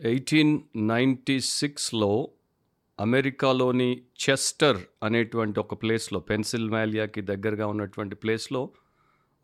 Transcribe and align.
Eighteen 0.00 0.60
ninety 0.76 1.40
సిక్స్లో 1.40 2.28
అమెరికాలోని 3.00 4.02
Chester 4.30 4.76
అనేటువంటి 5.02 5.60
ఒక 5.60 5.82
ప్లేస్లో 5.82 6.20
పెన్సిల్వాలియాకి 6.20 7.20
దగ్గరగా 7.20 7.66
ఉన్నటువంటి 7.66 8.16
ప్లేస్లో 8.16 8.70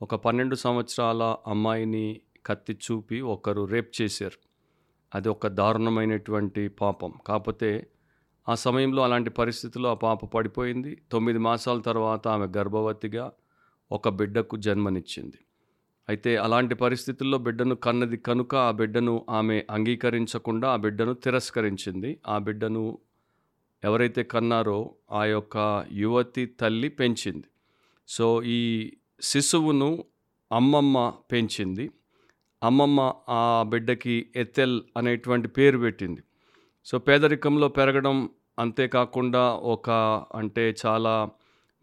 ఒక 0.03 0.15
పన్నెండు 0.15 0.55
సంవత్సరాల 0.55 1.37
అమ్మాయిని 1.47 2.21
కత్తి 2.47 2.73
చూపి 2.73 3.21
ఒకరు 3.21 3.65
రేప్ 3.65 4.03
చేశారు. 4.03 4.39
అది 5.15 5.29
ఒక 5.29 5.47
దారుణమైనటువంటి 5.47 6.69
పాపం. 6.69 7.13
కాకపోతే 7.27 7.87
ఆ 8.49 8.55
సమయంలో 8.55 9.03
అలాంటి 9.03 9.31
పరిస్థితుల్లో 9.31 9.91
ఆ 9.91 9.95
పాప 9.95 10.25
పడిపోయింది. 10.25 11.03
తొమ్మిది 11.13 11.39
మాసాల 11.39 11.81
తర్వాత 11.81 12.29
ఆమె 12.29 12.47
గర్భవతిగా 12.57 13.33
ఒక 13.93 14.09
బిడ్డకు 14.09 14.57
జన్మనిచ్చింది. 14.57 15.39
అయితే 16.09 16.37
అలాంటి 16.37 16.75
పరిస్థితుల్లో 16.75 17.39
బిడ్డను 17.39 17.75
కన్నది 17.75 18.17
కనుక 18.17 18.55
ఆ 18.55 18.71
బిడ్డను 18.71 19.27
ఆమె 19.31 19.65
అంగీకరించకుండా 19.71 20.69
ఆ 20.69 20.77
బిడ్డను 20.77 21.15
తిరస్కరించింది. 21.15 22.21
ఆ 22.29 22.39
బిడ్డను 22.39 22.99
ఎవరైతే 23.85 24.23
కన్నారో 24.23 24.95
ఆ 25.13 25.25
యొక్క 25.25 25.87
యువతి 25.93 26.47
తల్లి 26.47 26.89
పెంచింది. 26.89 27.45
సో 28.09 28.43
ఈ 28.43 28.93
శిశువును 29.21 30.05
అమ్మమ్మ 30.53 31.13
పెంచింది. 31.33 31.91
అమ్మమ్మ 32.63 33.13
ఆ 33.29 33.65
బిడ్డకి 33.69 34.31
ఎత్తెల్ 34.37 34.83
అనేటువంటి 34.97 35.49
పేరు 35.49 35.79
పెట్టింది. 35.79 36.23
సో 36.85 36.99
పేదరికంలో 36.99 37.69
పెరగడం 37.69 38.29
అంతేకాకుండా 38.59 39.53
ఒక 39.53 39.91
అంటే 40.35 40.75
చాలా 40.87 41.31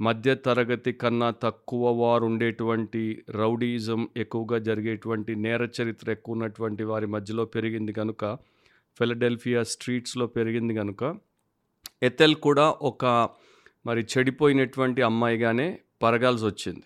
మధ్య 0.01 0.35
తరగతి 0.35 0.91
కన్నా 0.91 1.33
తక్కువ 1.43 1.89
వారు 1.91 2.25
ఉండేటువంటి 2.25 3.01
రౌడీజం 3.29 4.07
ఎక్కువగా 4.17 4.57
జరిగేటువంటి 4.57 5.35
నేర 5.35 5.69
చరిత్ర 5.77 6.11
ఎక్కువ 6.11 6.33
ఉన్నటువంటి 6.33 6.83
వారి 6.83 7.07
మధ్యలో 7.07 7.45
పెరిగింది 7.45 7.93
కనుక 7.93 8.23
ఫిలడెల్ఫియా 8.99 9.63
స్ట్రీట్స్లో 9.63 10.27
పెరిగింది 10.27 10.73
కనుక 10.73 11.03
ఎథెల్ 12.03 12.35
కూడా 12.35 12.75
ఒక 12.81 13.05
మరి 13.85 14.05
చెడిపోయినటువంటి 14.13 15.01
అమ్మాయిగానే 15.01 15.67
పరగాల్సి 16.03 16.45
వచ్చింది 16.45 16.83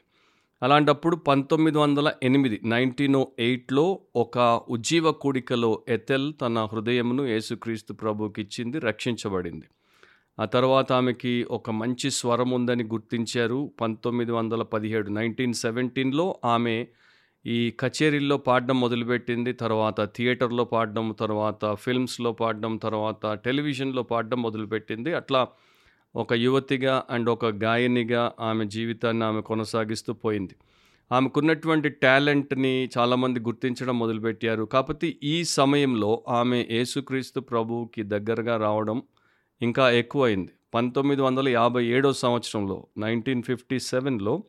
అలాంటప్పుడు 0.61 1.15
పంతొమ్మిది 1.15 1.77
వందల 1.77 2.13
ఎనిమిది 2.23 2.61
నైన్టీన్ 2.65 3.25
ఎయిట్లో 3.39 3.85
ఒక 4.15 4.37
ఉజ్జీవ 4.69 5.11
కూడికలో 5.11 5.71
ఎథెల్ 5.87 6.33
తన 6.41 6.69
హృదయమును 6.71 7.23
యేసుక్రీస్తు 7.23 7.93
ప్రభుకి 7.93 8.41
ఇచ్చింది 8.41 8.79
రక్షించబడింది. 8.79 9.67
ఆ 10.39 10.45
తర్వాత 10.45 10.91
ఆమెకి 10.91 11.43
ఒక 11.51 11.69
మంచి 11.69 12.11
స్వరం 12.11 12.51
ఉందని 12.51 12.83
గుర్తించారు 12.83 13.71
పంతొమ్మిది 13.81 14.31
వందల 14.31 14.63
పదిహేడు 14.63 15.09
నైన్టీన్ 15.09 15.53
సెవెంటీన్లో 15.53 16.39
ఆమె 16.45 16.87
ఈ 17.45 17.71
కచేరీల్లో 17.79 18.37
పాడడం 18.37 18.81
మొదలుపెట్టింది 18.81 19.53
తర్వాత 19.53 20.15
థియేటర్లో 20.15 20.65
పాడడం 20.65 21.11
తర్వాత 21.19 21.73
ఫిల్మ్స్లో 21.73 22.31
పాడడం 22.31 22.77
తర్వాత 22.77 23.33
టెలివిజన్లో 23.33 24.03
పాడడం 24.03 24.41
మొదలుపెట్టింది. 24.41 25.13
అట్లా 25.13 25.47
ఒక 26.15 26.33
యువతిగా 26.33 27.03
అండ్ 27.09 27.29
ఒక 27.29 27.45
గాయనిగా 27.45 28.31
ఆమె 28.39 28.65
జీవితాన్ని 28.65 29.25
ఆమె 29.25 29.41
కొనసాగిస్తూ 29.41 30.13
పోయింది. 30.13 30.55
ఆమెకున్నటువంటి 31.11 31.89
టాలెంట్ని 31.89 32.89
చాలామంది 32.97 33.39
గుర్తించడం 33.39 33.99
మొదలుపెట్టారు. 33.99 34.63
కాకపోతే 34.63 35.15
ఈ 35.23 35.43
సమయంలో 35.43 36.23
ఆమె 36.29 36.67
యేసుక్రీస్తు 36.71 37.39
ప్రభువుకి 37.39 38.03
దగ్గరగా 38.03 38.57
రావడం 38.57 39.01
ఇంకా 39.61 39.91
ఎక్కువైంది. 39.91 40.51
పంతొమ్మిది 40.73 41.21
వందల 41.21 41.49
యాభై 41.49 41.85
ఏడో 41.85 42.13
సంవత్సరంలో 42.13 42.87
నైన్టీన్ 42.97 43.43
ఫిఫ్టీ 43.43 43.79
సెవెన్లో 43.79 44.43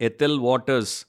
ఎథెల్ 0.00 0.40
వాటర్స్ 0.40 1.06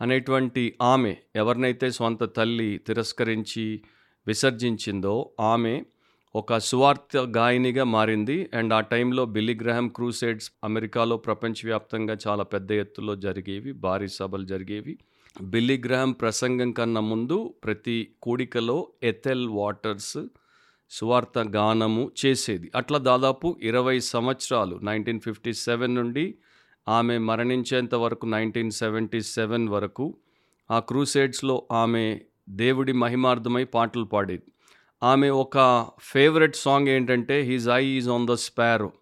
అనేటువంటి 0.00 0.74
ఆమె 0.82 1.16
ఎవరినైతే 1.36 1.90
సొంత 1.90 2.24
తల్లి 2.24 2.78
తిరస్కరించి 2.78 3.82
విసర్జించిందో 4.26 5.30
ఆమె 5.40 5.84
ఒక 6.36 6.58
సువార్త 6.58 7.16
గాయనిగా 7.16 7.84
మారింది. 7.84 8.50
అండ్ 8.54 8.74
ఆ 8.74 8.80
టైంలో 8.80 9.24
బిల్లిగ్రహం 9.24 9.88
క్రూసేడ్స్ 9.88 9.94
క్రూసైడ్స్ 9.94 10.52
అమెరికాలో 10.64 11.16
ప్రపంచవ్యాప్తంగా 11.16 12.16
చాలా 12.28 12.42
పెద్ద 12.42 12.72
ఎత్తులో 12.72 13.16
జరిగేవి 13.16 13.72
భారీ 13.72 14.08
సభలు 14.08 14.44
జరిగేవి. 14.44 14.98
బిల్లీ 15.42 15.82
గ్రహం 15.86 16.12
ప్రసంగం 16.12 16.72
కన్నా 16.72 17.00
ముందు 17.00 17.54
ప్రతి 17.64 18.08
కూడికలో 18.22 18.88
ఎథెల్ 19.02 19.48
వాటర్స్ 19.48 20.18
సువార్త 20.90 21.38
గానము 21.38 22.12
చేసేది. 22.20 22.70
అట్లా 22.74 22.98
దాదాపు 22.98 23.58
ఇరవై 23.62 24.00
సంవత్సరాలు 24.00 24.80
నైన్టీన్ 24.82 25.20
ఫిఫ్టీ 25.20 25.52
సెవెన్ 25.52 25.94
నుండి 25.94 26.34
ఆమె 26.88 27.18
మరణించేంత 27.18 27.94
వరకు 27.94 28.26
నైన్టీన్ 28.26 28.70
సెవెంటీ 28.70 29.20
సెవెన్ 29.20 29.68
వరకు 29.68 30.16
ఆ 30.70 30.78
క్రూసైడ్స్లో 30.78 31.68
ఆమె 31.72 32.20
దేవుడి 32.48 32.92
మహిమార్థమై 32.92 33.64
పాటలు 33.64 34.04
పాడేది. 34.04 34.52
ఆమె 35.02 35.28
ఒక 35.28 35.86
ఫేవరెట్ 36.00 36.56
సాంగ్ 36.56 36.88
ఏంటంటే 36.88 37.42
his 37.42 37.68
eye 37.68 37.84
is 37.86 38.08
on 38.08 38.26
the 38.26 38.32
sparrow 38.32 38.92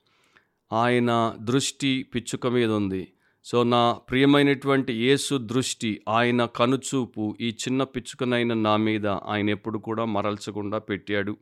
ఆయన 0.73 1.37
దృష్టి 1.41 2.07
పిచ్చుక 2.15 2.47
మీద 2.47 2.71
ఉంది. 2.71 3.13
సో 3.45 3.63
నా 3.63 3.93
ప్రియమైనటువంటి 3.93 4.93
యేసు 4.93 5.35
దృష్టి 5.39 6.01
ఆయన 6.09 6.45
కనుచూపు 6.45 7.37
ఈ 7.41 7.51
చిన్న 7.51 7.83
పిచ్చుకనైన 7.85 8.55
నా 8.55 8.77
మీద 8.77 9.07
ఆయన 9.07 9.51
ఎప్పుడు 9.51 9.79
కూడా 9.79 10.05
మరల్చకుండా 10.05 10.79
పెట్టాడు. 10.79 11.37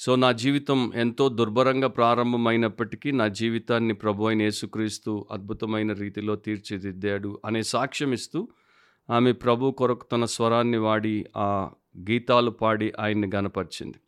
సో 0.00 0.16
నా 0.16 0.32
జీవితం 0.32 0.92
ఎంతో 0.94 1.28
దుర్భరంగా 1.28 1.88
ప్రారంభమైనప్పటికీ 1.88 3.10
నా 3.10 3.28
జీవితాన్ని 3.28 3.94
ప్రభు 3.94 4.24
అయిన 4.24 4.42
యేసుక్రీస్తు 4.42 5.26
అద్భుతమైన 5.30 5.92
రీతిలో 5.92 6.36
తీర్చిదిద్దాడు 6.36 7.40
అనే 7.44 7.62
సాక్ష్యం 7.62 8.12
ఇస్తూ 8.12 8.48
ఆమె 9.10 9.32
ప్రభు 9.32 9.70
కొరకు 9.70 10.06
తన 10.12 10.24
స్వరాన్ని 10.24 10.78
వాడి 10.78 11.26
ఆ 11.36 11.70
గీతాలు 12.10 12.50
పాడి 12.50 12.92
ఆయన్ని 13.00 13.30
గనపరిచింది. 13.34 13.98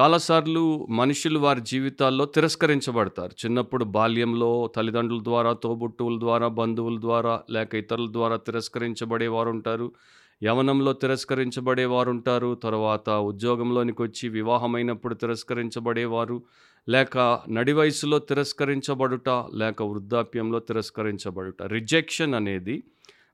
చాలాసార్లు 0.00 0.86
మనుషులు 0.90 1.38
వారి 1.38 1.60
జీవితాల్లో 1.60 2.24
తిరస్కరించబడతారు. 2.24 3.32
చిన్నప్పుడు 3.46 3.84
బాల్యంలో 3.84 4.72
తల్లిదండ్రుల 4.76 5.20
ద్వారా 5.22 5.52
తోబుట్టువుల 5.52 6.20
ద్వారా 6.20 6.48
బంధువుల 6.48 7.00
ద్వారా 7.00 7.42
లేక 7.50 7.74
ఇతరుల 7.74 8.12
ద్వారా 8.12 8.36
తిరస్కరించబడేవారు 8.36 9.50
ఉంటారు 9.50 9.92
యవనంలో 10.42 10.92
తిరస్కరించబడేవారుంటారు. 10.92 12.54
తర్వాత 12.54 13.10
ఉద్యోగంలోనికి 13.10 14.02
వచ్చి 14.02 14.28
వివాహమైనప్పుడు 14.28 15.14
తిరస్కరించబడేవారు. 15.14 16.42
లేక 16.88 17.40
నడి 17.50 17.72
వయసులో 17.72 18.18
తిరస్కరించబడుట 18.18 19.28
లేక 19.54 19.82
వృద్ధాప్యంలో 19.82 20.58
తిరస్కరించబడుట. 20.58 21.62
రిజెక్షన్ 21.62 22.34
అనేది 22.34 22.82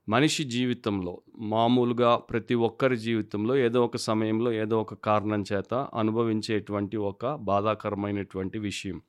మనిషి 0.09 0.43
జీవితంలో 0.43 1.21
మామూలుగా 1.37 2.15
ప్రతి 2.15 2.55
ఒక్కరి 2.55 2.97
జీవితంలో 2.97 3.57
ఏదో 3.57 3.85
ఒక 3.85 3.97
సమయంలో 3.97 4.51
ఏదో 4.51 4.81
ఒక 4.81 4.93
కారణం 4.93 5.43
చేత 5.53 5.73
అనుభవించేటువంటి 5.73 6.97
ఒక 6.97 7.35
బాధాకరమైనటువంటి 7.35 8.59
విషయం. 8.59 9.01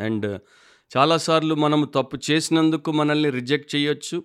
అండ్ 0.00 0.40
చాలాసార్లు 0.96 1.54
మనము 1.54 1.84
తప్పు 1.84 2.18
చేసినందుకు 2.30 2.92
మనల్ని 2.92 3.30
రిజెక్ట్ 3.30 3.76
చేయొచ్చు. 3.76 4.22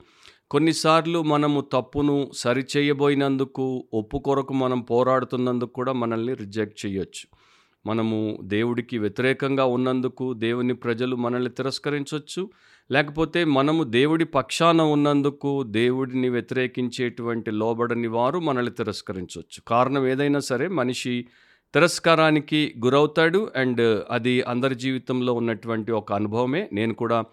కొన్నిసార్లు 0.54 1.24
మనము 1.24 1.62
తప్పును 1.62 2.30
సరిచేయబోయినందుకు 2.34 3.88
ఒప్పు 3.94 4.18
కొరకు 4.18 4.54
మనం 4.54 4.82
పోరాడుతున్నందుకు 4.82 5.74
కూడా 5.74 5.94
మనల్ని 5.94 6.34
రిజెక్ట్ 6.34 6.86
చేయొచ్చు. 6.86 7.38
మనము 7.86 8.40
దేవుడికి 8.44 8.98
వ్యతిరేకంగా 8.98 9.66
ఉన్నందుకు 9.66 10.34
దేవుని 10.34 10.74
ప్రజలు 10.74 11.16
మనల్ని 11.16 11.50
తిరస్కరించవచ్చు 11.50 12.50
లేకపోతే 12.92 13.44
మనము 13.44 13.84
దేవుడి 13.84 14.26
పక్షాన 14.26 14.82
ఉన్నందుకు 14.82 15.64
దేవుడిని 15.64 16.30
వ్యతిరేకించేటువంటి 16.30 17.52
లోబడని 17.52 18.08
వారు 18.08 18.40
మనల్ని 18.40 18.72
తిరస్కరించవచ్చు 18.72 19.62
కారణం 19.68 20.08
ఏదైనా 20.08 20.40
సరే 20.40 20.68
మనిషి 20.68 21.26
తిరస్కారానికి 21.74 22.74
గురవుతాడు. 22.84 23.52
అండ్ 23.56 24.04
అది 24.12 24.42
అందరి 24.42 24.76
జీవితంలో 24.76 25.34
ఉన్నటువంటి 25.34 25.92
ఒక 25.92 26.14
అనుభవమే. 26.14 26.70
నేను 26.74 26.94
కూడా 26.94 27.24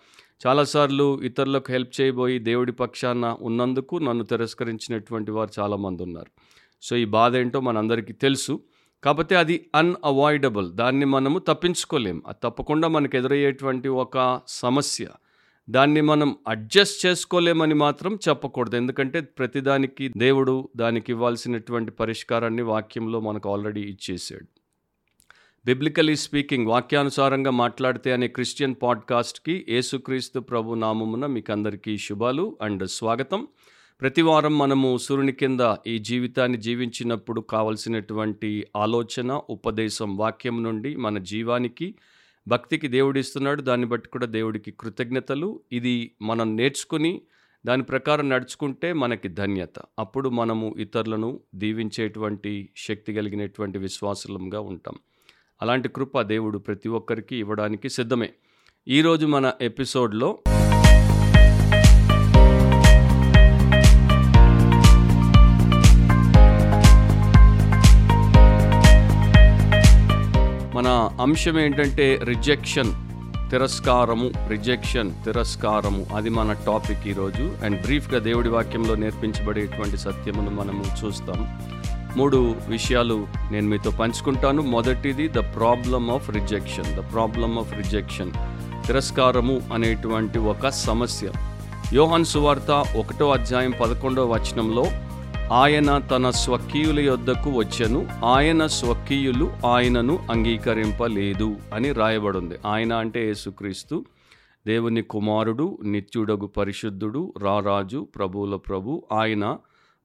చాలాసార్లు 0.46 1.22
ఇతరులకు 1.22 1.72
హెల్ప్ 1.72 2.00
చేయబోయి 2.00 2.38
దేవుడి 2.38 2.72
పక్షాన 2.72 3.36
ఉన్నందుకు 3.40 3.96
నన్ను 3.96 4.24
తిరస్కరించినటువంటి 4.24 5.30
వారు 5.30 5.50
చాలామంది 5.58 6.02
ఉన్నారు. 6.02 6.30
సో 6.82 6.96
ఈ 6.96 7.04
బాధ 7.04 7.36
ఏంటో 7.36 7.60
మనందరికీ 7.60 8.12
తెలుసు. 8.12 8.60
కాకపోతే 9.04 9.36
అది 9.36 9.70
అన్అవాయిడబుల్ 9.74 10.72
దాన్ని 10.72 11.04
మనము 11.04 11.38
తప్పించుకోలేం. 11.38 12.22
అది 12.26 12.36
తప్పకుండా 12.42 12.88
మనకు 12.88 13.16
ఎదురయ్యేటువంటి 13.16 13.88
ఒక 13.88 14.40
సమస్య. 14.48 15.08
దాన్ని 15.70 16.00
మనం 16.00 16.36
అడ్జస్ట్ 16.48 17.06
చేసుకోలేమని 17.06 17.74
మాత్రం 17.74 18.18
చెప్పకూడదు. 18.28 18.76
ఎందుకంటే 18.76 19.20
ప్రతిదానికి 19.20 20.12
దేవుడు 20.16 20.68
దానికి 20.76 21.12
ఇవ్వాల్సినటువంటి 21.12 21.90
పరిష్కారాన్ని 21.90 22.62
వాక్యంలో 22.62 23.20
మనకు 23.20 23.52
ఆల్రెడీ 23.52 23.80
ఇచ్చేసాడు 23.80 24.59
బిబ్లికలీ 25.64 26.16
స్పీకింగ్ 26.16 26.66
వాక్యానుసారంగా 26.66 27.50
మాట్లాడితే 27.50 28.12
అనే 28.12 28.28
క్రిస్టియన్ 28.28 28.74
పాడ్కాస్ట్కి 28.82 29.66
యేసుక్రీస్తు 29.68 30.40
ప్రభు 30.40 30.74
నామమున 30.74 31.26
మీకు 31.26 31.52
అందరికీ 31.52 31.98
శుభాలు 31.98 32.58
అండ్ 32.62 32.88
స్వాగతం. 32.88 33.48
ప్రతి 34.00 34.22
వారం 34.22 34.58
మనము 34.58 34.96
సూర్యుని 34.96 35.32
కింద 35.32 35.74
ఈ 35.86 35.98
జీవితాన్ని 35.98 36.58
జీవించినప్పుడు 36.58 37.40
కావలసినటువంటి 37.40 38.66
ఆలోచన 38.76 39.32
ఉపదేశం 39.50 40.16
వాక్యం 40.16 40.62
నుండి 40.62 40.96
మన 40.96 41.18
జీవానికి 41.18 41.94
భక్తికి 42.48 42.88
దేవుడిస్తున్నాడు. 42.88 43.62
దాన్ని 43.62 43.86
బట్టి 43.86 44.08
కూడా 44.08 44.26
దేవుడికి 44.26 44.70
కృతజ్ఞతలు. 44.70 45.60
ఇది 45.72 46.14
మనం 46.22 46.56
నేర్చుకుని 46.56 47.22
దాని 47.66 47.82
ప్రకారం 47.82 48.28
నడుచుకుంటే 48.28 48.92
మనకి 48.92 49.28
ధన్యత. 49.28 49.78
అప్పుడు 49.98 50.28
మనము 50.28 50.74
ఇతరులను 50.78 51.40
దీవించేటువంటి 51.54 52.68
శక్తి 52.76 53.14
కలిగినటువంటి 53.14 53.78
విశ్వాసులంగా 53.78 54.60
ఉంటాం. 54.60 54.94
అలాంటి 55.62 55.88
కృప 55.88 56.20
దేవుడు 56.20 56.58
ప్రతి 56.58 56.88
ఒక్కరికి 56.88 57.36
ఇవ్వడానికి 57.36 57.88
సిద్ధమే. 57.88 58.28
ఈరోజు 58.88 59.26
మన 59.26 59.52
ఎపిసోడ్లో 59.60 60.38
మన 70.74 71.10
అంశం 71.20 71.60
ఏంటంటే 71.60 72.20
రిజెక్షన్ 72.24 72.92
తిరస్కారము 73.50 74.30
రిజెక్షన్ 74.48 75.10
తిరస్కారము. 75.24 76.06
అది 76.14 76.30
మన 76.30 76.52
టాపిక్ 76.52 77.08
ఈరోజు. 77.08 77.56
అండ్ 77.64 77.82
బ్రీఫ్గా 77.82 78.18
దేవుడి 78.18 78.48
వాక్యంలో 78.48 78.94
నేర్పించబడేటువంటి 78.94 79.96
సత్యమును 79.96 80.50
మనము 80.50 80.84
చూస్తాం. 81.04 81.60
మూడు 82.16 82.56
విషయాలు 82.68 83.26
నేను 83.50 83.68
మీతో 83.68 83.90
పంచుకుంటాను. 83.90 84.62
మొదటిది 84.62 85.28
the 85.28 85.38
problem 85.38 86.10
of 86.10 86.30
rejection 86.30 86.84
the 86.84 87.12
problem 87.12 87.58
of 87.58 87.76
rejection 87.76 88.30
తిరస్కారము 88.86 89.60
అనేటువంటి 89.72 90.38
ఒక 90.38 90.68
సమస్య. 90.68 91.32
యోహాన్ 91.92 92.24
సువార్త 92.24 92.84
ఒకటో 92.96 93.30
అధ్యాయం 93.30 93.72
పదకొండవ 93.80 94.34
వచనంలో 94.34 94.86
ఆయన 95.52 95.98
తన 95.98 96.30
స్వకీయుల 96.30 97.00
యొద్దకు 97.00 97.50
వచ్చెను. 97.50 98.06
ఆయన 98.24 98.66
స్వకీయులు 98.66 99.52
ఆయనను 99.66 100.18
అంగీకరింపలేదు 100.30 101.56
అని 101.74 101.92
రాయబడింది. 101.92 102.54
ఆయన 102.66 102.92
అంటే 102.92 103.26
యేసుక్రీస్తు. 103.26 104.04
దేవుని 104.66 105.02
కుమారుడు 105.02 105.78
నిత్యుడగు 105.84 106.46
పరిశుద్ధుడు 106.46 107.34
రారాజు 107.38 108.08
ప్రభువుల 108.16 108.56
ప్రభు. 108.56 109.02
ఆయన 109.12 109.56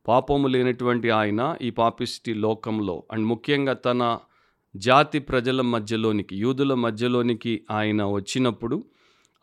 పాపము 0.07 0.47
లేనటువంటి 0.47 1.09
ఆయన 1.09 1.57
ఈ 1.61 1.69
పాపిస్టి 1.69 2.33
లోకంలో 2.33 3.03
అండ్ 3.11 3.25
ముఖ్యంగా 3.25 3.73
తన 3.73 4.19
జాతి 4.75 5.19
ప్రజల 5.19 5.61
మధ్యలోనికి 5.61 6.35
యూదుల 6.37 6.73
మధ్యలోనికి 6.73 7.61
ఆయన 7.71 8.03
వచ్చినప్పుడు 8.03 8.85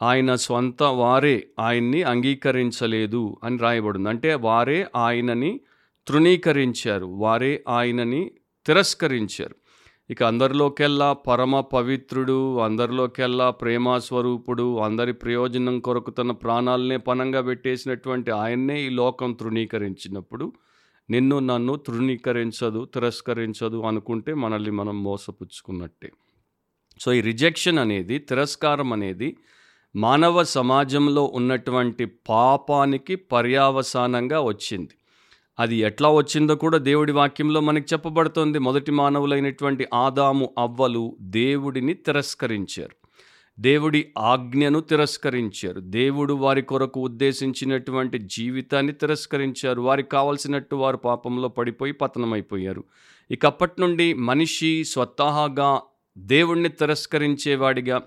ఆయన 0.03 0.35
స్వంత 0.35 0.83
వారే 0.83 1.49
ఆయన్ని 1.59 2.03
అంగీకరించలేదు 2.03 3.37
అని 3.45 3.59
రాయబడింది. 3.59 4.09
అంటే 4.09 4.35
వారే 4.35 4.87
ఆయనని 4.97 5.61
తృణీకరించారు 6.09 7.07
వారే 7.07 7.65
ఆయనని 7.69 8.31
తిరస్కరించారు. 8.67 9.57
ఇక 10.11 10.23
అందరిలోకెల్లా 10.23 11.13
పరమ 11.27 11.61
పవిత్రుడు 11.73 12.37
అందరిలోకెల్లా 12.59 13.51
ప్రేమ 13.51 13.97
స్వరూపుడు 13.99 14.67
అందరి 14.79 15.13
ప్రయోజనం 15.13 15.77
కొరకు 15.81 16.11
తన 16.11 16.31
ప్రాణాలనే 16.31 16.97
పనంగా 16.97 17.41
పెట్టేసినటువంటి 17.41 18.31
ఆయన్నే 18.31 18.77
ఈ 18.81 18.89
లోకం 18.91 19.33
తృణీకరించినప్పుడు 19.33 20.47
నిన్ను 21.09 21.39
నన్ను 21.41 21.77
తృణీకరించదు 21.77 22.85
తిరస్కరించదు 22.95 23.79
అనుకుంటే 23.83 24.35
మనల్ని 24.35 24.71
మనం 24.71 25.03
మోసపుచ్చుకున్నట్టే. 25.03 26.11
సో 27.01 27.13
ఈ 27.13 27.21
రిజెక్షన్ 27.21 27.79
అనేది 27.79 28.19
తిరస్కారం 28.31 28.93
అనేది 28.93 29.29
మానవ 29.95 30.43
సమాజంలో 30.43 31.25
ఉన్నటువంటి 31.35 32.05
పాపానికి 32.29 33.17
పర్యావసానంగా 33.17 34.41
వచ్చింది. 34.51 34.95
అది 35.59 35.77
ఎట్లా 35.77 36.11
వచ్చిందో 36.11 36.55
కూడా 36.55 36.79
దేవుడి 36.79 37.13
వాక్యంలో 37.13 37.61
మనకి 37.61 37.87
చెప్పబడుతోంది. 37.93 38.59
మొదటి 38.59 38.93
మానవులైనటువంటి 38.93 39.87
ఆదాము 39.95 40.55
అవ్వలు 40.59 41.17
దేవుడిని 41.21 41.95
తిరస్కరించారు. 41.95 43.03
దేవుడి 43.61 44.09
ఆజ్ఞను 44.19 44.81
తిరస్కరించారు. 44.81 45.81
దేవుడు 45.81 46.35
వారి 46.35 46.63
కొరకు 46.63 47.01
ఉద్దేశించినటువంటి 47.01 48.19
జీవితాన్ని 48.19 48.93
తిరస్కరించారు. 48.93 49.81
వారికి 49.81 50.09
కావలసినట్టు 50.09 50.77
వారు 50.77 50.97
పాపంలో 50.97 51.49
పడిపోయి 51.49 51.93
పతనమైపోయారు. 51.93 52.85
ఇక 53.31 53.47
అప్పటి 53.47 53.81
నుండి 53.81 54.15
మనిషి 54.15 54.85
స్వతహాగా 54.85 55.83
దేవుణ్ణి 56.19 56.69
తిరస్కరించేవాడిగా 56.69 58.03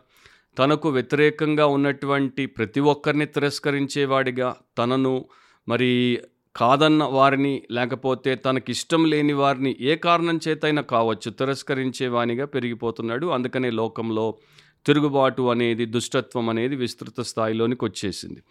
తనకు 0.59 0.89
వ్యతిరేకంగా 0.89 1.65
ఉన్నటువంటి 1.65 2.45
ప్రతి 2.45 2.79
ఒక్కరిని 2.79 3.25
తిరస్కరించేవాడిగా 3.25 4.55
తనను 4.77 5.25
మరి 5.69 6.19
కాదన్న 6.55 7.03
వారిని 7.03 7.61
లేకపోతే 7.71 8.35
తనకిష్టం 8.35 9.05
లేని 9.05 9.33
వారిని 9.33 9.75
ఏ 9.79 9.95
కారణం 9.95 10.39
చేతైనా 10.47 10.81
కావచ్చు. 10.81 11.31
తిరస్కరించేవానిగా 11.31 12.45
పెరిగిపోతున్నాడు. 12.45 13.25
అందుకనే 13.27 13.69
లోకంలో 13.69 14.37
తిరుగుబాటు 14.85 15.41
అనేది 15.41 15.85
దుష్టత్వం 15.85 16.49
అనేది 16.49 16.75
విస్తృత 16.75 17.21
స్థాయిలోనికి 17.21 17.85
వచ్చేసింది. 17.85 18.43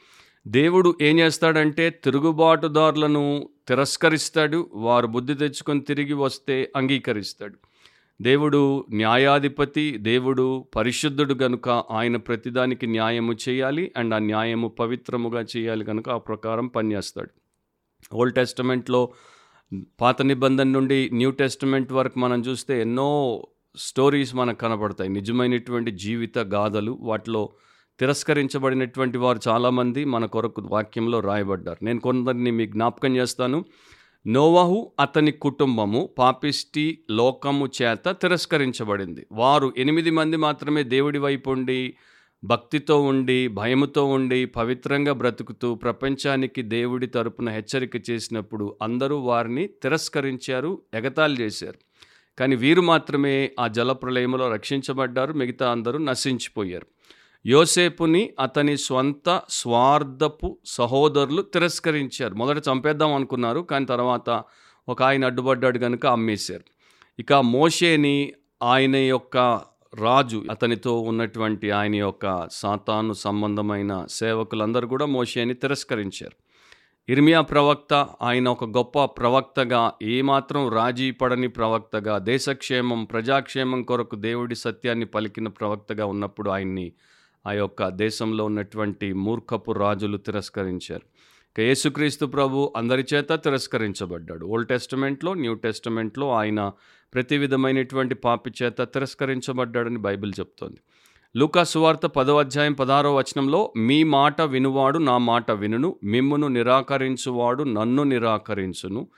దేవుడు 0.47 0.99
ఏం 1.03 1.19
చేస్తాడంటే 1.19 1.91
తిరుగుబాటుదారులను 1.91 3.49
తిరస్కరిస్తాడు. 3.69 4.71
వారు 4.73 5.07
బుద్ధి 5.07 5.35
తెచ్చుకొని 5.35 5.81
తిరిగి 5.81 6.13
వస్తే 6.13 6.73
అంగీకరిస్తాడు. 6.77 7.55
దేవుడు 8.23 8.87
న్యాయాధిపతి 8.93 9.99
దేవుడు 9.99 10.65
పరిశుద్ధుడు 10.77 11.35
గనుక 11.35 11.69
ఆయన 11.69 12.17
ప్రతిదానికి 12.17 12.87
న్యాయము 12.87 13.37
చేయాలి. 13.49 13.93
అండ్ 13.97 14.15
ఆ 14.15 14.19
న్యాయము 14.19 14.69
పవిత్రముగా 14.69 15.47
చేయాలి 15.57 15.85
కనుక 15.85 16.09
ఆ 16.09 16.19
ప్రకారం 16.19 16.67
పనిచేస్తాడు. 16.67 17.44
ఓల్డ్ 18.13 18.35
టెస్టమెంట్లో 18.35 19.13
పాత 20.01 20.23
నిబంధన 20.23 20.69
నుండి 20.69 21.11
న్యూ 21.13 21.31
టెస్టమెంట్ 21.31 21.93
వరకు 21.93 22.19
మనం 22.19 22.41
చూస్తే 22.41 22.81
ఎన్నో 22.81 23.47
స్టోరీస్ 23.77 24.35
మనకు 24.35 24.59
కనబడతాయి. 24.59 25.11
నిజమైనటువంటి 25.11 25.91
జీవిత 25.91 26.39
గాథలు 26.39 26.99
వాటిలో 27.01 27.53
తిరస్కరించబడినటువంటి 28.01 29.19
వారు 29.19 29.41
చాలామంది 29.49 30.05
మన 30.05 30.27
కొరకు 30.27 30.63
వాక్యంలో 30.67 31.21
రాయబడ్డారు. 31.21 31.85
నేను 31.85 32.01
కొందరిని 32.01 32.51
మీకు 32.51 32.73
జ్ఞాపకం 32.73 33.17
చేస్తాను. 33.17 33.65
నోవాహు 34.27 34.93
అతని 35.01 35.33
కుటుంబము 35.33 36.09
పాపిష్టి 36.19 37.05
లోకము 37.11 37.69
చేత 37.83 38.11
తిరస్కరించబడింది. 38.11 39.27
వారు 39.33 39.73
ఎనిమిది 39.77 40.11
మంది 40.11 40.37
మాత్రమే 40.37 40.83
దేవుడి 40.83 41.19
వైపు 41.19 41.51
ఉండి 41.51 41.95
భక్తితో 42.45 43.03
ఉండి 43.03 43.49
భయముతో 43.49 44.05
ఉండి 44.05 44.47
పవిత్రంగా 44.47 45.13
బ్రతుకుతూ 45.13 45.75
ప్రపంచానికి 45.75 46.63
దేవుడి 46.63 47.07
తరపున 47.07 47.51
హెచ్చరిక 47.51 48.11
చేసినప్పుడు 48.11 48.77
అందరూ 48.83 49.17
వారిని 49.17 49.67
తిరస్కరించారు 49.67 50.83
ఎగతాళి 50.95 51.37
చేశారు. 51.37 51.75
కానీ 52.39 52.57
వీరు 52.57 52.81
మాత్రమే 52.81 53.51
ఆ 53.61 53.67
జలప్రలయంలో 53.67 54.53
రక్షించబడ్డారు 54.53 55.33
మిగతా 55.33 55.71
అందరూ 55.71 55.99
నశించిపోయారు. 55.99 56.87
యోసేపుని 57.47 58.31
అతని 58.41 58.79
స్వంత 58.79 59.43
స్వార్థపు 59.49 60.59
సహోదరులు 60.65 61.43
తిరస్కరించారు. 61.43 62.35
మొదట 62.35 62.59
చంపేద్దాం 62.59 63.15
అనుకున్నారు 63.15 63.61
కానీ 63.61 63.85
తర్వాత 63.85 64.43
ఒక 64.89 65.03
ఆయన 65.03 65.25
అడ్డుపడ్డాడు 65.25 65.79
కనుక 65.79 66.07
అమ్మేశారు. 66.07 66.65
ఇక 67.19 67.33
మోషేని 67.33 68.33
ఆయన 68.63 68.97
యొక్క 68.97 69.63
రాజు 69.95 70.45
అతనితో 70.51 71.01
ఉన్నటువంటి 71.01 71.71
ఆయన 71.71 71.95
యొక్క 71.95 72.49
సాతాను 72.51 73.13
సంబంధమైన 73.13 74.05
సేవకులందరూ 74.09 74.89
కూడా 74.89 75.07
మోషేని 75.07 75.55
తిరస్కరించారు. 75.55 76.37
ఇర్మియా 77.09 77.41
ప్రవక్త 77.41 78.09
ఆయన 78.23 78.49
ఒక 78.49 78.65
గొప్ప 78.65 79.05
ప్రవక్తగా 79.05 79.93
ఏమాత్రం 80.03 80.69
రాజీ 80.69 81.11
పడని 81.11 81.49
ప్రవక్తగా 81.49 82.19
దేశక్షేమం 82.19 83.05
ప్రజాక్షేమం 83.05 83.83
కొరకు 83.83 84.17
దేవుడి 84.17 84.55
సత్యాన్ని 84.55 85.07
పలికిన 85.07 85.49
ప్రవక్తగా 85.49 86.07
ఉన్నప్పుడు 86.07 86.51
ఆయన్ని 86.51 86.93
ఆ 87.47 87.53
యొక్క 87.53 87.89
దేశంలో 87.89 88.45
ఉన్నటువంటి 88.45 89.13
మూర్ఖపు 89.13 89.73
రాజులు 89.73 90.17
తిరస్కరించారు. 90.17 91.03
యేసుక్రీస్తు 91.63 92.27
ప్రభు 92.27 92.73
అందరి 92.77 93.05
చేత 93.15 93.33
తిరస్కరించబడ్డాడు. 93.33 94.47
ఓల్డ్ 94.47 94.69
టెస్టమెంట్లో 94.69 95.35
న్యూ 95.35 95.55
టెస్టమెంట్లో 95.55 96.31
ఆయన 96.31 96.73
ప్రతి 97.15 97.39
విధమైనటువంటి 97.39 98.15
పాపి 98.15 98.51
చేత 98.63 98.83
తిరస్కరించబడ్డాడని 98.83 99.99
బైబిల్ 99.99 100.33
చెప్తోంది. 100.41 100.77
లూకా 101.37 101.65
సువార్త 101.65 102.07
పదవ 102.07 102.39
అధ్యాయం 102.39 102.73
పదహారో 102.73 103.15
వచనంలో 103.17 103.73
మీ 103.77 104.05
మాట 104.05 104.43
వినువాడు 104.43 104.99
నా 104.99 105.19
మాట 105.19 105.51
వినును 105.51 105.97
మిమ్మును 106.05 106.49
నిరాకరించువాడు 106.49 107.65
నన్ను 107.65 108.03
నిరాకరించును 108.03 109.09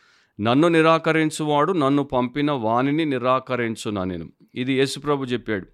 నన్ను 0.41 0.69
నిరాకరించువాడు 0.69 1.73
నన్ను 1.73 2.03
పంపిన 2.03 2.51
వానిని 2.51 3.05
నిరాకరించునా 3.05 4.05
నేను 4.05 4.29
ఇది 4.55 4.73
యేసుప్రభు 4.73 5.25
చెప్పాడు. 5.25 5.67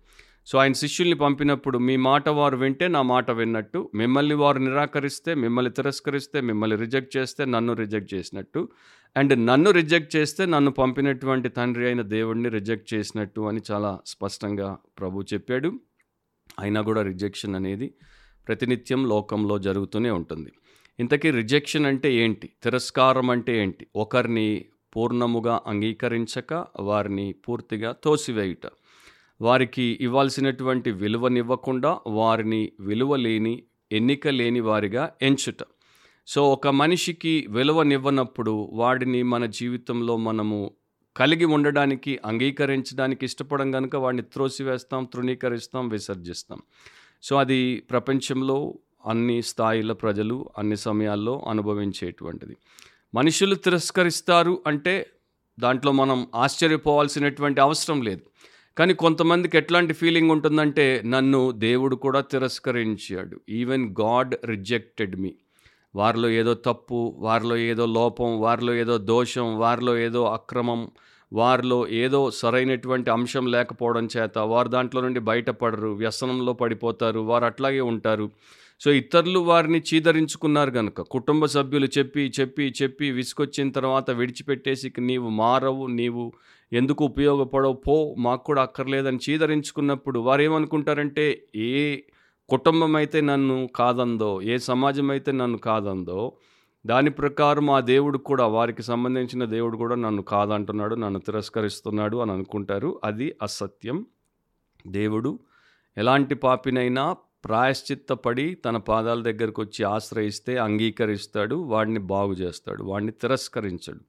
సో 0.46 0.58
ఆయన 0.58 0.72
శిష్యుల్ని 0.72 1.16
పంపినప్పుడు 1.16 1.78
మీ 1.78 1.96
మాట 1.96 2.28
వారు 2.28 2.56
వింటే 2.56 2.88
నా 2.88 3.02
మాట 3.02 3.30
విన్నట్టు 3.30 3.90
మిమ్మల్ని 3.94 4.34
వారు 4.34 4.58
నిరాకరిస్తే 4.58 5.34
మిమ్మల్ని 5.34 5.72
తిరస్కరిస్తే 5.72 6.40
మిమ్మల్ని 6.40 6.76
రిజెక్ట్ 6.76 7.16
చేస్తే 7.16 7.44
నన్ను 7.44 7.72
రిజెక్ట్ 7.72 8.14
చేసినట్టు 8.14 8.68
అండ్ 9.16 9.46
నన్ను 9.46 9.70
రిజెక్ట్ 9.70 10.16
చేస్తే 10.16 10.46
నన్ను 10.46 10.70
పంపినటువంటి 10.70 11.49
తండ్రి 11.49 11.87
అయిన 11.87 12.02
దేవుడిని 12.02 12.49
రిజెక్ట్ 12.49 12.94
చేసినట్టు 12.94 13.40
అని 13.40 13.61
చాలా 13.70 14.00
స్పష్టంగా 14.06 14.78
ప్రభు 15.00 15.22
చెప్పాడు. 15.22 15.80
అయినా 16.58 16.80
కూడా 16.80 17.02
రిజెక్షన్ 17.02 17.54
అనేది 17.54 17.94
ప్రతినిత్యం 18.49 19.08
లోకంలో 19.08 19.58
జరుగుతూనే 19.58 20.11
ఉంటుంది. 20.11 20.52
ఇంతకీ 21.00 21.30
రిజెక్షన్ 21.30 21.87
అంటే 21.87 22.14
ఏంటి? 22.14 22.50
తిరస్కారం 22.62 23.30
అంటే 23.30 23.62
ఏంటి? 23.62 23.87
ఒకరిని 23.96 24.64
పూర్ణముగా 24.96 25.61
అంగీకరించక 25.66 26.66
వారిని 26.80 27.32
పూర్తిగా 27.32 27.92
తోసివేయుట. 28.04 28.66
వారికి 29.42 29.99
ఇవ్వాల్సినటువంటి 30.00 30.90
విలువనివ్వకుండా 30.90 31.99
వారిని 32.06 32.72
విలువ 32.80 33.16
లేని 33.16 33.62
ఎన్నిక 33.92 34.28
లేని 34.28 34.61
వారిగా 34.61 35.12
ఎంచుట. 35.22 35.56
సో 36.26 36.52
ఒక 36.52 36.68
మనిషికి 36.68 37.46
విలువనివ్వనప్పుడు 37.50 38.68
వాడిని 38.72 39.22
మన 39.22 39.46
జీవితంలో 39.46 40.16
మనము 40.16 40.70
కలిగి 41.16 41.44
ఉండడానికి 41.44 42.18
అంగీకరించడానికి 42.25 43.25
ఇష్టపడం 43.25 43.72
కనుక 43.72 43.96
వాడిని 43.96 44.22
త్రోసివేస్తాం 44.22 45.04
తృణీకరిస్తాం 45.04 45.88
విసర్జిస్తాం. 45.88 46.61
సో 47.22 47.37
అది 47.37 47.82
ప్రపంచంలో 47.90 48.75
అన్ని 49.06 49.42
స్థాయిల 49.42 49.92
ప్రజలు 49.92 50.50
అన్ని 50.58 50.76
సమయాల్లో 50.76 51.44
అనుభవించేటువంటిది. 51.49 52.56
మనుషులు 53.14 53.54
తిరస్కరిస్తారు 53.54 54.62
అంటే 54.66 54.94
దాంట్లో 55.58 55.92
మనం 55.92 56.26
ఆశ్చర్యపోవాల్సినటువంటి 56.34 57.61
అవసరం 57.61 58.02
లేదు. 58.02 58.22
కానీ 58.78 58.94
కొంతమందికి 58.94 59.58
ఎట్లాంటి 59.58 59.94
ఫీలింగ్ 59.94 60.30
ఉంటుందంటే 60.30 61.02
నన్ను 61.04 61.50
దేవుడు 61.50 61.96
కూడా 61.96 62.20
తిరస్కరించాడు. 62.20 63.40
ఈవెన్ 63.48 63.94
గాడ్ 64.00 64.34
రిజెక్టెడ్ 64.44 65.16
మీ 65.16 65.34
వారిలో 65.94 66.28
ఏదో 66.28 66.54
తప్పు 66.54 67.16
వారిలో 67.18 67.56
ఏదో 67.56 67.86
లోపం 67.86 68.40
వారిలో 68.40 68.74
ఏదో 68.74 68.98
దోషం 68.98 69.58
వారిలో 69.58 69.98
ఏదో 69.98 70.24
అక్రమం 70.24 70.90
వారిలో 71.32 71.88
ఏదో 71.88 72.30
సరైనటువంటి 72.30 73.10
అంశం 73.10 73.46
లేకపోవడం 73.46 74.08
చేత 74.16 74.38
వారు 74.38 74.68
దాంట్లో 74.68 75.00
నుండి 75.00 75.20
బయటపడరు 75.20 75.88
వ్యసనంలో 75.88 76.52
పడిపోతారు 76.52 77.20
వారు 77.20 77.44
అట్లాగే 77.44 77.80
ఉంటారు. 77.80 78.30
సో 78.80 78.90
ఇతరులు 78.90 79.38
వారిని 79.38 79.82
చీదరించుకున్నారు 79.94 80.70
కనుక 80.70 81.00
కుటుంబ 81.00 81.44
సభ్యులు 81.44 81.88
చెప్పి 81.98 82.32
చెప్పి 82.40 82.74
చెప్పి 82.82 83.10
విసుకొచ్చిన 83.10 83.70
తర్వాత 83.70 84.10
విడిచిపెట్టేసి 84.10 84.92
నీవు 84.98 85.28
మారవు 85.28 85.86
నీవు 85.86 86.32
ఎందుకు 86.72 87.04
ఉపయోగపడవు? 87.04 87.72
పో 87.72 88.14
మాకు 88.18 88.44
కూడా 88.44 88.62
అక్కర్లేదని 88.62 89.18
చీదరించుకున్నప్పుడు 89.30 90.20
వారు 90.20 90.42
ఏమనుకుంటారంటే 90.42 91.44
ఏ 91.56 91.96
కుటుంబం 92.48 92.96
అయితే 92.96 93.20
నన్ను 93.20 93.68
కాదందో 93.76 94.42
ఏ 94.42 94.58
సమాజం 94.58 95.10
అయితే 95.10 95.32
నన్ను 95.32 95.58
కాదందో 95.58 96.32
దాని 96.86 97.10
ప్రకారం 97.10 97.70
ఆ 97.70 97.80
దేవుడు 97.80 98.18
కూడా 98.18 98.46
వారికి 98.46 98.82
సంబంధించిన 98.82 99.44
దేవుడు 99.44 99.76
కూడా 99.76 99.94
నన్ను 99.94 100.22
కాదంటున్నాడు 100.22 100.94
నన్ను 100.94 101.20
తిరస్కరిస్తున్నాడు 101.20 102.16
అని 102.16 102.32
అనుకుంటారు. 102.32 103.00
అది 103.04 103.36
అసత్యం. 103.42 104.06
దేవుడు 104.86 105.38
ఎలాంటి 105.98 106.34
పాపినైనా 106.34 107.16
ప్రాయశ్చిత్తపడి 107.44 108.54
తన 108.54 108.76
పాదాల 108.76 109.22
దగ్గరకు 109.22 109.62
వచ్చి 109.62 109.84
ఆశ్రయిస్తే 109.84 110.56
అంగీకరిస్తాడు 110.56 111.54
వాడిని 111.54 111.98
బాగు 111.98 112.32
చేస్తాడు 112.32 112.82
వాడిని 112.82 113.12
తిరస్కరించడు. 113.12 114.00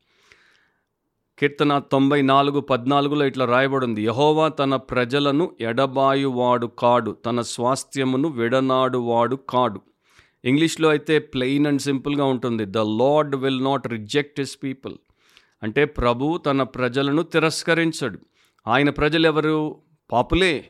కీర్తన 1.39 1.79
తొంభై 1.79 2.21
నాలుగు 2.21 2.59
పద్నాలుగులో 2.59 3.25
ఇట్లా 3.25 3.45
రాయబడింది. 3.45 4.03
యహోవా 4.03 4.47
తన 4.47 4.75
ప్రజలను 4.75 5.51
ఎడబాయువాడు 5.61 6.67
కాడు 6.67 7.11
తన 7.11 7.41
స్వాస్థ్యమును 7.41 8.29
విడనాడువాడు 8.29 9.35
కాడు. 9.35 9.81
ఇంగ్లీష్లో 10.45 10.89
అయితే 10.89 11.19
ప్లెయిన్ 11.19 11.67
అండ్ 11.67 11.81
సింపుల్గా 11.81 12.25
ఉంటుంది. 12.25 12.65
The 12.65 12.77
Lord 12.77 13.35
will 13.35 13.63
not 13.63 13.87
reject 13.87 14.39
his 14.39 14.57
people 14.63 14.95
అంటే 15.63 15.85
ప్రభు 15.85 16.37
తన 16.37 16.63
ప్రజలను 16.63 17.23
తిరస్కరించడు. 17.23 18.19
ఆయన 18.67 18.89
ప్రజలు 18.89 19.27
ఎవరు 19.27 19.75
పాపులే. 20.11 20.65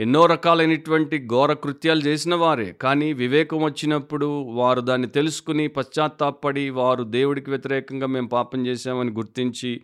ఎన్నో 0.00 0.26
రకాలైనటువంటి 0.26 1.26
ఘోర 1.26 1.52
కృత్యాలు 1.52 2.00
చేసిన 2.00 2.34
వారే. 2.34 2.72
కానీ 2.72 3.12
వివేకం 3.12 3.62
వచ్చినప్పుడు 3.62 4.26
వారు 4.42 4.80
దాన్ని 4.80 5.08
తెలుసుకుని 5.08 5.68
పశ్చాత్తాపడి 5.68 6.70
వారు 6.70 7.04
దేవుడికి 7.04 7.50
వ్యతిరేకంగా 7.50 8.06
మేము 8.06 8.28
పాపం 8.28 8.66
చేశామని 8.66 9.10
గుర్తించి 9.10 9.80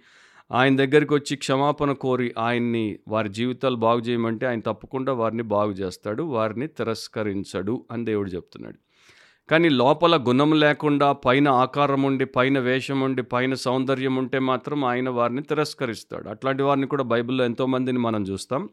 ఆయన 0.53 0.77
దగ్గరికి 0.77 1.15
వచ్చి 1.15 1.37
క్షమాపణ 1.37 1.93
కోరి 1.93 2.35
ఆయన్ని 2.39 2.99
వారి 3.09 3.29
జీవితాలు 3.29 3.77
బాగు 3.77 4.01
చేయమంటే 4.01 4.47
ఆయన 4.47 4.61
తప్పకుండా 4.61 5.13
వారిని 5.13 5.43
బాగు 5.43 5.71
చేస్తాడు 5.71 6.23
వారిని 6.23 6.67
తిరస్కరించడు 6.67 7.85
అని 7.93 8.05
దేవుడు 8.05 8.31
చెప్తున్నాడు. 8.31 8.77
కానీ 9.51 9.69
లోపల 9.69 10.17
గుణం 10.29 10.61
లేకుండా 10.61 11.13
పైన 11.13 11.49
ఆకారం 11.49 12.03
ఉండి 12.03 12.25
పైన 12.25 12.59
వేషం 12.59 13.01
ఉండి 13.01 13.23
పైన 13.23 13.55
సౌందర్యం 13.55 14.17
ఉంటే 14.17 14.39
మాత్రం 14.39 14.85
ఆయన 14.85 15.09
వారిని 15.09 15.43
తిరస్కరిస్తాడు. 15.43 16.29
అట్లాంటి 16.29 16.63
వారిని 16.63 16.87
కూడా 16.87 17.03
బైబిల్లో 17.05 17.45
ఎంతోమందిని 17.45 17.99
మనం 17.99 18.23
చూస్తాం. 18.23 18.69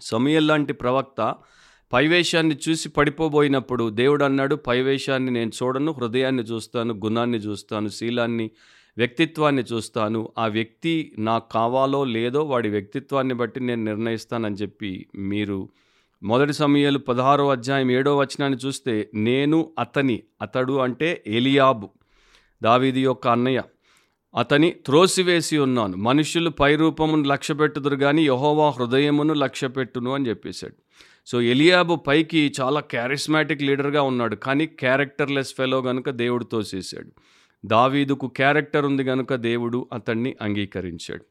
సమయం 0.00 0.46
లాంటి 0.46 0.72
ప్రవక్త 0.72 1.34
పైవేషాన్ని 1.92 2.56
చూసి 2.68 2.88
పడిపోబోయినప్పుడు 2.88 3.90
దేవుడు 3.90 4.24
అన్నాడు 4.24 4.54
పైవేషాన్ని 4.54 5.30
నేను 5.30 5.50
చూడను 5.62 5.92
హృదయాన్ని 5.92 6.42
చూస్తాను 6.42 6.94
గుణాన్ని 6.94 7.38
చూస్తాను 7.38 7.88
శీలాన్ని 7.88 8.50
వ్యక్తిత్వాన్ని 8.96 9.62
చూస్తాను. 9.62 10.32
ఆ 10.38 10.46
వ్యక్తి 10.46 11.12
నాకు 11.18 11.50
కావాలో 11.50 12.04
లేదో 12.04 12.44
వాడి 12.44 12.68
వ్యక్తిత్వాన్ని 12.68 13.34
బట్టి 13.34 13.60
నేను 13.60 13.84
నిర్ణయిస్తానని 13.84 14.54
చెప్పి 14.54 15.06
మీరు 15.16 15.68
మొదటి 16.22 16.52
సమయాలు 16.52 16.98
పదహారో 16.98 17.50
అధ్యాయం 17.50 17.90
ఏడో 17.90 18.16
వచనాన్ని 18.16 18.58
చూస్తే 18.66 19.10
నేను 19.14 19.72
అతని 19.78 20.22
అతడు 20.42 20.72
అంటే 20.72 21.22
ఎలియాబు 21.26 21.90
దావీది 22.62 23.00
యొక్క 23.00 23.28
అన్నయ్య. 23.28 23.62
అతని 24.34 24.70
త్రోసివేసి 24.70 25.58
ఉన్నాను. 25.58 25.96
మనుషులు 25.96 26.50
పైరూపమును 26.50 27.22
లక్ష్యపెట్టుదురు 27.22 27.96
కానీ 27.96 28.26
యహోవా 28.26 28.70
హృదయమును 28.70 29.34
లక్ష్యపెట్టును 29.34 30.14
అని 30.14 30.28
చెప్పేశాడు. 30.28 30.74
సో 31.26 31.40
ఎలియాబు 31.40 31.94
పైకి 31.94 32.52
చాలా 32.60 32.80
క్యారిస్మాటిక్ 32.80 33.62
లీడర్గా 33.62 34.02
ఉన్నాడు. 34.02 34.36
కానీ 34.36 34.66
క్యారెక్టర్లెస్ 34.66 35.54
ఫెలో 35.54 35.82
కనుక 35.82 36.10
దేవుడు 36.10 36.44
తోసేశాడు. 36.44 37.10
దావీదుకు 37.66 38.26
క్యారెక్టర్ 38.26 38.84
ఉంది 38.84 39.04
కనుక 39.04 39.34
దేవుడు 39.34 39.88
అతన్ని 39.92 40.34
అంగీకరించాడు. 40.42 41.24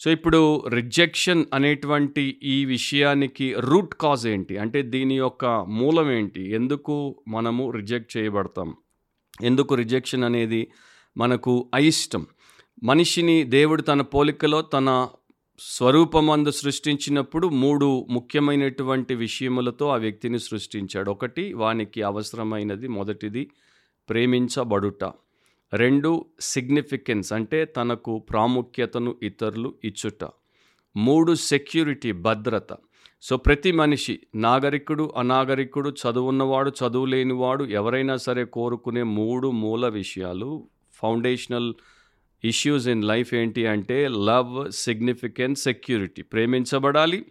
సో 0.00 0.10
ఇప్పుడు 0.10 0.66
రిజెక్షన్ 0.68 1.44
అనేటువంటి 1.54 2.38
ఈ 2.42 2.64
విషయానికి 2.64 3.54
రూట్ 3.58 3.94
కాజ్ 3.94 4.26
ఏంటి? 4.26 4.58
అంటే 4.58 4.82
దీని 4.82 5.16
యొక్క 5.16 5.44
మూలం 5.68 6.12
ఏంటి? 6.12 6.50
ఎందుకు 6.50 7.22
మనము 7.28 7.70
రిజెక్ట్ 7.70 8.16
చేయబడతాం? 8.16 8.74
ఎందుకు 9.42 9.74
రిజెక్షన్ 9.74 10.24
అనేది 10.24 10.68
మనకు 11.16 11.70
అయిష్టం? 11.74 12.26
మనిషిని 12.82 13.42
దేవుడు 13.42 13.82
తన 13.82 14.00
పోలికలో 14.00 14.62
తన 14.62 15.08
స్వరూపమందు 15.58 16.50
సృష్టించినప్పుడు 16.50 17.48
మూడు 17.48 18.06
ముఖ్యమైనటువంటి 18.10 19.14
విషయములతో 19.14 19.88
ఆ 19.88 19.96
వ్యక్తిని 19.96 20.38
సృష్టించాడు. 20.38 21.10
ఒకటి 21.10 21.54
వానికి 21.54 22.02
అవసరమైనది 22.02 22.88
మొదటిది 22.88 23.50
ప్రేమించబడుట. 24.08 25.04
రెండు 25.74 26.24
సిగ్నిఫికెన్స్ 26.40 27.32
అంటే 27.32 27.64
తనకు 27.64 28.18
ప్రాముఖ్యతను 28.18 29.14
ఇతరులు 29.22 29.74
ఇచ్చుట. 29.84 30.28
మూడు 30.96 31.34
సెక్యూరిటీ 31.34 32.12
భద్రత. 32.12 32.76
సో 33.22 33.36
ప్రతి 33.36 33.72
మనిషి 33.72 34.20
నాగరికుడు 34.34 35.12
అనాగరికుడు 35.16 35.90
చదువున్నవాడు 35.90 36.70
చదువు 36.70 37.06
లేనివాడు 37.06 37.64
ఎవరైనా 37.64 38.16
సరే 38.16 38.44
కోరుకునే 38.44 39.02
మూడు 39.02 39.50
మూల 39.50 39.88
విషయాలు 39.88 40.68
ఫౌండేషనల్ 40.92 41.74
ఇష్యూస్ 42.44 42.88
ఇన్ 42.88 43.04
లైఫ్ 43.04 43.34
ఏంటి 43.34 43.66
అంటే 43.66 44.08
లవ్ 44.08 44.72
సిగ్నిఫికెన్స్ 44.72 45.62
సెక్యూరిటీ. 45.62 46.22
ప్రేమించబడాలి 46.22 47.24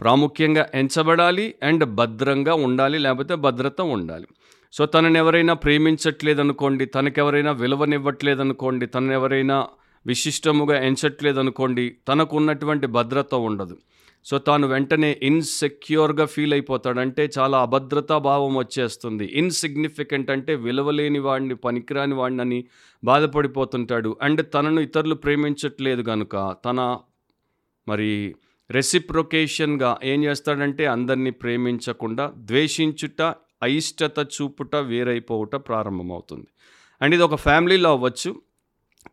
ప్రాముఖ్యంగా 0.00 0.66
ఎంచబడాలి 0.74 1.54
అండ్ 1.62 1.84
భద్రంగా 1.84 2.54
ఉండాలి 2.54 2.98
లేకపోతే 2.98 3.34
భద్రత 3.34 3.80
ఉండాలి. 3.80 4.26
సో 4.72 4.86
తనని 4.86 5.18
ఎవరైనా 5.18 5.54
ప్రేమించట్లేదనుకోండి 5.54 6.86
తనకెవరైనా 6.86 7.52
విలువనివ్వట్లేదనుకోండి 7.52 8.86
తనని 8.86 9.12
ఎవరైనా 9.12 9.66
విశిష్టముగా 10.06 10.84
ఎంచట్లేదనుకోండి 10.86 11.96
తనకు 12.08 12.36
ఉన్నటువంటి 12.36 12.86
భద్రత 12.86 13.34
ఉండదు. 13.34 13.76
సో 14.24 14.38
తాను 14.38 14.66
వెంటనే 14.66 15.20
ఇన్సెక్యూర్గా 15.22 16.24
ఫీల్ 16.24 16.52
అయిపోతాడు 16.52 17.00
అంటే 17.00 17.30
చాలా 17.38 17.62
అభద్రతా 17.62 18.18
భావం 18.18 18.56
వచ్చేస్తుంది. 18.56 19.24
ఇన్సిగ్నిఫికెంట్ 19.24 20.30
అంటే 20.30 20.54
విలువలేని 20.54 21.18
వాడిని 21.18 21.54
పనికిరాని 21.54 22.14
వాడిని 22.14 22.64
బాధపడిపోతుంటాడు. 23.04 24.16
అండ్ 24.22 24.46
తనను 24.54 24.80
ఇతరులు 24.80 25.14
ప్రేమించట్లేదు 25.14 26.02
కనుక 26.02 26.56
తన 26.64 26.98
మరి 27.88 28.34
రెసిప్రొకేషన్గా 28.70 29.98
ఏం 30.04 30.24
చేస్తాడంటే 30.24 30.86
అందరినీ 30.86 31.30
ప్రేమించకుండా 31.30 32.32
ద్వేషించుట 32.36 33.22
అయిష్టత 33.62 34.18
చూపుట 34.18 34.76
వేరైపోవుట 34.76 35.56
ప్రారంభమవుతుంది. 35.56 36.46
అండ్ 37.02 37.14
ఇది 37.14 37.24
ఒక 37.24 37.34
ఫ్యామిలీలో 37.34 37.90
అవ్వచ్చు. 37.90 38.42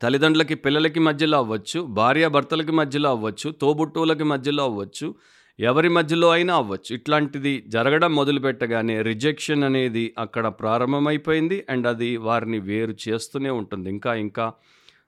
తల్లిదండ్రులకి 0.02 0.56
పిల్లలకి 0.56 1.00
మధ్యలో 1.00 1.38
అవ్వచ్చు 1.38 1.82
భార్యాభర్తలకి 1.82 2.72
మధ్యలో 2.72 3.10
అవ్వచ్చు 3.10 3.52
తోబుట్టువులకి 3.52 4.24
మధ్యలో 4.24 4.64
అవ్వచ్చు 4.64 5.16
ఎవరి 5.60 5.90
మధ్యలో 5.90 6.30
అయినా 6.30 6.56
అవ్వచ్చు. 6.56 6.96
ఇట్లాంటిది 6.96 7.64
జరగడం 7.68 8.16
మొదలుపెట్టగానే 8.16 9.02
రిజెక్షన్ 9.02 9.64
అనేది 9.64 10.16
అక్కడ 10.18 10.48
ప్రారంభమైపోయింది 10.48 11.66
అండ్ 11.70 11.88
అది 11.88 12.18
వారిని 12.18 12.60
వేరు 12.60 12.96
చేస్తూనే 13.10 13.50
ఉంటుంది. 13.50 13.90
ఇంకా 13.90 14.16
ఇంకా 14.16 14.54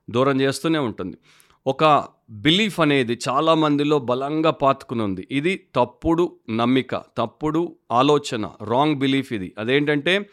దూరం 0.10 0.42
చేస్తూనే 0.42 0.80
ఉంటుంది. 0.80 1.18
ఒక 1.68 2.08
బిలీఫ్ 2.32 2.80
అనేది 2.80 3.20
చాలామందిలో 3.30 4.00
బలంగా 4.00 4.52
పాతుకుని 4.52 5.02
ఉంది 5.02 5.28
ఇది 5.32 5.68
తప్పుడు 5.76 6.38
నమ్మిక 6.50 6.96
తప్పుడు 6.96 7.76
ఆలోచన 7.92 8.50
రాంగ్ 8.70 8.96
బిలీఫ్ 8.96 9.34
ఇది. 9.34 9.54
అదేంటంటే 9.58 10.30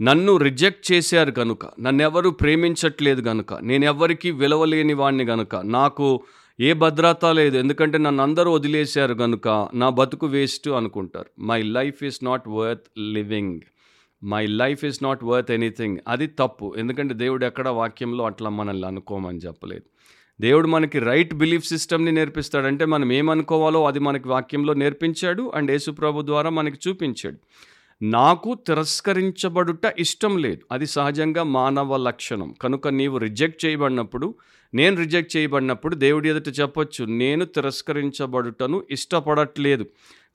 నన్ను 0.00 0.36
రిజెక్ట్ 0.36 0.92
చేశారు 0.92 1.30
కనుక 1.30 1.66
నన్నెవరు 1.80 2.30
ప్రేమించట్లేదు 2.30 3.20
కనుక 3.20 3.54
నేను 3.54 3.84
ఎవరికి 3.84 4.30
విలువలేని 4.30 4.92
వాడిని 4.92 5.26
కనుక 5.26 5.56
నాకు 5.56 6.22
ఏ 6.60 6.72
భద్రత 6.72 7.24
లేదు 7.24 7.56
ఎందుకంటే 7.56 7.98
నన్ను 7.98 8.22
అందరూ 8.22 8.52
వదిలేశారు 8.52 9.14
కనుక 9.14 9.68
నా 9.74 9.88
బతుకు 9.88 10.26
వేస్ట్ 10.26 10.68
అనుకుంటారు. 10.68 11.26
My 11.38 11.62
life 11.62 12.04
is 12.04 12.24
not 12.24 12.48
worth 12.48 12.98
living 12.98 13.60
my 14.24 14.46
life 14.46 14.84
is 14.84 15.02
not 15.02 15.24
worth 15.24 15.50
anything 15.50 15.98
అది 16.08 16.26
తప్పు. 16.26 16.74
ఎందుకంటే 16.78 17.14
దేవుడు 17.14 17.46
ఎక్కడ 17.46 17.68
వాక్యంలో 17.68 18.24
అట్లా 18.24 18.50
మనల్ని 18.50 18.86
అనుకోమని 18.86 19.38
చెప్పలేదు. 19.38 19.82
దేవుడు 20.40 20.68
మనకి 20.68 20.98
రైట్ 20.98 21.34
బిలీఫ్ 21.34 21.66
సిస్టమ్ని 21.66 22.12
నేర్పిస్తాడంటే 22.12 22.84
మనం 22.84 23.12
ఏమనుకోవాలో 23.12 23.86
అది 23.86 23.98
మనకి 23.98 24.28
వాక్యంలో 24.28 24.74
నేర్పించాడు 24.74 25.52
అండ్ 25.54 25.70
యేసుప్రభు 25.70 26.22
ద్వారా 26.22 26.50
మనకి 26.50 26.78
చూపించాడు. 26.88 27.36
నాకు 28.02 28.54
తిరస్కరించబడుట 28.66 29.94
ఇష్టం 29.98 30.38
లేదు. 30.38 30.60
అది 30.72 30.86
సహజంగా 30.86 31.42
మానవ 31.42 31.96
లక్షణం. 31.96 32.54
కనుక 32.62 32.88
నీవు 32.88 33.18
రిజెక్ట్ 33.18 33.64
చేయబడినప్పుడు 33.64 34.34
నేను 34.74 34.96
రిజెక్ట్ 34.96 35.36
చేయబడినప్పుడు 35.36 35.94
దేవుడి 35.94 36.28
ఎదుట 36.28 36.48
చెప్పొచ్చు 36.60 37.04
నేను 37.04 37.44
తిరస్కరించబడుటను 37.44 38.82
ఇష్టపడట్లేదు. 38.90 39.86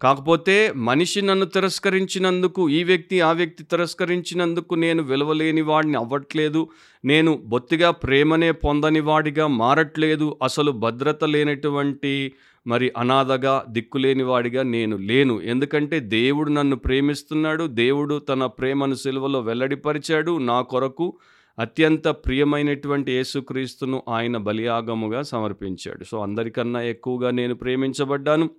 కాకపోతే 0.02 0.74
మనిషి 0.76 1.22
నన్ను 1.22 1.46
తిరస్కరించినందుకు 1.46 2.70
ఈ 2.70 2.84
వ్యక్తి 2.84 3.22
ఆ 3.22 3.32
వ్యక్తి 3.32 3.64
తిరస్కరించినందుకు 3.64 4.76
నేను 4.76 5.04
విలువలేని 5.04 5.62
వాడిని 5.62 5.98
అవ్వట్లేదు. 5.98 6.70
నేను 7.06 7.42
బొత్తిగా 7.46 7.92
ప్రేమనే 7.92 8.52
పొందని 8.52 9.00
వాడిగా 9.00 9.48
మారట్లేదు. 9.48 10.38
అసలు 10.44 10.72
భద్రత 10.72 11.24
లేనటువంటి 11.24 12.34
మరి 12.68 12.92
అనాథగా 12.98 13.66
దిక్కులేని 13.70 14.24
వాడిగా 14.24 14.64
నేను 14.64 14.98
లేను. 14.98 15.42
ఎందుకంటే 15.42 16.00
దేవుడు 16.00 16.50
నన్ను 16.52 16.76
ప్రేమిస్తున్నాడు. 16.76 17.68
దేవుడు 17.68 18.20
తన 18.20 18.46
ప్రేమను 18.46 18.94
సిలువలో 18.94 19.40
వెల్లడిపరిచాడు. 19.40 20.38
నా 20.38 20.62
కొరకు 20.62 21.18
అత్యంత 21.60 22.08
ప్రియమైనటువంటి 22.08 23.12
యేసుక్రీస్తును 23.12 24.04
ఆయన 24.10 24.38
బలియాగముగా 24.38 25.22
సమర్పించాడు. 25.22 26.04
సో 26.04 26.22
అందరికన్నా 26.22 26.82
ఎక్కువగా 26.82 27.32
నేను 27.32 27.56
ప్రేమించబడ్డాను. 27.56 28.50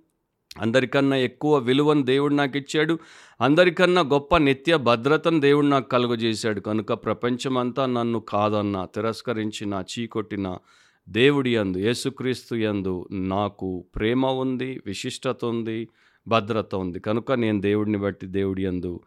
అందరికన్నా 0.61 1.17
ఎక్కువ 1.17 1.57
విలువను 1.57 2.03
దేవుడు 2.03 2.33
నాకు 2.33 2.57
ఇచ్చాడు. 2.57 2.99
అందరికన్నా 3.41 4.01
గొప్ప 4.01 4.37
నిత్య 4.37 4.77
భద్రతను 4.77 5.39
దేవుడు 5.39 5.65
నాకు 5.65 5.89
కలుగజేశాడు. 5.89 6.59
కనుక 6.59 6.93
ప్రపంచమంతా 6.93 7.85
నన్ను 7.85 8.19
కాదన్నా 8.19 8.85
తిరస్కరించిన 8.85 9.83
చీకొట్టిన 9.91 10.57
దేవుడి 11.09 11.55
అందు 11.55 11.77
యేసుక్రీస్తు 11.77 12.55
యందు 12.55 13.07
నాకు 13.11 13.85
ప్రేమ 13.95 14.25
ఉంది 14.25 14.81
విశిష్టత 14.85 15.45
ఉంది 15.45 15.87
భద్రత 16.27 16.75
ఉంది. 16.75 16.99
కనుక 16.99 17.31
నేను 17.31 17.61
దేవుడిని 17.61 17.97
బట్టి 17.97 18.27
దేవుడి 18.27 18.65
అందు 18.65 18.99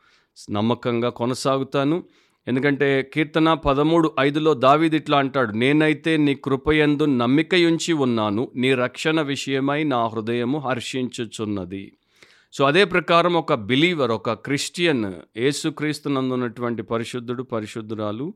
నమ్మకంగా 0.51 1.09
కొనసాగుతాను. 1.09 2.05
ఎందుకంటే 2.49 3.11
కీర్తన 3.15 3.55
పదమూడు 3.55 4.13
ఐదులో 4.21 4.55
దావీది 4.55 4.97
ఇట్లా 4.97 5.19
అంటాడు 5.19 5.53
నేనైతే 5.53 6.17
నీ 6.17 6.35
కృపయందు 6.35 7.05
నమ్మికయుంచి 7.05 7.93
ఉన్నాను 7.93 8.53
నీ 8.57 8.75
రక్షణ 8.75 9.21
విషయమై 9.21 9.85
నా 9.85 10.07
హృదయము 10.07 10.59
హర్షించుచున్నది. 10.59 11.93
సో 12.53 12.65
అదే 12.65 12.85
ప్రకారం 12.85 13.35
ఒక 13.35 13.55
బిలీవర్ 13.55 14.11
ఒక 14.11 14.33
క్రిస్టియన్ 14.33 15.13
యేసుక్రీస్తునందున్నటువంటి 15.37 16.83
పరిశుద్ధుడు 16.83 17.43
పరిశుద్ధురాలు 17.43 18.35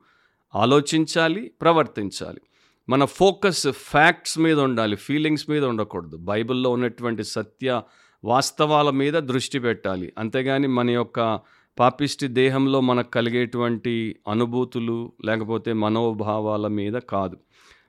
ఆలోచించాలి 0.55 1.51
ప్రవర్తించాలి. 1.61 2.41
మన 2.89 3.05
ఫోకస్ 3.05 3.69
ఫ్యాక్ట్స్ 3.69 4.39
మీద 4.39 4.61
ఉండాలి 4.61 4.97
ఫీలింగ్స్ 4.97 5.51
మీద 5.51 5.65
ఉండకూడదు. 5.65 6.17
బైబిల్లో 6.17 6.71
ఉన్నటువంటి 6.71 7.25
సత్య 7.25 7.83
వాస్తవాల 8.25 8.91
మీద 8.91 9.13
దృష్టి 9.13 9.59
పెట్టాలి. 9.59 10.13
అంతేగాని 10.19 10.67
మన 10.67 10.91
యొక్క 10.91 11.41
పాపిష్టి 11.81 12.29
దేహంలో 12.29 12.81
మనకు 12.81 13.11
కలిగేటువంటి 13.11 14.17
అనుభూతులు 14.29 15.13
లేకపోతే 15.25 15.73
మనోభావాల 15.73 16.67
మీద 16.67 16.93
కాదు. 16.93 17.37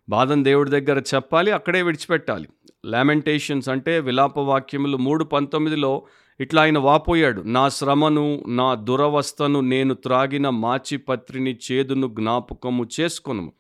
బాధను 0.10 0.44
దేవుడి 0.44 0.70
దగ్గర 0.70 1.04
చెప్పాలి 1.16 1.52
అక్కడే 1.52 1.82
విడిచిపెట్టాలి. 1.82 2.48
లామెంటేషన్స్ 2.86 3.70
అంటే 3.70 4.00
విలాప 4.00 4.40
వాక్యములు 4.40 4.98
మూడు 4.98 5.24
పంతొమ్మిదిలో 5.24 6.06
ఇట్లా 6.40 6.62
ఆయన 6.62 6.78
వాపోయాడు. 6.78 7.42
నా 7.42 7.70
శ్రమను 7.70 8.44
నా 8.48 8.76
దురవస్థను 8.76 9.60
నేను 9.60 9.94
త్రాగిన 9.94 10.50
మాచిపత్రిని 10.50 11.58
చేదును 11.72 12.08
జ్ఞాపకము 12.08 12.88
చేసుకును 13.00 13.52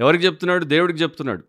ఎవరికి 0.00 0.24
చెప్తున్నాడు? 0.24 0.64
దేవుడికి 0.64 0.98
చెప్తున్నాడు. 0.98 1.44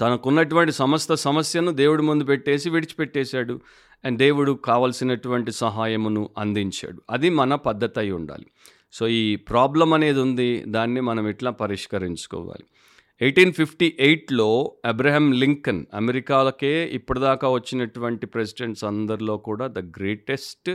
తనకున్నటువంటి 0.00 0.72
సమస్త 0.72 1.14
సమస్యను 1.14 1.72
దేవుడి 1.72 2.02
ముందు 2.02 2.24
పెట్టేసి 2.24 2.70
విడిచిపెట్టేశాడు. 2.70 3.60
అండ్ 4.04 4.18
దేవుడు 4.18 4.52
కావలసినటువంటి 4.52 5.52
సహాయమును 5.52 6.30
అందించాడు. 6.38 7.02
అది 7.10 7.30
మన 7.30 7.54
పద్ధతి 7.54 8.00
అయి 8.00 8.10
ఉండాలి. 8.10 8.46
సో 8.92 9.08
ఈ 9.08 9.36
ప్రాబ్లం 9.36 9.92
అనేది 9.92 10.20
ఉంది 10.20 10.64
దాన్ని 10.68 11.00
మనం 11.00 11.28
ఇట్లా 11.28 11.50
పరిష్కరించుకోవాలి? 11.50 12.64
ఎయిటీన్ 13.20 13.52
ఫిఫ్టీ 13.52 13.96
ఎయిట్లో 14.00 14.72
అబ్రహం 14.84 15.32
లింకన్ 15.32 15.86
అమెరికాలకే 15.94 16.90
ఇప్పటిదాకా 16.92 17.48
వచ్చినటువంటి 17.48 18.26
ప్రెసిడెంట్స్ 18.26 18.84
అందరిలో 18.84 19.36
కూడా 19.36 19.66
the 19.66 19.78
greatest 19.78 20.70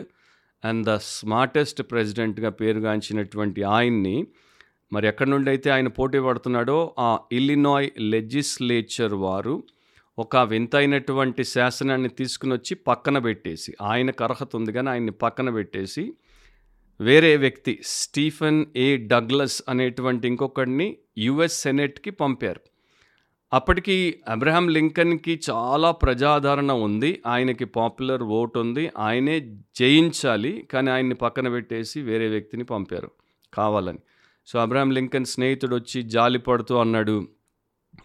and 0.66 0.88
the 0.88 0.96
smartest 0.96 1.82
ప్రెసిడెంట్గా 1.82 2.50
పేరుగాంచినటువంటి 2.50 3.64
ఆయన్ని 3.64 4.28
మరి 4.94 5.08
ఎక్కడి 5.08 5.30
నుండి 5.30 5.50
అయితే 5.50 5.70
ఆయన 5.70 5.88
పోటీ 5.88 6.20
పడుతున్నాడో 6.20 6.96
ఆ 7.00 7.20
ఇల్లినాయ్ 7.32 7.90
లెజిస్లేచర్ 8.00 9.14
వారు 9.14 9.64
ఒక 10.18 10.38
వింతైనటువంటి 10.38 11.44
శాసనాన్ని 11.44 12.10
తీసుకుని 12.10 12.54
వచ్చి 12.54 12.76
పక్కన 12.76 13.18
పెట్టేసి 13.18 13.76
ఆయనకు 13.82 14.24
అర్హత 14.24 14.56
ఉంది 14.56 14.74
కానీ 14.74 14.90
ఆయన్ని 14.90 15.12
పక్కన 15.12 15.50
పెట్టేసి 15.50 16.14
వేరే 17.02 17.38
వ్యక్తి 17.38 17.80
స్టీఫెన్ 17.84 18.66
ఏ 18.76 18.98
డగ్లస్ 18.98 19.64
అనేటువంటి 19.70 20.28
ఇంకొకడిని 20.28 20.98
యుఎస్ 21.18 21.62
సెనెట్కి 21.62 22.10
పంపారు. 22.10 22.62
అప్పటికి 23.54 24.22
అబ్రహాం 24.28 24.70
లింకన్కి 24.70 25.42
చాలా 25.50 25.92
ప్రజాదరణ 25.92 26.72
ఉంది. 26.72 27.22
ఆయనకి 27.28 27.66
పాపులర్ 27.66 28.24
ఓట్ 28.24 28.58
ఉంది. 28.58 28.92
ఆయనే 28.98 29.40
జయించాలి 29.76 30.68
కానీ 30.72 30.92
ఆయన్ని 30.92 31.16
పక్కన 31.16 31.48
పెట్టేసి 31.50 32.02
వేరే 32.02 32.28
వ్యక్తిని 32.28 32.64
పంపారు 32.64 33.12
కావాలని. 33.54 34.00
సో 34.48 34.60
అబ్రహాం 34.60 34.92
లింకన్ 34.92 35.26
స్నేహితుడు 35.26 35.76
వచ్చి 35.76 36.04
జాలి 36.04 36.40
పడుతూ 36.40 36.78
అన్నాడు 36.78 37.28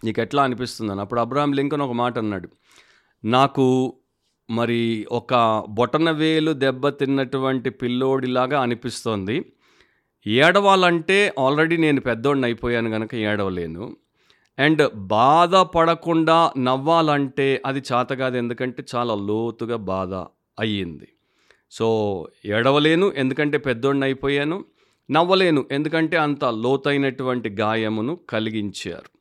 నీకు 0.03 0.21
ఎట్లా 0.21 0.43
అనిపిస్తుందని 0.43 1.01
అప్పుడు 1.01 1.19
అబ్రహాం 1.19 1.53
లింకన్ 1.53 1.81
ఒక 1.81 1.91
మాట 1.91 2.17
అన్నాడు. 2.17 2.49
నాకు 3.25 3.97
మరి 4.49 5.07
ఒక 5.11 5.63
బొటనవేలు 5.69 6.51
దెబ్బ 6.51 6.89
తిన్నటువంటి 6.89 7.69
పిల్లోడిలాగా 7.69 8.61
అనిపిస్తోంది. 8.61 9.53
ఏడవాలంటే 10.27 11.33
ఆల్రెడీ 11.39 11.77
నేను 11.77 12.01
పెద్దోడిని 12.01 12.45
అయిపోయాను 12.45 12.89
కనుక 12.89 13.15
ఏడవలేను. 13.15 13.95
అండ్ 14.59 14.95
బాధపడకుండా 14.95 16.53
నవ్వాలంటే 16.57 17.61
అది 17.65 17.79
చేత 17.79 18.13
కాదు 18.13 18.37
ఎందుకంటే 18.37 18.83
చాలా 18.95 19.15
లోతుగా 19.15 19.75
బాధ 19.75 20.13
అయ్యింది. 20.59 21.07
సో 21.71 22.27
ఏడవలేను 22.45 23.11
ఎందుకంటే 23.15 23.57
పెద్దోడిని 23.57 24.03
అయిపోయాను. 24.03 24.65
నవ్వలేను 25.11 25.65
ఎందుకంటే 25.71 26.17
అంత 26.17 26.45
లోతైనటువంటి 26.45 27.49
గాయమును 27.49 28.15
కలిగించారు. 28.29 29.20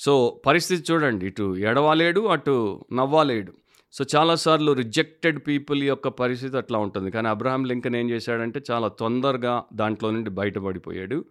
సో 0.00 0.40
పరిస్థితి 0.46 0.92
చూడండి 0.92 1.26
ఇటు 1.26 1.56
ఎడవాలేడు 1.56 2.20
అటు 2.20 2.84
నవ్వాలేడు. 2.92 3.52
సో 3.92 4.04
చాలాసార్లు 4.16 4.72
రిజెక్టెడ్ 4.72 5.38
పీపుల్ 5.48 5.82
యొక్క 5.82 6.08
పరిస్థితి 6.08 6.56
అట్లా 6.56 6.78
ఉంటుంది. 6.78 7.10
కానీ 7.10 7.28
అబ్రహాం 7.28 7.64
లింకన్ 7.64 7.96
ఏం 7.96 8.10
చేశాడంటే 8.10 8.60
చాలా 8.70 8.88
తొందరగా 8.88 9.64
దాంట్లో 9.74 10.10
నుండి 10.10 10.30
బయటపడిపోయాడు. 10.30 11.24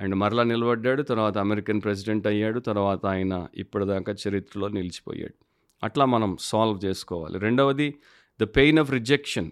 అండ్ 0.00 0.14
మరలా 0.14 0.42
నిలబడ్డాడు 0.42 1.02
తర్వాత 1.02 1.38
అమెరికన్ 1.38 1.80
ప్రెసిడెంట్ 1.80 2.26
అయ్యాడు 2.26 2.60
తర్వాత 2.60 3.06
ఆయన 3.06 3.46
ఇప్పటిదాకా 3.54 4.14
చరిత్రలో 4.28 4.68
నిలిచిపోయాడు. 4.68 5.34
అట్లా 5.84 6.04
మనం 6.04 6.36
సాల్వ్ 6.40 6.84
చేసుకోవాలి. 6.84 7.38
రెండవది 7.38 7.94
ద 8.40 8.44
పెయిన్ 8.44 8.78
ఆఫ్ 8.78 8.90
రిజెక్షన్ 8.90 9.50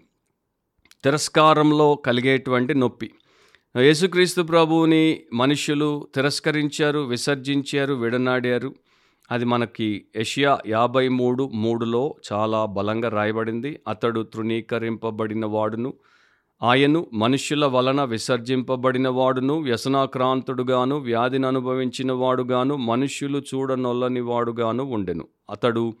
తిరస్కారంలో 1.03 1.95
కలిగేటువంటి 1.95 2.73
నొప్పి. 2.73 3.11
యేసుక్రీస్తు 3.77 4.41
ప్రభువుని 4.41 5.19
మనుషులు 5.33 6.07
తిరస్కరించారు 6.15 6.99
విసర్జించారు 6.99 7.93
విడనాడారు. 7.93 8.73
అది 9.31 9.45
మనకి 9.45 10.05
ఏషియా 10.15 10.59
యాభై 10.67 11.07
మూడు 11.07 11.49
మూడులో 11.53 12.15
చాలా 12.33 12.65
బలంగా 12.65 13.09
రాయబడింది. 13.09 13.79
అతడు 13.87 14.21
తృణీకరింపబడిన 14.21 15.45
వాడును. 15.45 15.93
ఆయను 16.63 17.07
మనుష్యుల 17.13 17.65
వలన 17.65 18.03
విసర్జింపబడిన 18.03 19.09
వాడును. 19.09 19.59
వ్యసనాక్రాంతుడుగాను 19.59 20.97
వ్యాధిని 20.97 21.47
అనుభవించిన 21.47 22.11
వాడుగాను 22.11 22.75
మనుష్యులు 22.75 23.39
చూడనొల్లని 23.39 24.19
వాడుగాను 24.19 24.83
ఉండెను. 24.83 25.27
అతడు 25.49 25.93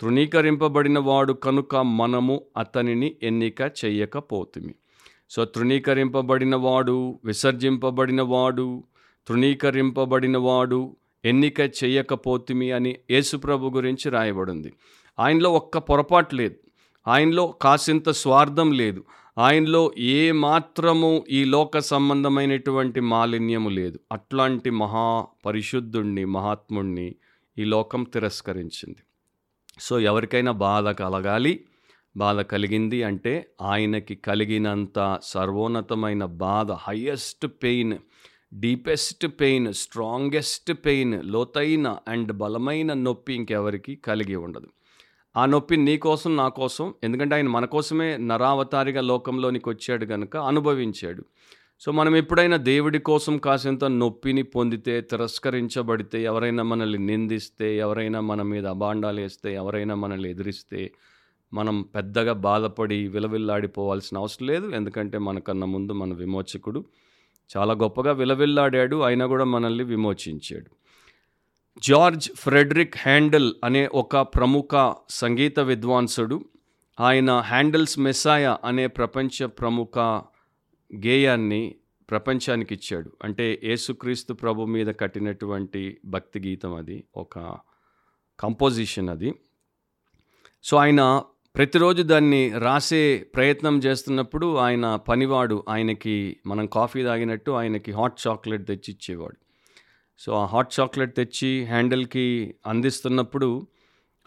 తృణీకరింపబడిన 0.00 0.98
వాడు 0.98 1.32
కనుక 1.32 1.76
మనము 1.76 2.42
అతనిని 2.56 3.16
ఎన్నిక 3.22 3.60
చెయ్యకపోతుమి 3.84 4.74
సో 5.30 5.44
తృణీకరింపబడిన 5.44 6.56
వాడు 6.56 7.20
విసర్జింపబడిన 7.24 8.22
వాడు 8.22 8.84
తృణీకరింపబడిన 9.28 10.38
వాడు 10.38 10.96
ఎన్నిక 11.24 11.60
చేయకపోతుమి 11.60 12.72
అని 12.72 12.96
యేసుప్రభు 13.10 13.66
గురించి 13.66 14.10
రాయబడింది. 14.10 14.72
ఆయనలో 15.20 15.52
ఒక్క 15.52 15.78
పొరపాటు 15.78 16.34
లేదు. 16.34 16.54
ఆయనలో 17.08 17.46
కాసింత 17.46 18.08
స్వార్థం 18.08 18.72
లేదు. 18.72 19.04
ఆయనలో 19.38 19.92
ఏ 19.98 20.32
మాత్రము 20.32 21.24
ఈ 21.30 21.44
లోక 21.44 21.78
సంబంధమైనటువంటి 21.78 23.00
మాలిన్యము 23.00 23.68
లేదు. 23.68 24.00
అట్లాంటి 24.12 24.70
మహా 24.70 25.26
పరిశుద్ధుణ్ణి 25.46 26.24
మహాత్ముణ్ణి 26.24 27.14
ఈ 27.58 27.64
లోకం 27.64 28.04
తిరస్కరించింది. 28.04 28.98
సో 29.80 30.00
ఎవరికైనా 30.00 30.52
బాధ 30.52 30.88
కలగాలి. 30.88 31.64
బాధ 32.16 32.40
కలిగింది 32.40 33.02
అంటే 33.02 33.46
ఆయనకి 33.62 34.14
కలిగినంత 34.14 35.18
సర్వోన్నతమైన 35.22 36.24
బాధ 36.24 36.72
highest 36.72 37.46
pain 37.46 37.98
deepest 38.54 39.26
pain 39.26 39.72
strongest 39.72 40.72
pain 40.72 41.24
లోతైన 41.24 41.96
అండ్ 42.08 42.32
బలమైన 42.32 42.92
నొప్పి 42.92 43.34
ఇంకెవరికి 43.34 43.94
కలిగి 43.94 44.36
ఉండదు. 44.36 44.66
ఆ 45.36 45.46
నొప్పి 45.46 45.76
నీ 45.76 45.96
కోసం 45.96 46.36
నా 46.36 46.48
కోసం 46.48 46.94
ఎందుకంటే 47.04 47.34
ఆయన 47.34 47.48
మన 47.48 47.64
కోసమే 47.64 48.16
నరావతారిగా 48.16 49.00
లోకంలోనికి 49.00 49.68
వచ్చాడు 49.68 50.04
కనుక 50.04 50.36
అనుభవించాడు. 50.36 51.24
సో 51.80 51.92
మనం 51.92 52.16
ఎప్పుడైనా 52.16 52.56
దేవుడి 52.56 52.98
కోసం 52.98 53.38
కాసేంత 53.38 53.84
నొప్పిని 53.84 54.42
పొందితే 54.42 55.00
తిరస్కరించబడితే 55.00 56.22
ఎవరైనా 56.22 56.62
మనల్ని 56.62 56.98
నిందిస్తే 56.98 57.78
ఎవరైనా 57.78 58.20
మన 58.20 58.42
మీద 58.42 58.66
అబాండాలు 58.66 59.20
వేస్తే 59.20 59.54
ఎవరైనా 59.54 59.94
మనల్ని 59.94 60.30
ఎదిరిస్తే 60.30 60.90
మనం 61.52 61.82
పెద్దగా 61.82 62.32
బాధపడి 62.32 63.08
విలవిల్లాడిపోవాల్సిన 63.08 64.18
అవసరం 64.18 64.46
లేదు. 64.46 64.66
ఎందుకంటే 64.68 65.18
మనకన్నా 65.18 65.66
ముందు 65.66 65.92
మన 65.92 66.14
విమోచకుడు 66.14 66.84
చాలా 67.56 67.74
గొప్పగా 67.74 68.12
విలవిల్లాడాడు. 68.12 68.96
అయినా 68.96 69.26
కూడా 69.26 69.44
మనల్ని 69.44 69.84
విమోచించాడు. 69.84 70.70
జార్జ్ 71.78 72.32
ఫ్రెడరిక్ 72.32 72.94
హ్యాండల్ 72.98 73.54
అనే 73.64 73.86
ఒక 73.86 74.16
ప్రముఖ 74.16 74.94
సంగీత 75.10 75.60
విద్వాంసుడు 75.60 76.44
ఆయన 77.00 77.30
హ్యాండల్స్ 77.38 77.98
మెస్సాయ 77.98 78.56
అనే 78.64 78.86
ప్రపంచ 78.86 79.46
ప్రముఖ 79.46 79.98
గేయాన్ని 81.06 81.74
ప్రపంచానికి 82.10 82.74
ఇచ్చాడు. 82.74 83.12
అంటే 83.24 83.60
యేసుక్రీస్తు 83.64 84.32
ప్రభు 84.32 84.62
మీద 84.62 84.94
కట్టినటువంటి 85.00 86.00
భక్తి 86.04 86.40
గీతం 86.40 86.74
అది 86.74 87.04
ఒక 87.16 87.58
కంపోజిషన్ 88.40 89.08
అది. 89.08 89.34
సో 90.62 90.76
ఆయన 90.76 91.22
ప్రతిరోజు 91.54 92.02
దాన్ని 92.02 92.52
రాసే 92.58 93.26
ప్రయత్నం 93.34 93.78
చేస్తున్నప్పుడు 93.78 94.56
ఆయన 94.56 94.96
పనివాడు 94.96 95.64
ఆయనకి 95.68 96.36
మనం 96.46 96.66
కాఫీ 96.66 97.02
తాగినట్టు 97.02 97.50
ఆయనకి 97.50 97.92
హాట్ 97.92 98.28
చాక్లెట్ 98.28 98.66
తెచ్చి 98.66 98.92
ఇచ్చేవాడు 98.92 99.36
సో 100.18 100.32
ఆ 100.32 100.44
హాట్ 100.44 100.80
చాక్లెట్ 100.80 101.16
తెచ్చి 101.16 101.64
హ్యాండిల్కి 101.64 102.54
అందిస్తున్నప్పుడు 102.66 103.66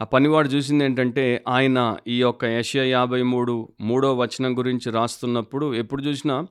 ఆ 0.02 0.04
పనివాడు 0.06 0.48
చూసింది 0.48 0.86
ఏంటంటే 0.86 1.44
ఆయన 1.48 1.98
ఈ 2.08 2.22
యొక్క 2.22 2.46
ఏషియా 2.46 2.84
యాభై 2.84 3.22
మూడు 3.22 3.72
మూడో 3.82 4.18
వచనం 4.18 4.58
గురించి 4.58 4.92
రాస్తున్నప్పుడు 4.92 5.74
ఎప్పుడు 5.74 6.02
చూసినా 6.02 6.48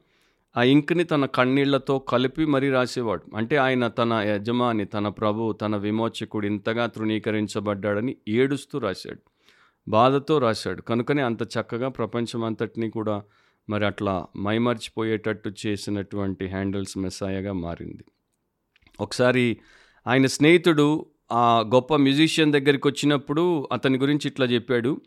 ఆ 0.56 0.62
ఇంక్ని 0.62 1.04
తన 1.04 1.26
కన్నీళ్ళతో 1.26 1.98
కలిపి 1.98 2.44
మరీ 2.44 2.70
రాసేవాడు. 2.70 3.36
అంటే 3.36 3.56
ఆయన 3.56 3.88
తన 3.88 4.12
యజమాని 4.12 4.84
తన 4.84 5.08
ప్రభు 5.08 5.52
తన 5.52 5.76
విమోచకుడు 5.76 6.46
ఇంతగా 6.46 6.86
తృణీకరించబడ్డాడని 6.86 8.16
ఏడుస్తూ 8.28 8.78
రాశాడు. 8.78 9.31
బాధతో 9.88 10.38
రాశాడు. 10.38 10.82
కనుకనే 10.82 11.22
అంత 11.22 11.42
చక్కగా 11.42 11.88
ప్రపంచం 11.88 12.44
అంతటినీ 12.44 12.90
కూడా 12.90 13.22
మరి 13.68 13.86
అట్లా 13.86 14.26
మైమర్చిపోయేటట్టు 14.38 15.52
చేసినటువంటి 15.66 16.46
హ్యాండిల్స్ 16.46 16.98
మెస్సాయగా 16.98 17.52
మారింది. 17.52 18.04
ఒకసారి 19.00 19.58
ఆయన 20.06 20.26
స్నేహితుడు 20.26 21.06
ఆ 21.32 21.60
గొప్ప 21.60 21.96
మ్యూజిషియన్ 21.96 22.52
దగ్గరికి 22.52 22.88
వచ్చినప్పుడు 22.88 23.68
అతని 23.72 23.98
గురించి 23.98 24.28
ఇట్లా 24.28 24.46
చెప్పాడు. 24.46 25.00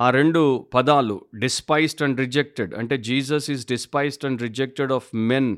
ఆ 0.00 0.10
రెండు 0.10 0.66
పదాలు 0.74 1.24
డిస్పైస్డ్ 1.38 2.02
అండ్ 2.02 2.20
రిజెక్టెడ్ 2.20 2.74
అంటే 2.74 2.98
Jesus 2.98 3.50
is 3.50 3.66
despised 3.66 4.24
and 4.24 4.42
rejected 4.42 4.92
of 4.92 5.08
men 5.14 5.56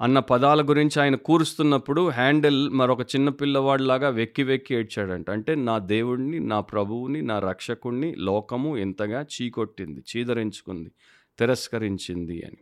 అన్న 0.00 0.18
పదాల 0.18 0.68
గురించి 0.68 1.02
ఆయన 1.02 1.14
కూరుస్తున్నప్పుడు 1.14 2.08
హ్యాండిల్ 2.08 2.70
మరొక 2.70 3.00
చిన్న 3.00 3.28
పిల్లవాడిలాగా 3.28 4.08
వెక్కి 4.08 4.42
వెక్కి 4.42 4.74
ఏడ్చాడంట. 4.74 5.30
అంటే 5.30 5.54
నా 5.54 5.78
దేవుడిని 5.78 6.40
నా 6.40 6.60
ప్రభువుని 6.60 7.22
నా 7.22 7.38
రక్షకుణ్ణి 7.38 8.14
లోకము 8.18 8.76
ఎంతగా 8.76 9.22
చీకొట్టింది 9.22 10.00
చీదరించుకుంది 10.00 10.90
తిరస్కరించింది 11.38 12.42
అని. 12.46 12.56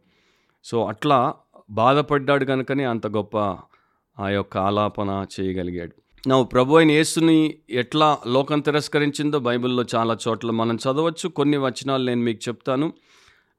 సో 0.65 0.85
అట్లా 0.85 1.35
బాధపడ్డాడు 1.71 2.45
కనుకనే 2.45 2.85
అంత 2.85 3.07
గొప్ప 3.07 3.39
ఆ 4.19 4.29
యొక్క 4.29 4.57
ఆలాపన 4.59 5.27
చేయగలిగాడు. 5.41 6.29
నా 6.29 6.43
ప్రభు 6.43 6.77
అయిన 6.77 6.91
యేసుని 6.91 7.55
ఎట్లా 7.71 8.19
లోకం 8.27 8.61
తిరస్కరించిందో 8.61 9.39
బైబిల్లో 9.39 9.85
చాలా 9.95 10.19
చోట్ల 10.29 10.51
మనం 10.51 10.77
చదవచ్చు. 10.77 11.29
కొన్ని 11.29 11.57
వచనాలు 11.57 12.05
నేను 12.05 12.21
మీకు 12.21 12.49
చెప్తాను. 12.49 12.93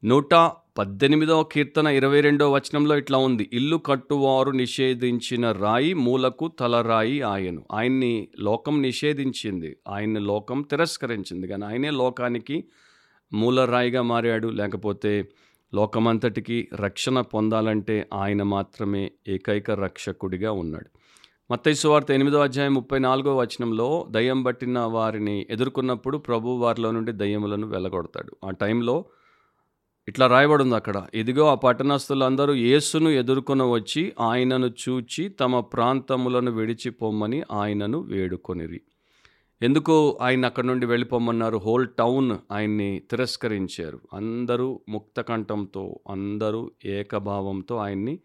నూట 0.04 0.34
పద్దెనిమిదవ 0.78 1.44
కీర్తన 1.44 1.88
ఇరవై 1.88 2.22
రెండవ 2.22 2.56
వచనంలో 2.56 2.98
ఇట్లా 2.98 3.18
ఉంది. 3.18 3.50
ఇల్లు 3.54 3.78
కట్టువారు 3.78 4.52
నిషేధించిన 4.52 5.52
రాయి 5.52 5.94
మూలకు 5.94 6.48
తలరాయి 6.48 7.22
ఆయను. 7.22 7.64
ఆయన్ని 7.72 8.28
లోకం 8.40 8.82
నిషేధించింది. 8.82 9.78
ఆయన్ని 9.88 10.20
లోకం 10.20 10.62
తిరస్కరించింది. 10.62 11.48
కానీ 11.48 11.66
ఆయనే 11.66 11.90
లోకానికి 11.90 12.64
మూలరాయిగా 13.34 14.02
మారాడు. 14.02 14.48
లేకపోతే 14.48 15.28
లోకమంతటికి 15.74 16.68
రక్షణ 16.76 17.22
పొందాలంటే 17.22 18.08
ఆయన 18.14 18.44
మాత్రమే 18.44 19.12
ఏకైక 19.28 19.72
రక్షకుడిగా 19.72 20.52
ఉన్నాడు. 20.52 20.98
మత్తయి 21.54 21.88
వార్త 21.88 22.12
ఎనిమిదో 22.12 22.40
అధ్యాయం 22.40 22.74
ముప్పై 22.74 23.00
నాలుగో 23.00 23.38
వచనంలో 23.38 24.08
దయ్యం 24.12 24.44
పట్టిన 24.44 24.80
వారిని 24.80 25.48
ఎదుర్కొన్నప్పుడు 25.50 26.18
ప్రభు 26.18 26.50
వారిలో 26.50 26.92
నుండి 26.92 27.12
దయ్యములను 27.12 27.68
వెలగొడతాడు. 27.68 28.38
ఆ 28.46 28.52
టైంలో 28.52 29.06
ఇట్లా 30.08 30.28
రాయబడింది 30.28 30.76
అక్కడ. 30.76 31.06
ఇదిగో 31.14 31.48
ఆ 31.48 31.54
పట్టణస్థులందరూ 31.54 32.54
యేసును 32.54 33.10
ఎదుర్కొని 33.10 33.64
వచ్చి 33.64 34.14
ఆయనను 34.20 34.68
చూచి 34.68 35.30
తమ 35.30 35.60
ప్రాంతములను 35.60 36.52
విడిచిపోమ్మని 36.52 37.44
ఆయనను 37.52 38.00
వేడుకొనిరి. 38.00 38.82
ఎందుకు 39.62 40.18
ఆయన 40.22 40.46
అక్కడి 40.46 40.68
నుండి 40.68 40.86
వెళ్ళిపోమన్నారు 40.86 41.58
హోల్ 41.58 41.88
టౌన్ 42.00 42.38
ఆయన్ని 42.52 43.02
తిరస్కరించారు. 43.12 44.00
అందరూ 44.14 44.82
ముక్తకంఠంతో 44.90 46.00
అందరూ 46.10 46.72
ఏకభావంతో 46.86 47.76
ఆయన్ని 47.78 48.20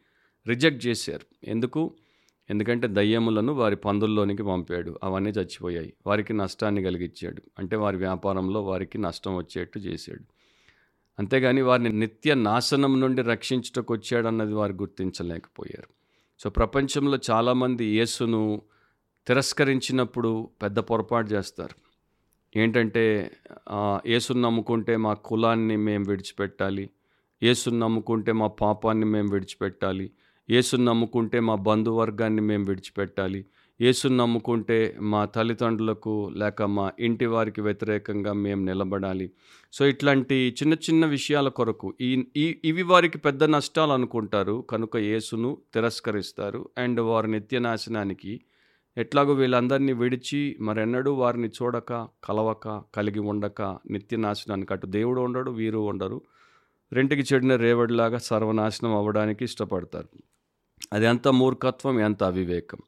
రిజెక్ట్ 0.48 0.86
చేశారు. 0.86 1.50
ఎందుకు? 1.50 1.94
ఎందుకంటే 2.50 2.88
దయ్యములను 2.88 3.52
వారి 3.52 3.76
పందుల్లోనికి 3.76 4.42
పంపాడు. 4.42 4.98
అవన్నీ 5.02 5.30
చచ్చిపోయాయి. 5.30 5.92
వారికి 6.06 6.32
నష్టాన్ని 6.32 6.82
కలిగించాడు 6.82 7.42
అంటే 7.58 7.76
వారి 7.76 7.96
వ్యాపారంలో 7.96 8.62
వారికి 8.62 8.98
నష్టం 8.98 9.36
వచ్చేట్టు 9.36 9.78
చేశాడు. 9.78 10.41
అంతేగాని 11.18 11.62
వారిని 11.62 11.90
నిత్య 12.02 12.34
నాశనం 12.34 13.00
నుండి 13.00 13.22
రక్షించుటకు 13.22 13.90
వచ్చాడన్నది 13.94 14.54
వారు 14.60 14.72
గుర్తించలేకపోయారు. 14.72 15.88
సో 16.40 16.50
ప్రపంచంలో 16.50 17.18
చాలామంది 17.30 17.84
యేసును 17.98 18.40
తిరస్కరించినప్పుడు 19.26 20.30
పెద్ద 20.62 20.78
పొరపాటు 20.78 21.28
చేస్తారు. 21.34 21.76
ఏంటంటే 22.56 23.04
యేసును 24.12 24.40
నమ్ముకుంటే 24.40 24.94
మా 24.96 25.12
కులాన్ని 25.28 25.76
మేము 25.76 26.04
విడిచిపెట్టాలి 26.08 26.84
యేసును 27.42 27.78
నమ్ముకుంటే 27.78 28.32
మా 28.40 28.48
పాపాన్ని 28.60 29.06
మేము 29.14 29.28
విడిచిపెట్టాలి 29.30 30.06
యేసును 30.50 30.84
నమ్ముకుంటే 30.84 31.40
మా 31.40 31.54
బంధువర్గాన్ని 31.68 32.42
మేము 32.42 32.64
విడిచిపెట్టాలి 32.64 33.40
యేసును 33.82 34.16
నమ్ముకుంటే 34.16 34.96
మా 35.00 35.24
తల్లిదండ్రులకు 35.24 36.32
లేక 36.36 36.62
మా 36.62 36.92
ఇంటి 36.98 37.26
వారికి 37.26 37.60
వ్యతిరేకంగా 37.60 38.32
మేము 38.32 38.64
నిలబడాలి. 38.64 39.30
సో 39.72 39.86
ఇట్లాంటి 39.86 40.34
చిన్న 40.34 40.74
చిన్న 40.74 41.06
విషయాల 41.06 41.48
కొరకు 41.48 41.94
ఈ 42.00 42.26
ఇవి 42.64 42.82
వారికి 42.82 43.18
పెద్ద 43.18 43.44
నష్టాలు 43.44 43.92
అనుకుంటారు. 43.92 44.64
కనుక 44.70 44.96
యేసును 44.96 45.58
తిరస్కరిస్తారు. 45.74 46.68
అండ్ 46.78 47.00
వారి 47.00 47.30
నిత్యనాశనానికి 47.30 48.40
ఎట్లాగో 48.96 49.32
వీళ్ళందరినీ 49.32 49.92
విడిచి 49.92 50.56
మరెన్నడూ 50.60 51.12
వారిని 51.12 51.48
చూడక 51.48 52.08
కలవక 52.24 52.82
కలిగి 52.94 53.20
ఉండక 53.20 53.62
నిత్యనాశనానికి 53.90 54.72
అటు 54.72 54.86
దేవుడు 54.86 55.20
ఉండడు 55.20 55.50
వీరు 55.50 55.78
ఉండరు. 55.78 56.22
రెంటికి 56.92 57.34
చెడిన 57.34 57.56
రేవడిలాగా 57.56 58.18
సర్వనాశనం 58.18 58.96
అవ్వడానికి 58.96 59.44
ఇష్టపడతారు. 59.44 60.08
అది 60.92 61.06
ఎంత 61.06 61.28
మూర్ఖత్వం 61.28 62.00
ఎంత 62.00 62.22
అవివేకం. 62.24 62.78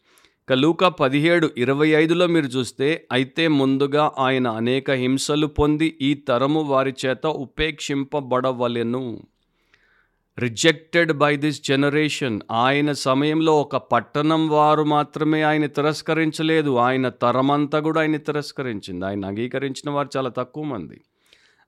కలూక 0.49 0.85
పదిహేడు 0.85 1.51
ఇరవై 1.59 1.89
ఐదులో 1.89 2.27
మీరు 2.27 2.47
చూస్తే 2.47 3.07
అయితే 3.13 3.49
ముందుగా 3.49 4.13
ఆయన 4.19 4.49
అనేక 4.49 4.91
హింసలు 4.91 5.47
పొంది 5.47 5.99
ఈ 6.01 6.15
తరము 6.15 6.61
వారి 6.63 6.95
చేత 7.07 7.27
ఉపేక్షింపబడవలెను. 7.27 9.21
రిజెక్టెడ్ 10.39 11.13
బై 11.13 11.37
దిస్ 11.37 11.63
జనరేషన్ 11.63 12.41
ఆయన 12.51 12.93
సమయంలో 12.93 13.61
ఒక 13.61 13.77
పట్టణం 13.77 14.49
వారు 14.49 14.83
మాత్రమే 14.83 15.43
ఆయన 15.43 15.67
తిరస్కరించలేదు. 15.67 16.77
ఆయన 16.77 17.09
తరమంతా 17.09 17.81
కూడా 17.81 18.01
ఆయన 18.01 18.17
తిరస్కరించింది. 18.17 19.07
ఆయన 19.07 19.27
అంగీకరించిన 19.27 19.91
వారు 19.91 20.09
చాలా 20.17 20.29
తక్కువ 20.29 20.65
మంది. 20.65 21.01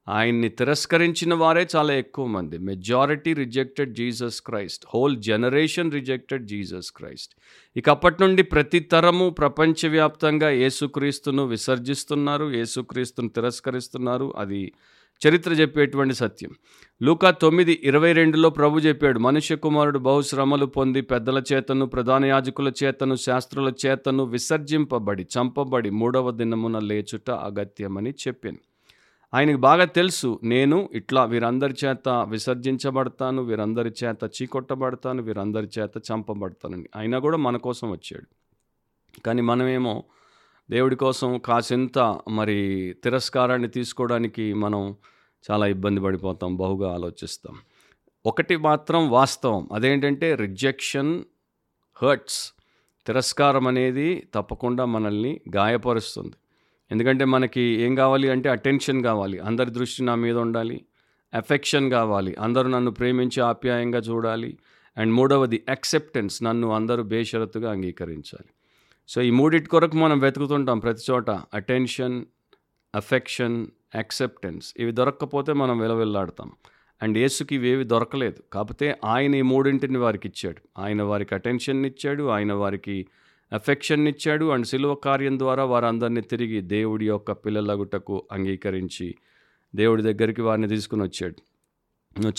ఆయన్ని 0.08 0.48
తిరస్కరించిన 0.48 1.34
వారే 1.34 1.68
చాలా 1.76 1.94
ఎక్కువ 1.94 2.26
మంది. 2.26 2.58
Majority 2.58 3.32
rejected 3.32 3.94
Jesus 3.94 4.40
Christ 4.40 4.84
whole 4.94 5.16
generation 5.16 5.92
rejected 5.92 6.46
Jesus 6.46 6.92
Christ 6.92 7.34
ఇక 7.76 7.90
అప్పటి 7.90 8.16
నుండి 8.20 8.42
ప్రతి 8.42 8.80
తరము 8.80 9.30
ప్రపంచవ్యాప్తంగా 9.30 10.50
యేసుక్రీస్తును 10.50 11.44
విసర్జిస్తున్నారు 11.46 12.44
యేసుక్రీస్తును 12.54 13.28
తిరస్కరిస్తున్నారు. 13.28 14.34
అది 14.36 14.72
చరిత్ర 15.28 15.52
చెప్పేటువంటి 15.52 16.14
సత్యం. 16.14 16.50
లూకా 17.02 17.30
తొమ్మిది 17.30 17.80
ఇరవై 17.84 18.12
రెండులో 18.12 18.50
ప్రభు 18.50 18.78
చెప్పాడు 18.78 19.18
మనుష్య 19.18 19.56
కుమారుడు 19.56 19.98
బహుశ్రమలు 19.98 20.66
పొంది 20.66 21.00
పెద్దల 21.00 21.42
చేతను 21.52 21.86
ప్రధాన 21.86 22.24
యాజకుల 22.24 22.72
చేతను 22.84 23.14
శాస్త్రుల 23.14 23.72
చేతను 23.86 24.24
విసర్జింపబడి 24.24 25.26
చంపబడి 25.38 25.90
మూడవ 25.90 26.30
దినమున 26.30 26.78
లేచుట 26.78 27.30
అగత్యమని 27.30 28.10
చెప్పాను. 28.10 28.58
ఆయనకు 29.34 29.56
బాగా 29.56 29.84
తెలుసు. 29.84 30.40
నేను 30.42 30.88
ఇట్లా 30.92 31.24
వీరందరి 31.24 31.74
చేత 31.84 32.08
విసర్జించబడతాను 32.08 33.42
వీరందరి 33.42 33.92
చేత 34.04 34.42
చీకొట్టబడతాను 34.42 35.22
వీరందరి 35.22 35.68
చేత 35.78 35.90
చంపబడతానని 36.12 36.88
అయినా 36.96 37.18
కూడా 37.18 37.36
మన 37.36 37.56
కోసం 37.56 37.90
వచ్చాడు. 37.90 38.26
కానీ 39.20 39.42
మనమేమో 39.42 40.04
దేవుడి 40.70 40.96
కోసం 40.96 41.38
కాసింత 41.38 41.98
మరి 42.28 42.96
తిరస్కారాన్ని 43.04 43.68
తీసుకోవడానికి 43.68 44.54
మనం 44.54 44.96
చాలా 45.50 45.66
ఇబ్బంది 45.66 46.00
పడిపోతాం 46.00 46.56
బహుగా 46.56 46.94
ఆలోచిస్తాం. 46.94 47.56
ఒకటి 48.26 48.56
మాత్రం 48.56 49.10
వాస్తవం. 49.10 49.68
అదేంటంటే 49.72 50.34
రిజెక్షన్ 50.34 51.24
హర్ట్స్. 52.02 52.52
తిరస్కారం 53.06 53.66
అనేది 53.66 54.28
తప్పకుండా 54.34 54.84
మనల్ని 54.84 55.40
గాయపరుస్తుంది. 55.56 56.36
ఎందుకంటే 56.92 57.24
మనకి 57.24 57.60
ఏం 57.60 57.94
కావాలి 57.94 58.30
అంటే 58.30 58.48
అటెన్షన్ 58.48 59.02
కావాలి. 59.02 59.38
అందరి 59.38 59.70
దృష్టి 59.70 60.02
నా 60.02 60.14
మీద 60.14 60.36
ఉండాలి. 60.36 60.84
ఎఫెక్షన్ 61.34 61.90
కావాలి. 61.90 62.34
అందరూ 62.34 62.68
నన్ను 62.68 62.90
ప్రేమించి 62.90 63.40
ఆప్యాయంగా 63.40 63.98
చూడాలి. 63.98 64.58
అండ్ 64.96 65.12
మూడవది 65.12 65.64
యాక్సెప్టెన్స్ 65.68 66.42
నన్ను 66.42 66.72
అందరూ 66.72 67.02
బేషరతుగా 67.02 67.70
అంగీకరించాలి. 67.70 68.50
సో 69.08 69.22
ఈ 69.22 69.30
మూడిటి 69.30 69.68
కొరకు 69.68 69.96
మనం 69.96 70.18
వెతుకుతుంటాం 70.18 70.78
ప్రతి 70.78 71.12
చోట. 71.12 71.30
అటెన్షన్ 71.30 72.24
అఫెక్షన్ 72.94 73.66
యాక్సెప్టెన్స్ 73.94 74.74
ఇవి 74.76 74.92
దొరక్కపోతే 74.92 75.52
మనం 75.52 75.78
విలవిల్లాడతాం. 75.78 76.52
అండ్ 77.02 77.18
యేసుకి 77.18 77.54
ఇవేవి 77.54 77.84
దొరకలేదు. 77.84 78.42
కాకపోతే 78.52 78.98
ఆయన 79.04 79.34
ఈ 79.34 79.42
మూడింటిని 79.42 79.98
వారికి 79.98 80.28
ఇచ్చాడు. 80.28 80.80
ఆయన 80.80 81.02
వారికి 81.02 81.34
అటెన్షన్ 81.34 81.86
ఇచ్చాడు. 81.86 82.28
ఆయన 82.28 82.52
వారికి 82.52 83.06
అఫెక్షన్ 83.52 84.08
ఇచ్చాడు 84.08 84.44
అండ్ 84.44 84.66
సిలువ 84.66 84.94
కార్యం 84.94 85.38
ద్వారా 85.38 85.64
వారందరినీ 85.64 86.20
తిరిగి 86.20 86.60
దేవుడి 86.60 87.06
యొక్క 87.06 87.32
పిల్లలగుటకు 87.32 88.26
అంగీకరించి 88.32 89.14
దేవుడి 89.74 90.02
దగ్గరికి 90.02 90.42
వారిని 90.42 90.68
తీసుకుని 90.68 91.02
వచ్చాడు. 91.02 91.36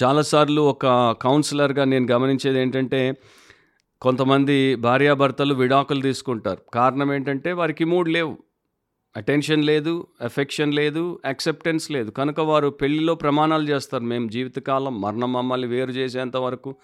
చాలాసార్లు 0.04 0.62
ఒక 0.62 1.12
కౌన్సిలర్గా 1.22 1.84
నేను 1.84 2.08
గమనించేది 2.12 2.60
ఏంటంటే 2.60 3.14
కొంతమంది 4.02 4.76
భార్యాభర్తలు 4.76 5.54
విడాకులు 5.54 6.02
తీసుకుంటారు. 6.02 6.62
కారణం 6.74 7.14
ఏంటంటే 7.14 7.52
వారికి 7.52 7.86
మూడ్ 7.86 8.10
లేవు. 8.10 8.38
అటెన్షన్ 9.18 9.64
లేదు 9.64 10.08
ఎఫెక్షన్ 10.22 10.74
లేదు 10.74 11.20
యాక్సెప్టెన్స్ 11.26 11.92
లేదు. 11.92 12.12
కనుక 12.12 12.40
వారు 12.40 12.68
పెళ్ళిలో 12.70 13.16
ప్రమాణాలు 13.16 13.70
చేస్తారు. 13.70 14.04
మేము 14.04 14.30
జీవితకాలం 14.30 15.02
మరణం 15.02 15.34
మమ్మల్ని 15.34 15.68
వేరు 15.68 15.92
చేసేంత 15.92 16.38
వరకు 16.38 16.76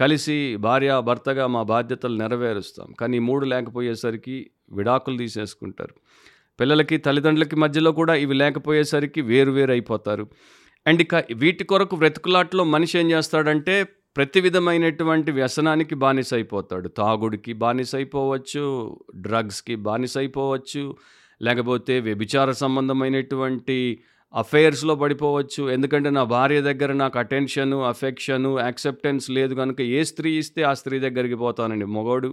కలిసి 0.00 0.56
భార్య 0.56 1.00
భర్తగా 1.00 1.46
మా 1.46 1.62
బాధ్యతలు 1.62 2.16
నెరవేరుస్తాం. 2.16 2.94
కానీ 3.00 3.18
మూడు 3.18 3.46
లేకపోయేసరికి 3.46 4.50
విడాకులు 4.72 5.16
తీసేసుకుంటారు. 5.16 5.94
పిల్లలకి 6.60 6.96
తల్లిదండ్రులకి 6.96 7.56
మధ్యలో 7.56 7.92
కూడా 7.92 8.14
ఇవి 8.14 8.34
లేకపోయేసరికి 8.34 9.20
వేరు 9.20 9.50
వేరు 9.50 9.70
అయిపోతారు. 9.70 10.24
అండ్ 10.86 11.02
ఇక 11.02 11.14
వీటి 11.32 11.64
కొరకు 11.64 11.96
బ్రతుకులాట్లో 11.96 12.64
మనిషి 12.64 12.98
ఏం 12.98 13.10
చేస్తాడంటే 13.10 13.74
ప్రతి 14.16 14.40
విధమైనటువంటి 14.40 15.30
వ్యసనానికి 15.32 15.94
బానిస 15.94 16.34
అయిపోతాడు 16.34 16.88
తాగుడికి 16.88 17.52
బానిస 17.52 17.94
అయిపోవచ్చు 17.94 18.64
డ్రగ్స్కి 19.16 19.74
బానిస 19.74 20.18
అయిపోవచ్చు 20.18 20.96
లేకపోతే 21.42 22.00
వ్యభిచార 22.00 22.50
సంబంధమైనటువంటి 22.52 24.02
అఫైర్స్లో 24.34 24.94
పడిపోవచ్చు. 24.94 25.62
ఎందుకంటే 25.70 26.10
నా 26.10 26.22
భార్య 26.24 26.60
దగ్గర 26.60 26.92
నాకు 26.92 27.18
అటెన్షను 27.18 27.78
అఫెక్షను 27.84 28.58
యాక్సెప్టెన్స్ 28.58 29.30
లేదు 29.30 29.54
కనుక 29.54 29.80
ఏ 29.80 30.04
స్త్రీ 30.04 30.32
ఇస్తే 30.38 30.62
ఆ 30.62 30.74
స్త్రీ 30.74 30.98
దగ్గరికి 30.98 31.34
పోతానండి 31.34 31.84
మొగోడు. 31.84 32.30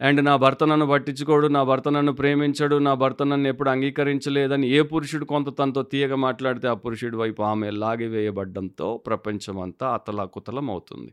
అండ్ 0.00 0.20
నా 0.24 0.36
భర్త 0.36 0.64
నన్ను 0.64 0.86
పట్టించుకోడు 0.86 1.46
నా 1.48 1.62
భర్త 1.64 1.88
నన్ను 1.88 2.12
ప్రేమించడు 2.12 2.78
నా 2.78 2.92
భర్త 2.94 3.22
నన్ను 3.22 3.48
ఎప్పుడు 3.48 3.70
అంగీకరించలేదని 3.70 4.66
ఏ 4.70 4.82
పురుషుడు 4.82 5.24
కొంత 5.24 5.48
తనతో 5.58 5.82
తీయగా 5.82 6.16
మాట్లాడితే 6.16 6.68
ఆ 6.68 6.74
పురుషుడి 6.74 7.16
వైపు 7.16 7.42
ఆమె 7.42 7.70
లాగివేయబడ్డంతో 7.70 8.96
ప్రపంచమంతా 9.06 9.88
అతలాకుతలం 9.94 10.70
అవుతుంది 10.70 11.10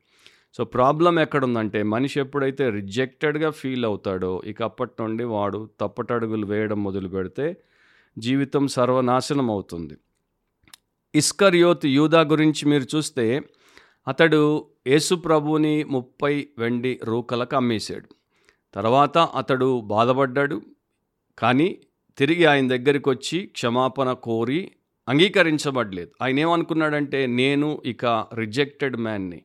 సో 0.56 0.64
ప్రాబ్లం 0.66 1.20
ఎక్కడుందంటే 1.20 1.84
మనిషి 1.84 2.20
ఎప్పుడైతే 2.20 2.70
రిజెక్టెడ్గా 2.70 3.50
ఫీల్ 3.52 3.86
అవుతాడో 3.86 4.42
ఇక 4.46 4.64
అప్పటి 4.64 4.96
నుండి 5.02 5.24
వాడు 5.24 5.70
తప్పటడుగులు 5.82 6.46
వేయడం 6.46 6.84
మొదలు 6.84 7.08
పెడితే 7.08 7.48
జీవితం 8.18 8.68
సర్వనాశనం 8.68 9.50
అవుతుంది 9.52 9.96
ఇస్కర్యోత్ 11.16 11.86
యూదా 11.86 12.22
గురించి 12.22 12.70
మీరు 12.70 12.98
చూస్తే 12.98 13.42
అతడు 14.08 14.66
యేసు 14.88 15.16
ప్రభుని 15.16 15.84
ముప్పై 15.84 16.48
వెండి 16.58 17.00
రూకలకు 17.04 17.56
అమ్మేశాడు. 17.56 18.10
తర్వాత 18.74 19.18
అతడు 19.18 19.82
బాధపడ్డాడు. 19.82 20.62
కానీ 21.40 21.78
తిరిగి 22.18 22.46
ఆయన 22.46 22.68
దగ్గరికి 22.68 23.10
వచ్చి 23.10 23.40
క్షమాపణ 23.40 24.14
కోరి 24.14 24.72
అంగీకరించబడలేదు. 25.10 26.12
ఆయన 26.22 26.40
ఏమనుకున్నాడంటే 26.40 27.26
నేను 27.26 27.82
ఇక 27.86 28.06
రిజెక్టెడ్ 28.34 28.98
మ్యాన్ని 28.98 29.42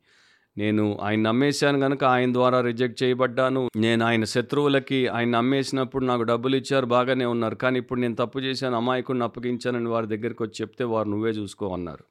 నేను 0.61 0.99
ఆయన 1.03 1.21
నమ్మేశాను 1.21 1.81
కనుక 1.81 2.05
ఆయన 2.05 2.33
ద్వారా 2.33 2.61
రిజెక్ట్ 2.61 3.03
చేయబడ్డాను. 3.03 3.69
నేను 3.77 4.05
ఆయన 4.05 4.25
శత్రువులకి 4.25 5.09
ఆయన 5.09 5.29
నమ్మేసినప్పుడు 5.29 6.05
నాకు 6.05 6.23
డబ్బులు 6.23 6.57
ఇచ్చారు 6.57 6.87
బాగానే 6.87 7.25
ఉన్నారు. 7.25 7.55
కానీ 7.55 7.79
ఇప్పుడు 7.79 8.01
నేను 8.01 8.15
తప్పు 8.15 8.39
చేశాను 8.39 8.77
అమాయకుడిని 8.77 9.25
అప్పగించానని 9.25 9.89
వారి 9.89 10.07
దగ్గరికి 10.07 10.43
వచ్చి 10.43 10.59
చెప్తే 10.61 10.85
వారు 10.85 11.09
నువ్వే 11.09 11.31
చూసుకో 11.31 11.73
అన్నారు. 11.73 12.05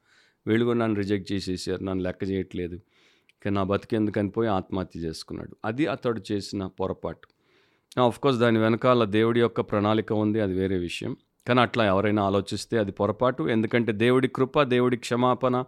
వీళ్ళు 0.46 0.64
కూడా 0.64 0.78
నన్ను 0.78 0.96
రిజెక్ట్ 0.96 1.32
చేసేసారు 1.32 1.82
నన్ను 1.84 2.04
లెక్క 2.04 2.24
చేయట్లేదు. 2.24 2.74
ఇక 3.36 3.48
నా 3.48 3.62
బతికెందుకని 3.62 4.30
పోయి 4.30 4.48
ఆత్మహత్య 4.48 5.00
చేసుకున్నాడు. 5.00 5.56
అది 5.64 5.86
అతడు 5.86 6.20
చేసిన 6.32 6.66
పొరపాటు. 6.66 7.26
కోర్స్ 8.18 8.38
దాని 8.38 8.58
వెనకాల 8.58 9.04
దేవుడి 9.04 9.40
యొక్క 9.40 9.60
ప్రణాళిక 9.60 10.12
ఉంది 10.12 10.40
అది 10.40 10.54
వేరే 10.54 10.76
విషయం. 10.76 11.16
కానీ 11.48 11.60
అట్లా 11.60 11.84
ఎవరైనా 11.84 12.22
ఆలోచిస్తే 12.22 12.78
అది 12.78 12.92
పొరపాటు. 12.92 13.42
ఎందుకంటే 13.42 13.92
దేవుడి 13.92 14.28
కృప 14.28 14.62
దేవుడి 14.62 14.96
క్షమాపణ 14.96 15.64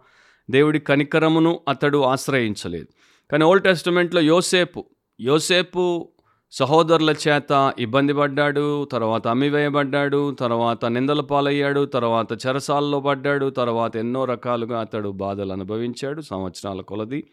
దేవుడి 0.49 0.79
కనికరమును 0.79 1.59
అతడు 1.67 2.03
ఆశ్రయించలేదు. 2.03 2.87
కానీ 3.31 3.43
ఓల్డ్ 3.43 3.63
టెస్టిమెంట్లో 3.63 4.21
యోసేపు 4.21 4.85
యోసేపు 5.21 6.09
సహోదరుల 6.51 7.15
చేత 7.27 7.73
ఇబ్బంది 7.79 8.13
పడ్డాడు 8.13 8.85
తర్వాత 8.85 9.27
అమ్మివేయబడ్డాడు 9.27 10.35
తర్వాత 10.35 10.85
నిందల 10.85 11.21
పాలయ్యాడు 11.21 11.85
తర్వాత 11.85 12.47
చెరసాల్లో 12.47 12.99
పడ్డాడు 12.99 13.49
తర్వాత 13.49 13.97
ఎన్నో 13.97 14.25
రకాలుగా 14.25 14.81
అతడు 14.81 15.09
బాధలు 15.09 15.53
అనుభవించాడు. 15.53 16.21
సంవత్సరాల 16.21 16.81
కొలది 16.81 17.23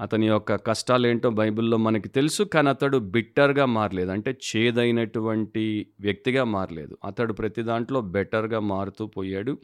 అతని 0.00 0.26
యొక్క 0.26 0.54
కష్టాలు 0.54 1.06
ఏంటో 1.06 1.30
బైబిల్లో 1.30 1.76
మనకి 1.76 2.08
తెలుసు 2.08 2.42
కానీ 2.42 2.68
అతడు 2.68 2.98
బిట్టర్గా 2.98 3.64
మారలేదు. 3.64 4.10
అంటే 4.10 4.38
చేదైనటువంటి 4.56 5.86
వ్యక్తిగా 6.00 6.44
మారలేదు. 6.44 6.98
అతడు 7.04 7.32
ప్రతి 7.32 7.62
దాంట్లో 7.62 8.00
బెటర్గా 8.00 8.58
మారుతూ 8.58 9.06
పోయాడు. 9.06 9.58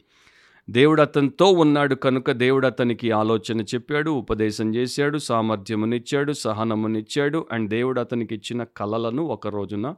దేవుడు 0.69 1.01
అతనితో 1.01 1.45
ఉన్నాడు 1.45 1.95
కనుక 1.95 2.31
దేవుడు 2.31 2.67
అతనికి 2.67 3.11
ఆలోచన 3.11 3.61
చెప్పాడు 3.61 4.11
ఉపదేశం 4.11 4.75
చేశాడు 4.75 5.17
సామర్థ్యమునిచ్చాడు 5.17 6.33
సహనమునిచ్చాడు 6.33 7.47
అండ్ 7.51 7.69
దేవుడు 7.69 7.99
అతనికి 7.99 8.35
ఇచ్చిన 8.35 8.63
కలలను 8.63 9.23
ఒక 9.23 9.47
రోజున 9.47 9.95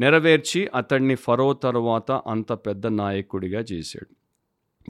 నెరవేర్చి 0.00 0.68
అతన్ని 0.74 1.14
ఫరో 1.14 1.52
తరువాత 1.52 2.12
అంత 2.12 2.52
పెద్ద 2.52 2.86
నాయకుడిగా 2.86 3.60
చేశాడు. 3.60 4.14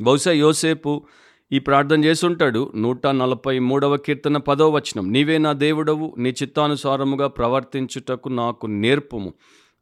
బహుశా 0.03 0.33
యోసేపు 0.33 1.07
ఈ 1.53 1.59
ప్రార్థన 1.59 2.05
చేసుంటాడు 2.05 2.73
నూట 2.77 3.07
నలభై 3.07 3.59
మూడవ 3.59 3.97
కీర్తన 3.97 4.37
పదో 4.37 4.71
వచనం 4.71 5.13
నీవే 5.13 5.39
నా 5.39 5.53
దేవుడవు 5.53 6.15
నీ 6.19 6.31
చిత్తానుసారముగా 6.31 7.27
ప్రవర్తించుటకు 7.27 8.29
నాకు 8.29 8.67
నేర్పుము. 8.67 9.35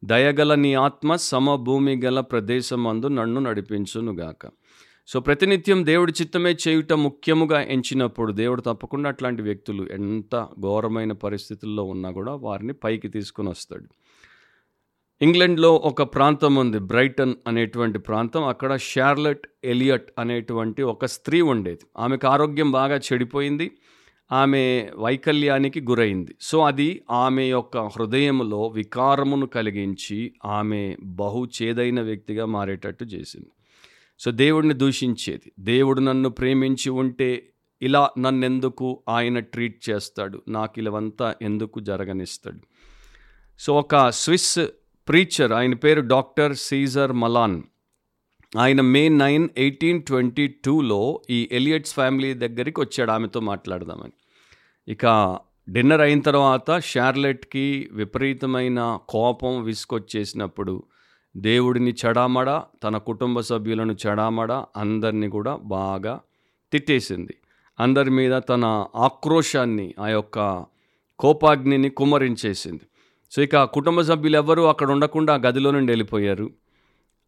దయగల 0.05 0.55
నీ 0.55 0.75
ఆత్మ 0.75 1.17
సమభూమి 1.17 2.01
గల 2.05 2.21
ప్రదేశమందు 2.21 3.07
నన్ను 3.07 3.41
నడిపించునుగాక. 3.41 4.47
సో 5.09 5.21
ప్రతినిత్యం 5.21 5.87
దేవుడి 5.87 6.13
చిత్తమే 6.23 6.57
చేయుట 6.69 6.93
ముఖ్యముగా 6.93 7.63
ఎంచినప్పుడు 7.63 8.33
దేవుడు 8.33 8.61
తప్పకుండా 8.61 9.09
అట్లాంటి 9.09 9.43
వ్యక్తులు 9.43 9.89
ఎంత 9.93 10.47
ఘోరమైన 10.61 11.13
పరిస్థితుల్లో 11.13 11.83
ఉన్నా 11.83 12.11
కూడా 12.11 12.35
వారిని 12.35 12.73
పైకి 12.73 13.09
తీసుకుని 13.09 13.49
వస్తాడు. 13.49 13.85
ఇంగ్లాండ్లో 15.23 15.75
ఒక 15.75 16.03
ప్రాంతం 16.03 16.55
ఉంది 16.55 16.79
బ్రైటన్ 16.79 17.35
అనేటువంటి 17.47 17.99
ప్రాంతం. 17.99 18.45
అక్కడ 18.45 18.77
షార్లెట్ 18.77 19.47
ఎలియట్ 19.65 20.11
అనేటువంటి 20.19 20.83
ఒక 20.83 21.05
స్త్రీ 21.05 21.41
ఉండేది. 21.41 21.79
ఆమెకు 21.99 22.27
ఆరోగ్యం 22.27 22.73
బాగా 22.73 22.97
చెడిపోయింది. 22.97 23.71
ఆమె 24.33 24.91
వైకల్యానికి 24.99 25.81
గురైంది. 25.81 26.35
సో 26.41 26.65
అది 26.65 27.03
ఆమె 27.11 27.45
యొక్క 27.45 27.79
హృదయంలో 27.79 28.67
వికారమును 28.67 29.47
కలిగించి 29.47 30.35
ఆమె 30.45 30.97
బహు 31.03 31.49
చేదైన 31.63 32.01
వ్యక్తిగా 32.01 32.47
మారేటట్టు 32.47 33.05
చేసింది. 33.05 33.51
సో 34.19 34.31
దేవుడిని 34.31 34.75
దూషించేది. 34.75 35.53
దేవుడు 35.59 36.01
నన్ను 36.01 36.29
ప్రేమించి 36.29 36.91
ఉంటే 36.91 37.49
ఇలా 37.83 38.11
నన్నెందుకు 38.19 39.03
ఆయన 39.09 39.39
ట్రీట్ 39.39 39.91
చేస్తాడు? 39.91 40.43
నాకు 40.49 40.79
ఇలావంతా 40.79 41.35
ఎందుకు 41.43 41.81
జరగనిస్తాడు? 41.81 42.59
సో 43.59 43.79
ఒక 43.79 44.11
స్విస్ 44.11 44.59
ప్రీచర్ 45.09 45.53
ఆయన 45.53 45.75
పేరు 45.75 46.01
డాక్టర్ 46.01 46.57
సీజర్ 46.57 47.13
మలాన్. 47.13 47.63
ఆయన 48.59 48.81
మే 48.81 49.09
నైన్ 49.09 49.49
ఎయిటీన్ 49.59 50.03
ట్వంటీ 50.03 50.47
టూలో 50.49 51.23
ఈ 51.31 51.49
ఎలియట్స్ 51.53 51.95
ఫ్యామిలీ 51.95 52.35
దగ్గరికి 52.35 52.81
వచ్చాడు 52.81 53.11
ఆమెతో 53.11 53.41
మాట్లాడదామని. 53.41 54.13
ఇక 54.89 55.39
డిన్నర్ 55.71 56.01
అయిన 56.01 56.21
తర్వాత 56.21 56.81
షార్లెట్కి 56.81 57.89
విపరీతమైన 57.93 58.99
కోపం 59.09 59.63
విసుకొచ్చేసినప్పుడు 59.63 60.83
దేవుడిని 61.37 61.95
చెడామడ 62.07 62.63
తన 62.85 62.97
కుటుంబ 62.97 63.41
సభ్యులను 63.41 63.97
చెడామడ 64.07 64.53
అందరినీ 64.53 65.29
కూడా 65.29 65.57
బాగా 65.57 66.21
తిట్టేసింది. 66.73 67.35
అందరి 67.81 68.11
మీద 68.11 68.43
తన 68.49 68.87
ఆక్రోశాన్ని 68.97 69.95
ఆ 70.01 70.09
యొక్క 70.09 70.65
కోపాగ్నిని 71.19 71.91
కుమ్మరించేసింది. 71.91 72.81
సో 73.31 73.43
ఇక 73.43 73.57
ఆ 73.57 73.65
కుటుంబ 73.65 74.01
సభ్యులు 74.01 74.37
ఎవ్వరూ 74.37 74.65
అక్కడ 74.65 74.91
ఉండకుండా 74.91 75.35
గదిలో 75.35 75.71
నుండి 75.71 75.93
వెళ్ళిపోయారు. 75.93 76.51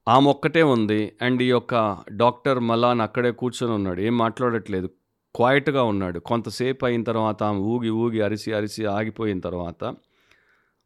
ఆమె 0.09 0.31
ఒక్కటే 0.31 0.63
ఉంది. 0.63 1.13
అండ్ 1.23 1.43
ఈ 1.43 1.47
యొక్క 1.47 1.99
డాక్టర్ 2.11 2.59
మలాన్ 2.59 3.01
అక్కడే 3.01 3.31
కూర్చొని 3.31 3.75
ఉన్నాడు. 3.75 4.01
ఏం 4.01 4.19
మాట్లాడట్లేదు. 4.19 4.91
క్వైట్గా 5.35 5.83
ఉన్నాడు. 5.83 6.19
కొంతసేపు 6.19 6.87
అయిన 6.87 7.03
తర్వాత 7.03 7.43
ఆమె 7.43 7.59
ఊగి 7.59 7.91
ఊగి 7.91 8.21
అరిసి 8.21 8.53
అరిసి 8.53 8.85
ఆగిపోయిన 8.85 9.41
తర్వాత 9.41 9.95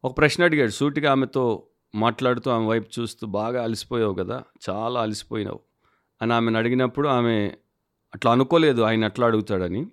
ఒక 0.05 0.19
ప్రశ్న 0.19 0.45
అడిగాడు. 0.45 0.71
సూటిగా 0.71 1.13
ఆమెతో 1.13 1.63
మాట్లాడుతూ 1.95 2.51
ఆమె 2.51 2.67
వైపు 2.67 3.01
చూస్తూ 3.01 3.27
బాగా 3.27 3.63
అలసిపోయావు 3.63 4.15
కదా 4.15 4.43
చాలా 4.71 5.03
అలసిపోయినావు. 5.03 5.61
అని 6.23 6.33
ఆమెను 6.33 6.59
అడిగినప్పుడు 6.59 7.09
ఆమె 7.09 7.51
అట్లా 8.15 8.33
అనుకోలేదు 8.33 8.83
ఆయన 8.83 9.05
అట్లా 9.05 9.27
అడుగుతాడని. 9.27 9.87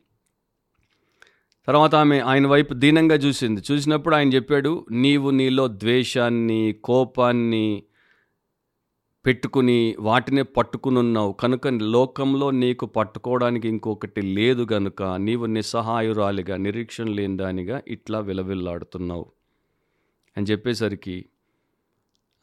తర్వాత 1.67 1.95
ఆమె 1.95 2.19
ఆయన 2.19 2.47
వైపు 2.47 2.73
దీనంగా 2.73 3.15
చూసింది. 3.15 3.61
చూసినప్పుడు 3.71 4.15
ఆయన 4.15 4.29
చెప్పాడు 4.29 4.85
నీవు 4.91 5.29
నీలో 5.29 5.67
ద్వేషాన్ని 5.67 6.75
కోపాన్ని 6.83 7.83
పెట్టుకుని 9.25 9.95
వాటినే 9.99 10.41
పట్టుకునున్నావు. 10.41 11.31
కనుక 11.31 11.67
లోకంలో 11.67 12.51
నీకు 12.51 12.85
పట్టుకోవడానికి 12.85 13.67
ఇంకొకటి 13.67 14.21
లేదు 14.21 14.67
గనుక 14.73 15.03
నీవు 15.03 15.45
నిస్సహాయురాలిగా 15.45 16.57
నిరీక్షణ 16.57 17.07
లేని 17.07 17.37
దానిగా 17.37 17.81
ఇట్లా 17.87 18.19
విలవిల్లాడుతున్నావు. 18.19 19.31
అని 20.37 20.45
చెప్పేసరికి 20.45 21.25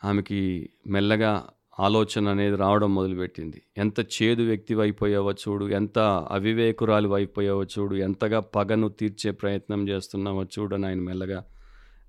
ఆమెకి 0.04 0.70
మెల్లగా 0.87 1.48
ఆలోచన 1.80 2.28
అనేది 2.28 2.56
రావడం 2.56 2.94
మొదలుపెట్టింది. 2.94 3.62
ఎంత 3.78 4.00
చేదు 4.00 4.42
వ్యక్తి 4.42 4.74
అయిపోయావో 4.80 5.32
చూడు 5.32 5.68
ఎంత 5.68 5.98
అవివేకురాలు 6.30 7.14
అయిపోయావో 7.14 7.64
చూడు 7.64 7.94
ఎంతగా 7.96 8.40
పగను 8.40 8.88
తీర్చే 8.88 9.30
ప్రయత్నం 9.30 9.88
చేస్తున్నావో 9.88 10.44
చూడు 10.44 10.74
అని 10.74 10.87
ఆయన 10.87 11.00
మెల్లగా 11.00 11.44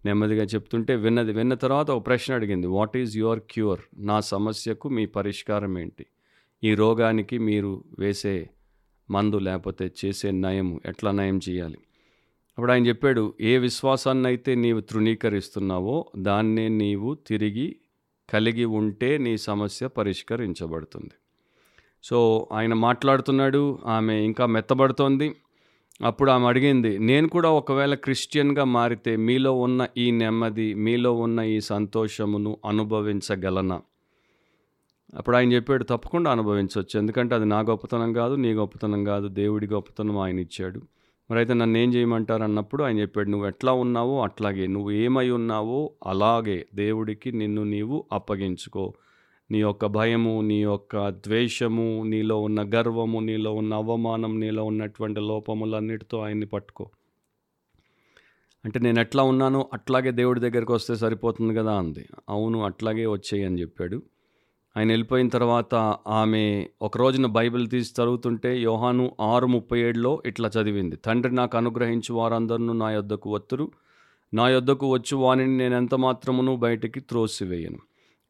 నెమ్మదిగా 0.05 0.43
చెప్తుంటే 0.43 0.95
విన్నది 0.95 1.31
విన్న 1.31 1.53
తర్వాత 1.53 1.91
ఒక 1.91 2.05
ప్రశ్న 2.05 2.33
అడిగింది. 2.33 2.67
వాట్ 2.67 2.97
ఈజ్ 2.97 3.17
యువర్ 3.17 3.39
క్యూర్ 3.51 3.79
నా 3.97 4.19
సమస్యకు 4.19 4.89
మీ 4.89 5.05
పరిష్కారం 5.05 5.77
ఏంటి? 5.77 6.05
ఈ 6.63 6.75
రోగానికి 6.75 7.37
మీరు 7.37 7.83
వేసే 7.99 8.49
మందు 9.11 9.37
లేకపోతే 9.37 9.91
చేసే 10.05 10.31
నయం 10.31 10.79
ఎట్లా 10.85 11.11
నయం 11.11 11.39
చేయాలి? 11.49 11.79
అప్పుడు 12.57 12.71
ఆయన 12.71 12.85
చెప్పాడు 12.87 13.33
ఏ 13.41 13.57
విశ్వాసాన్ని 13.57 14.27
అయితే 14.27 14.55
నీవు 14.55 14.79
తృణీకరిస్తున్నావో 14.79 16.05
దాన్నే 16.17 16.67
నీవు 16.67 17.17
తిరిగి 17.27 17.75
కలిగి 18.29 18.65
ఉంటే 18.65 19.17
నీ 19.17 19.37
సమస్య 19.37 19.87
పరిష్కరించబడుతుంది. 19.87 21.11
సో 22.03 22.47
ఆయన 22.53 22.73
మాట్లాడుతున్నాడు 22.73 23.79
ఆమె 23.85 24.13
ఇంకా 24.13 24.45
మెత్తబడుతోంది. 24.45 25.35
అప్పుడు 26.01 26.31
ఆమె 26.31 26.47
అడిగింది 26.47 26.99
నేను 26.99 27.27
కూడా 27.27 27.49
ఒకవేళ 27.49 27.93
క్రిస్టియన్గా 27.93 28.63
మారితే 28.63 29.15
మీలో 29.15 29.53
ఉన్న 29.53 29.87
ఈ 29.97 30.11
నెమ్మది 30.11 30.73
మీలో 30.73 31.13
ఉన్న 31.13 31.39
ఈ 31.39 31.59
సంతోషమును 31.59 32.57
అనుభవించగలనా? 32.65 33.81
అప్పుడు 35.15 35.35
ఆయన 35.35 35.53
చెప్పాడు 35.53 35.83
తప్పకుండా 35.83 36.31
అనుభవించవచ్చు 36.31 36.99
ఎందుకంటే 36.99 37.35
అది 37.35 37.45
నా 37.45 37.59
గొప్పతనం 37.59 38.13
కాదు 38.13 38.35
నీ 38.35 38.53
గొప్పతనం 38.53 39.03
కాదు 39.03 39.27
దేవుడి 39.27 39.67
గొప్పతనం 39.67 40.17
ఆయన 40.17 40.39
ఇచ్చాడు. 40.39 40.81
మరి 41.31 41.39
అయితే 41.39 41.53
నన్ను 41.53 41.77
ఏం 41.77 41.93
చేయమంటారు 41.93 42.43
అన్నప్పుడు 42.43 42.83
ఆయన 42.83 42.99
చెప్పాడు 42.99 43.29
నువ్వు 43.29 43.47
ఎట్లా 43.47 43.71
ఉన్నావో 43.71 44.23
అట్లాగే 44.23 44.67
నువ్వు 44.67 44.91
ఏమై 44.91 45.29
ఉన్నావో 45.29 45.91
అలాగే 46.05 46.65
దేవుడికి 46.75 47.31
నిన్ను 47.31 47.63
నీవు 47.63 48.05
అప్పగించుకో. 48.11 48.93
నీ 49.51 49.59
యొక్క 49.59 49.85
భయము 49.85 50.41
నీ 50.41 50.61
యొక్క 50.61 51.09
ద్వేషము 51.09 52.03
నీలో 52.03 52.41
ఉన్న 52.41 52.69
గర్వము 52.75 53.19
నీలో 53.19 53.53
ఉన్న 53.53 53.73
అవమానం 53.73 54.39
నీలో 54.39 54.63
ఉన్నటువంటి 54.63 55.19
లోపములన్నిటితో 55.19 56.19
ఆయన్ని 56.19 56.45
పట్టుకో. 56.45 56.89
అంటే 58.65 58.79
నేను 58.79 58.99
ఎట్లా 58.99 59.23
ఉన్నానో 59.23 59.69
అట్లాగే 59.73 60.11
దేవుడి 60.11 60.39
దగ్గరికి 60.39 60.71
వస్తే 60.71 60.95
సరిపోతుంది 60.95 61.55
కదా 61.55 61.73
అంది. 61.73 62.05
అవును 62.29 62.63
అట్లాగే 62.63 63.05
వచ్చేయి 63.05 63.45
అని 63.45 63.61
చెప్పాడు. 63.61 64.01
ఆయన 64.77 64.89
వెళ్ళిపోయిన 64.89 65.27
తర్వాత 65.27 65.75
ఆమె 66.07 66.67
ఒక 66.81 66.97
రోజున 66.97 67.25
బైబిల్ 67.25 67.69
తీసి 67.69 67.93
చదువుతుంటే 68.01 68.59
యోహాను 68.59 69.11
ఆరు 69.21 69.47
ముప్పై 69.47 69.79
ఏడులో 69.79 70.21
ఇట్లా 70.25 70.51
చదివింది 70.57 70.95
తండ్రి 70.95 71.35
నాకు 71.35 71.57
అనుగ్రహించి 71.57 72.13
వారందరూ 72.13 72.73
నా 72.73 72.91
యొద్దకు 72.91 73.33
వత్తురు. 73.33 73.71
నా 74.33 74.49
యొద్దకు 74.49 74.93
వచ్చు 74.93 75.17
వానిని 75.17 75.57
నేను 75.57 75.75
ఎంత 75.75 75.95
మాత్రమును 75.95 76.55
బయటికి 76.55 76.99
త్రోసివేయను. 76.99 77.79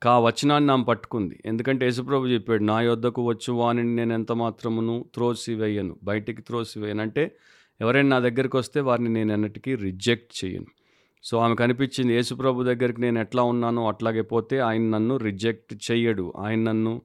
కా 0.04 0.20
వచనాన్ని 0.20 0.72
ఆమె 0.72 0.84
పట్టుకుంది. 0.84 1.40
ఎందుకంటే 1.46 1.86
యేసుప్రభు 1.86 2.26
చెప్పాడు 2.26 2.64
నా 2.64 2.82
యొద్దకు 2.82 3.30
వచ్చు 3.30 3.54
వానిని 3.54 3.96
నేను 3.96 4.14
ఎంత 4.14 4.32
మాత్రమును 4.32 5.06
త్రోసివేయను 5.14 5.96
బయటికి 6.04 6.42
త్రోసివేయను. 6.42 7.02
అంటే 7.02 7.36
ఎవరైనా 7.82 8.10
నా 8.10 8.20
దగ్గరికి 8.20 8.58
వస్తే 8.58 8.80
వారిని 8.80 9.10
నేను 9.10 9.34
ఎన్నటికీ 9.34 9.76
రిజెక్ట్ 9.76 10.46
చేయను. 10.46 10.77
సో 11.24 11.38
ఆమె 11.38 11.56
కనిపించింది 11.56 12.14
యేసుప్రభు 12.14 12.64
దగ్గరికి 12.64 13.02
నేను 13.02 13.20
ఎట్లా 13.20 13.44
ఉన్నానో 13.44 13.88
అట్లాగే 13.88 14.22
పోతే 14.22 14.60
ఆయన 14.60 14.82
నన్ను 14.82 15.18
రిజెక్ట్ 15.18 15.92
చేయడు 15.92 16.34
ఆయన 16.38 16.60
నన్ను 16.60 17.02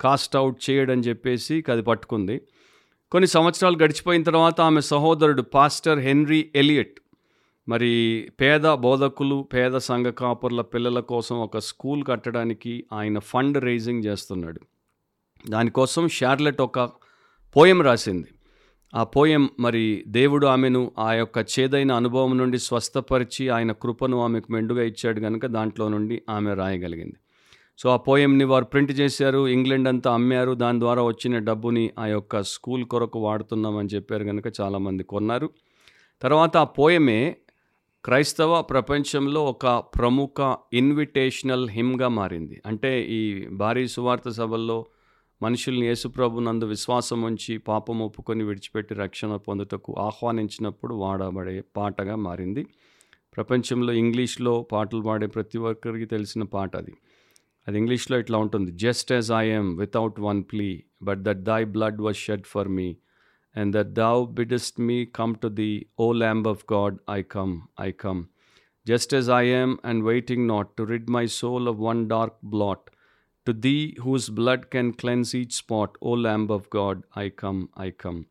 కాస్ట్ 0.00 0.36
అవుట్ 0.36 0.70
చేయడని 0.70 1.02
చెప్పేసి 1.02 1.64
అది 1.72 1.82
పట్టుకుంది. 1.82 2.40
కొన్ని 3.10 3.28
సంవత్సరాలు 3.28 3.76
గడిచిపోయిన 3.76 4.22
తర్వాత 4.22 4.60
ఆమె 4.60 4.80
సహోదరుడు 4.80 5.42
పాస్టర్ 5.42 5.98
హెన్రీ 5.98 6.50
ఎలియట్ 6.54 7.00
మరి 7.68 8.32
పేద 8.40 8.60
బోధకులు 8.60 9.48
పేద 9.54 9.76
సంఘ 9.76 10.06
కాపుర్ల 10.06 10.62
పిల్లల 10.62 11.00
కోసం 11.00 11.36
ఒక 11.36 11.58
స్కూల్ 11.58 12.04
కట్టడానికి 12.04 12.84
ఆయన 12.92 13.18
ఫండ్ 13.18 13.64
రైజింగ్ 13.64 14.04
చేస్తున్నాడు. 14.04 14.60
దానికోసం 15.50 16.08
షార్లెట్ 16.08 16.60
ఒక 16.60 16.80
పోయం 17.56 17.82
రాసింది. 17.82 18.28
ఆ 18.94 19.04
పోయం 19.04 19.50
మరి 19.60 20.04
దేవుడు 20.06 20.46
ఆమెను 20.46 20.92
ఆ 20.98 21.12
యొక్క 21.12 21.46
చేదైన 21.58 21.92
అనుభవం 21.92 22.38
నుండి 22.38 22.58
స్వస్థపరిచి 22.58 23.48
ఆయన 23.48 23.72
కృపను 23.72 24.20
ఆమెకు 24.20 24.52
మెండుగా 24.52 24.82
ఇచ్చాడు 24.82 25.20
కనుక 25.20 25.46
దాంట్లో 25.46 25.88
నుండి 25.88 26.22
ఆమె 26.30 26.54
రాయగలిగింది. 26.54 27.14
సో 27.78 27.90
ఆ 27.90 27.96
పోయంని 27.96 28.44
వారు 28.44 28.64
ప్రింట్ 28.64 28.92
చేశారు 28.92 29.48
ఇంగ్లాండ్ 29.48 29.88
అంతా 29.88 30.14
అమ్మారు 30.14 30.54
దాని 30.54 30.80
ద్వారా 30.80 31.02
వచ్చిన 31.02 31.38
డబ్బుని 31.38 31.90
ఆ 31.98 32.06
యొక్క 32.06 32.42
స్కూల్ 32.42 32.84
కొరకు 32.84 33.18
వాడుతున్నామని 33.18 33.88
చెప్పారు 33.88 34.24
కనుక 34.24 34.44
చాలామంది 34.60 35.04
కొన్నారు. 35.04 35.50
తర్వాత 36.22 36.56
ఆ 36.56 36.64
పోయమే 36.64 37.36
క్రైస్తవ 38.04 38.62
ప్రపంచంలో 38.62 39.44
ఒక 39.44 39.66
ప్రముఖ 39.98 40.56
ఇన్విటేషనల్ 40.72 41.70
హిమ్గా 41.70 42.08
మారింది. 42.08 42.62
అంటే 42.66 43.02
ఈ 43.02 43.46
భారీ 43.46 43.88
సువార్త 43.88 44.28
సభల్లో 44.28 44.86
మనుషుల్ని 45.44 45.84
యేసుప్రభు 45.86 46.42
నందు 46.46 46.66
విశ్వాసం 46.72 47.20
ఉంచి 47.22 47.54
పాపం 47.68 47.98
ఒప్పుకొని 48.06 48.42
విడిచిపెట్టి 48.48 48.94
రక్షణ 48.94 49.32
పొందుటకు 49.46 49.90
ఆహ్వానించినప్పుడు 50.00 50.94
వాడబడే 50.94 51.56
పాటగా 51.76 52.16
మారింది. 52.26 52.62
ప్రపంచంలో 53.36 53.92
ఇంగ్లీష్లో 54.02 54.54
పాటలు 54.72 55.02
పాడే 55.02 55.26
ప్రతి 55.36 55.58
ఒక్కరికి 55.70 56.06
తెలిసిన 56.06 56.42
పాట 56.54 56.72
అది. 56.76 56.94
అది 57.66 57.76
ఇంగ్లీష్లో 57.78 58.16
ఇట్లా 58.22 58.38
ఉంటుంది 58.44 58.70
just 58.84 59.10
as 59.12 59.30
I am 59.42 59.70
without 59.78 60.18
one 60.20 60.40
plea 60.52 60.68
but 61.02 61.20
that 61.26 61.42
thy 61.50 61.60
blood 61.76 62.00
was 62.06 62.18
shed 62.26 62.46
for 62.46 62.70
me 62.78 62.88
and 63.54 63.72
that 63.76 63.92
thou 64.00 64.14
biddest 64.40 64.78
me 64.88 64.98
come 65.20 65.34
to 65.42 65.48
thee 65.60 65.70
O 66.00 66.08
lamb 66.22 66.48
of 66.52 66.64
God 66.72 66.96
I 67.18 67.20
come 67.36 67.54
I 67.80 67.90
come 68.04 68.20
just 68.86 69.14
as 69.14 69.30
I am 69.42 69.74
and 69.84 70.02
waiting 70.04 70.46
not 70.48 70.70
to 70.78 70.84
rid 70.94 71.10
my 71.10 71.24
soul 71.40 71.68
of 71.68 71.80
one 71.88 72.02
dark 72.08 72.38
blot 72.46 72.86
to 73.46 73.52
thee 73.52 73.96
whose 74.04 74.30
blood 74.30 74.64
can 74.64 74.92
cleanse 74.92 75.36
each 75.36 75.52
spot 75.52 75.90
O 76.02 76.14
lamb 76.14 76.52
of 76.52 76.76
God 76.76 77.02
I 77.18 77.28
come 77.28 77.66
I 77.80 77.90
come 77.90 78.24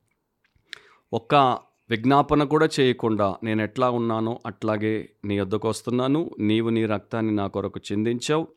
ఒక్క 1.14 1.60
విజ్ఞాపన 1.90 2.44
కూడా 2.44 2.70
చేయకుండా 2.80 3.36
నేను 3.44 3.62
ఎట్లా 3.62 3.90
ఉన్నానో 3.90 4.40
అట్లాగే 4.46 5.10
నీ 5.26 5.40
వద్దకు 5.40 5.68
వస్తున్నాను. 5.68 6.32
నీవు 6.40 6.70
నీ 6.70 6.86
రక్తాన్ని 6.86 7.32
నా 7.32 7.48
కొరకు 7.48 7.80
చిందించావు. 7.92 8.48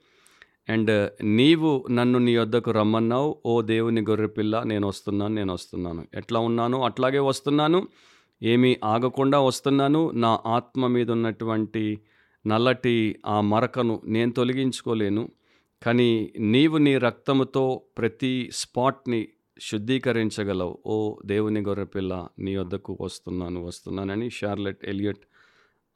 అండ్ 0.68 1.10
నీవు 1.22 1.86
నన్ను 1.90 2.18
నీ 2.18 2.36
వద్దకు 2.36 2.70
రమ్మన్నావు. 2.70 3.38
ఓ 3.46 3.62
దేవుని 3.62 4.00
గొర్రెపిల్ల 4.00 4.62
నేను 4.62 4.88
వస్తున్నాను 4.88 5.34
నేను 5.34 5.52
వస్తున్నాను. 5.52 6.06
ఎట్లా 6.14 6.40
ఉన్నాను 6.40 6.84
అట్లాగే 6.84 7.18
వస్తున్నాను. 7.18 7.88
ఏమీ 8.42 8.76
ఆగకుండా 8.84 9.40
వస్తున్నాను. 9.40 10.10
నా 10.10 10.38
ఆత్మ 10.46 10.86
మీద 10.86 11.10
ఉన్నటువంటి 11.10 12.00
నల్లటి 12.46 13.16
ఆ 13.26 13.40
మరకను 13.40 14.02
నేను 14.04 14.32
తొలగించుకోలేను. 14.32 15.28
కానీ 15.82 16.32
నీవు 16.38 16.78
నీ 16.78 16.98
రక్తముతో 16.98 17.82
ప్రతి 17.98 18.50
స్పాట్ని 18.52 19.28
శుద్ధీకరించగలవు. 19.60 20.78
ఓ 20.86 21.16
దేవుని 21.26 21.60
గొర్రెపిల్ల 21.60 22.28
నీ 22.38 22.56
వద్దకు 22.56 22.98
వస్తున్నాను 23.00 23.64
వస్తున్నానని 23.64 24.30
షార్లెట్ 24.30 24.84
ఎలియట్ 24.84 25.18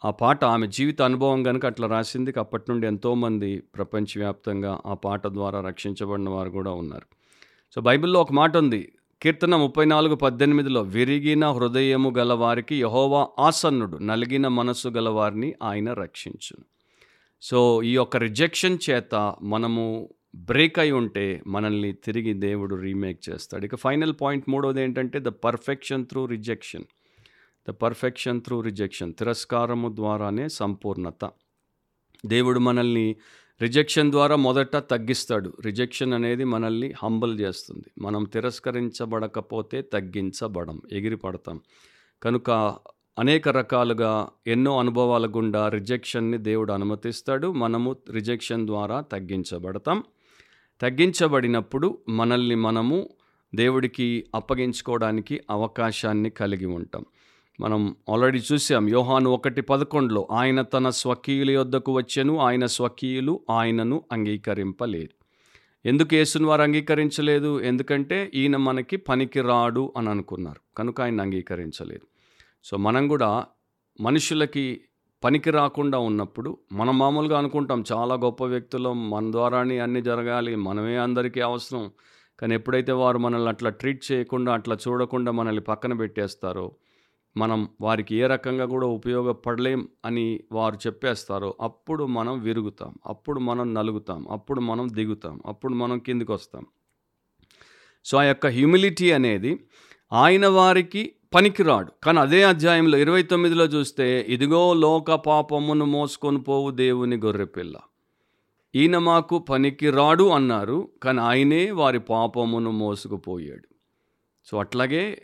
ఆ 0.05 0.11
పాట 0.11 0.45
ఆమె 0.45 0.67
జీవిత 0.67 1.03
అనుభవం 1.03 1.43
కనుక 1.43 1.67
అట్లా 1.67 1.89
రాసింది. 1.89 2.35
అప్పటి 2.39 2.65
నుండి 2.71 2.87
ఎంతోమంది 2.87 3.63
ప్రపంచవ్యాప్తంగా 3.75 4.81
ఆ 4.87 4.95
పాట 4.95 5.27
ద్వారా 5.27 5.61
రక్షించబడిన 5.61 6.29
వారు 6.29 6.51
కూడా 6.51 6.71
ఉన్నారు. 6.71 7.07
సో 7.75 7.81
బైబిల్లో 7.81 8.21
ఒక 8.21 8.33
మాట 8.33 8.57
ఉంది. 8.57 8.93
కీర్తన 9.23 9.57
ముప్పై 9.57 9.85
నాలుగు 9.85 10.15
పద్దెనిమిదిలో 10.15 10.83
విరిగిన 10.83 11.51
హృదయము 11.51 12.11
గలవారికి 12.19 12.81
యహోవా 12.81 13.29
ఆసన్నుడు 13.39 13.99
నలిగిన 13.99 14.49
మనస్సు 14.49 14.89
గలవారిని 14.89 15.55
ఆయన 15.63 15.93
రక్షించును. 15.93 16.80
సో 17.43 17.83
ఈ 17.83 17.95
యొక్క 17.95 18.17
రిజెక్షన్ 18.17 18.79
చేత 18.91 19.35
మనము 19.43 20.09
బ్రేక్ 20.35 20.79
అయి 20.79 20.93
ఉంటే 20.93 21.43
మనల్ని 21.47 21.93
తిరిగి 21.93 22.35
దేవుడు 22.35 22.75
రీమేక్ 22.75 23.31
చేస్తాడు. 23.31 23.65
ఇక 23.65 23.75
ఫైనల్ 23.75 24.15
పాయింట్ 24.21 24.51
మూడోది 24.51 24.83
ఏంటంటే 24.83 25.19
the 25.19 25.27
perfection 25.27 26.07
through 26.07 26.27
rejection. 26.27 26.85
The 27.69 27.71
perfection 27.71 28.41
through 28.41 28.61
rejection 28.61 29.15
తిరస్కారము 29.15 29.97
ద్వారానే 29.97 30.49
సంపూర్ణత. 30.49 31.31
దేవుడు 32.27 32.61
మనల్ని 32.61 33.17
రిజెక్షన్ 33.63 34.11
ద్వారా 34.11 34.37
మొదట 34.37 34.77
తగ్గిస్తాడు. 34.77 35.57
రిజెక్షన్ 35.61 36.13
అనేది 36.13 36.45
మనల్ని 36.45 36.95
హంబల్ 37.03 37.41
చేస్తుంది. 37.41 37.85
మనం 37.99 38.25
తిరస్కరించబడకపోతే 38.25 39.83
తగ్గించబడం 39.83 40.81
ఎగిరిపడతాం. 40.93 41.61
కనుక 42.23 42.77
అనేక 43.19 43.49
రకాలుగా 43.49 44.29
ఎన్నో 44.47 44.79
అనుభవాల 44.79 45.27
గుండా 45.27 45.69
రిజెక్షన్ని 45.69 46.39
దేవుడు 46.39 46.73
అనుమతిస్తాడు. 46.73 47.53
మనము 47.53 47.97
రిజెక్షన్ 48.11 48.67
ద్వారా 48.67 49.01
తగ్గించబడతాం. 49.01 50.03
తగ్గించబడినప్పుడు 50.81 51.99
మనల్ని 52.09 52.55
మనము 52.55 53.09
దేవుడికి 53.55 54.25
అప్పగించుకోవడానికి 54.35 55.41
అవకాశాన్ని 55.51 56.31
కలిగి 56.31 56.67
ఉంటాం. 56.67 57.05
మనం 57.61 57.97
ఆల్రెడీ 58.11 58.41
చూసాం 58.53 58.89
యోహాను 58.89 59.31
ఒకటి 59.31 59.61
పదకొండులో 59.61 60.29
ఆయన 60.31 60.63
తన 60.63 60.91
స్వకీయుల 60.91 61.51
యొద్దకు 61.51 61.93
వచ్చెను 61.93 62.39
ఆయన 62.39 62.67
స్వకీయులు 62.67 63.41
ఆయనను 63.51 64.05
అంగీకరింపలేదు. 64.13 65.21
ఎందుకు 65.89 66.15
యేసుని 66.15 66.47
వారు 66.47 66.63
అంగీకరించలేదు? 66.63 67.61
ఎందుకంటే 67.61 68.31
ఈయన 68.35 68.57
మనకి 68.57 68.97
పనికి 68.97 69.41
రాడు 69.41 69.93
అని 69.97 70.11
అనుకున్నారు. 70.11 70.61
కనుక 70.77 71.01
ఆయన 71.01 71.21
అంగీకరించలేదు. 71.21 72.10
సో 72.65 72.77
మనం 72.77 73.09
కూడా 73.09 73.47
మనుషులకి 74.01 74.81
పనికి 75.25 75.51
రాకుండా 75.51 75.99
ఉన్నప్పుడు 75.99 76.59
మనం 76.73 76.99
మామూలుగా 76.99 77.39
అనుకుంటాం 77.39 77.85
చాలా 77.93 78.15
గొప్ప 78.15 78.45
వ్యక్తులు 78.45 78.93
మన 78.93 79.33
ద్వారానే 79.33 79.79
అన్నీ 79.79 80.03
జరగాలి 80.03 80.57
మనమే 80.57 80.97
అందరికీ 80.97 81.41
అవసరం. 81.41 81.91
కానీ 82.41 82.55
ఎప్పుడైతే 82.55 82.93
వారు 82.93 83.19
మనల్ని 83.19 83.49
అట్లా 83.49 83.71
ట్రీట్ 83.71 84.13
చేయకుండా 84.13 84.55
అట్లా 84.55 84.79
చూడకుండా 84.89 85.33
మనల్ని 85.33 85.61
పక్కన 85.61 85.93
పెట్టేస్తారో 85.93 86.73
మనం 87.37 87.69
వారికి 87.81 88.17
ఏ 88.17 88.27
రకంగా 88.27 88.67
కూడా 88.67 88.87
ఉపయోగపడలేం 88.87 89.89
అని 90.05 90.41
వారు 90.53 90.79
చెప్పేస్తారో 90.87 91.55
అప్పుడు 91.61 92.05
మనం 92.05 92.41
విరుగుతాం 92.41 92.95
అప్పుడు 93.07 93.41
మనం 93.41 93.75
నలుగుతాం 93.75 94.29
అప్పుడు 94.31 94.61
మనం 94.61 94.89
దిగుతాం 94.93 95.43
అప్పుడు 95.47 95.75
మనం 95.75 95.99
కిందికి 95.99 96.33
వస్తాం 96.33 96.65
సో 98.05 98.19
ఆ 98.19 98.23
యొక్క 98.23 98.47
హ్యూమిలిటీ 98.47 99.13
అనేది 99.13 99.61
ఆయన 100.13 100.47
వారికి 100.47 101.13
పనికిరాడు. 101.35 101.93
కానీ 102.03 102.19
అదే 102.19 102.43
అధ్యాయంలో 102.43 102.99
ఇరవై 102.99 103.23
తొమ్మిదిలో 103.23 103.65
చూస్తే 103.65 104.27
ఇదిగో 104.29 104.75
లోక 104.75 105.13
పాపమును 105.13 105.85
మోసుకొని 105.85 106.43
పోవు 106.43 106.71
దేవుని 106.71 107.17
గొర్రెపిల్ల. 107.17 107.77
ఈయన 108.75 108.99
మాకు 108.99 109.39
పనికిరాడు 109.39 110.29
అన్నారు 110.29 110.89
కానీ 111.03 111.21
ఆయనే 111.21 111.71
వారి 111.71 111.99
పాపమును 111.99 112.71
మోసుకుపోయాడు. 112.71 113.69
సో 114.45 114.59
అట్లాగే 114.59 115.23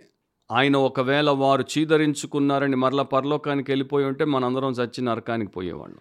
ఆయన 0.53 0.77
ఒకవేళ 0.77 1.31
వారు 1.31 1.65
చీదరించుకున్నారని 1.79 2.77
మరల 2.77 3.03
పరలోకానికి 3.03 3.71
వెళ్ళిపోయి 3.71 4.07
ఉంటే 4.07 4.25
మనందరం 4.25 4.73
చచ్చి 4.73 5.05
నరకానికి 5.05 5.51
పోయేవాళ్ళం. 5.51 6.01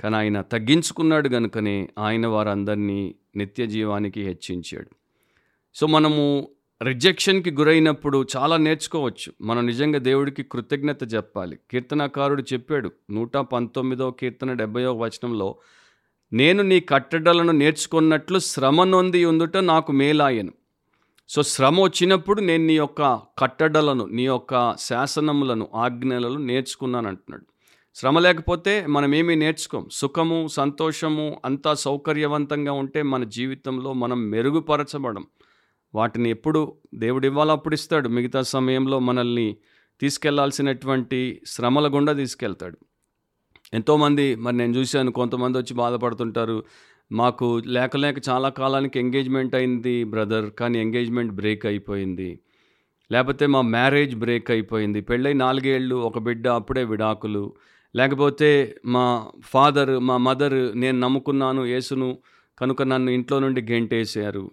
కానీ 0.00 0.16
ఆయన 0.16 0.40
తగ్గించుకున్నాడు 0.40 1.28
కనుకనే 1.28 1.88
ఆయన 1.98 2.26
వారందరినీ 2.26 3.14
నిత్య 3.36 3.66
జీవానికి 3.66 4.22
హెచ్చించాడు. 4.22 4.90
సో 5.74 5.86
మనము 5.86 6.48
రిజెక్షన్కి 6.82 7.50
గురైనప్పుడు 7.50 8.26
చాలా 8.36 8.56
నేర్చుకోవచ్చు. 8.56 9.32
మనం 9.42 9.66
నిజంగా 9.66 9.98
దేవుడికి 9.98 10.42
కృతజ్ఞత 10.42 11.14
చెప్పాలి 11.14 11.58
కీర్తనకారుడు 11.70 12.42
చెప్పాడు 12.52 12.92
నూట 13.10 13.36
పంతొమ్మిదో 13.36 14.10
కీర్తన 14.10 14.52
డెబ్బయో 14.52 14.94
వచనంలో 14.94 15.56
నేను 16.32 16.62
నీ 16.62 16.80
కట్టడలను 16.80 17.52
నేర్చుకున్నట్లు 17.52 18.38
శ్రమ 18.38 18.84
నొంది 18.84 19.24
ఉందుట 19.24 19.56
నాకు 19.56 19.92
మేలాయను. 19.92 20.52
సో 21.28 21.42
శ్రమ 21.42 21.80
వచ్చినప్పుడు 21.80 22.40
నేను 22.40 22.66
నీ 22.66 22.76
యొక్క 22.76 23.20
కట్టడలను 23.38 24.04
నీ 24.04 24.26
యొక్క 24.26 24.76
శాసనములను 24.76 25.68
ఆజ్ఞలను 25.74 26.38
నేర్చుకున్నాను 26.38 27.08
అంటున్నాడు 27.08 27.44
శ్రమ 27.94 28.18
లేకపోతే 28.18 28.86
మనం 28.86 29.14
ఏమీ 29.14 29.34
నేర్చుకోం. 29.34 29.88
సుఖము 29.92 30.48
సంతోషము 30.48 31.40
అంతా 31.44 31.74
సౌకర్యవంతంగా 31.74 32.72
ఉంటే 32.72 33.02
మన 33.02 33.24
జీవితంలో 33.24 33.92
మనం 33.92 34.30
మెరుగుపరచబడం. 34.30 35.26
వాటిని 35.96 36.30
ఎప్పుడు 36.30 36.60
దేవుడు 36.94 37.26
ఇవ్వాలో 37.26 37.52
అప్పుడు 37.52 37.74
ఇస్తాడు. 37.74 38.08
మిగతా 38.08 38.42
సమయంలో 38.42 38.98
మనల్ని 38.98 39.56
తీసుకెళ్ళాల్సినటువంటి 40.00 41.20
శ్రమల 41.46 41.86
గుండా 41.94 42.12
తీసుకెళ్తాడు. 42.12 42.78
ఎంతోమంది 43.74 44.34
మరి 44.34 44.56
నేను 44.56 44.72
చూశాను 44.72 45.12
కొంతమంది 45.12 45.58
వచ్చి 45.58 45.74
బాధపడుతుంటారు. 45.74 46.64
మాకు 47.12 47.62
లేక 47.66 47.96
లేక 47.96 48.16
చాలా 48.28 48.48
కాలానికి 48.48 48.98
ఎంగేజ్మెంట్ 48.98 49.54
అయింది 49.54 50.04
బ్రదర్ 50.04 50.50
కానీ 50.50 50.78
ఎంగేజ్మెంట్ 50.80 51.32
బ్రేక్ 51.32 51.66
అయిపోయింది. 51.66 52.40
లేకపోతే 53.12 53.46
మా 53.46 53.60
మ్యారేజ్ 53.60 54.16
బ్రేక్ 54.16 54.50
అయిపోయింది. 54.50 55.00
పెళ్ళై 55.00 55.32
నాలుగేళ్ళు 55.32 55.96
ఒక 55.96 56.18
బిడ్డ 56.18 56.48
అప్పుడే 56.48 56.84
విడాకులు. 56.84 57.44
లేకపోతే 57.96 58.76
మా 58.84 59.04
ఫాదర్ 59.44 59.98
మా 59.98 60.16
మదర్ 60.16 60.80
నేను 60.80 61.00
నమ్ముకున్నాను 61.00 61.62
యేసును 61.64 62.08
కనుక 62.58 62.82
నన్ను 62.82 63.10
ఇంట్లో 63.10 63.38
నుండి 63.38 63.60
గెంటేసారు 63.72 64.44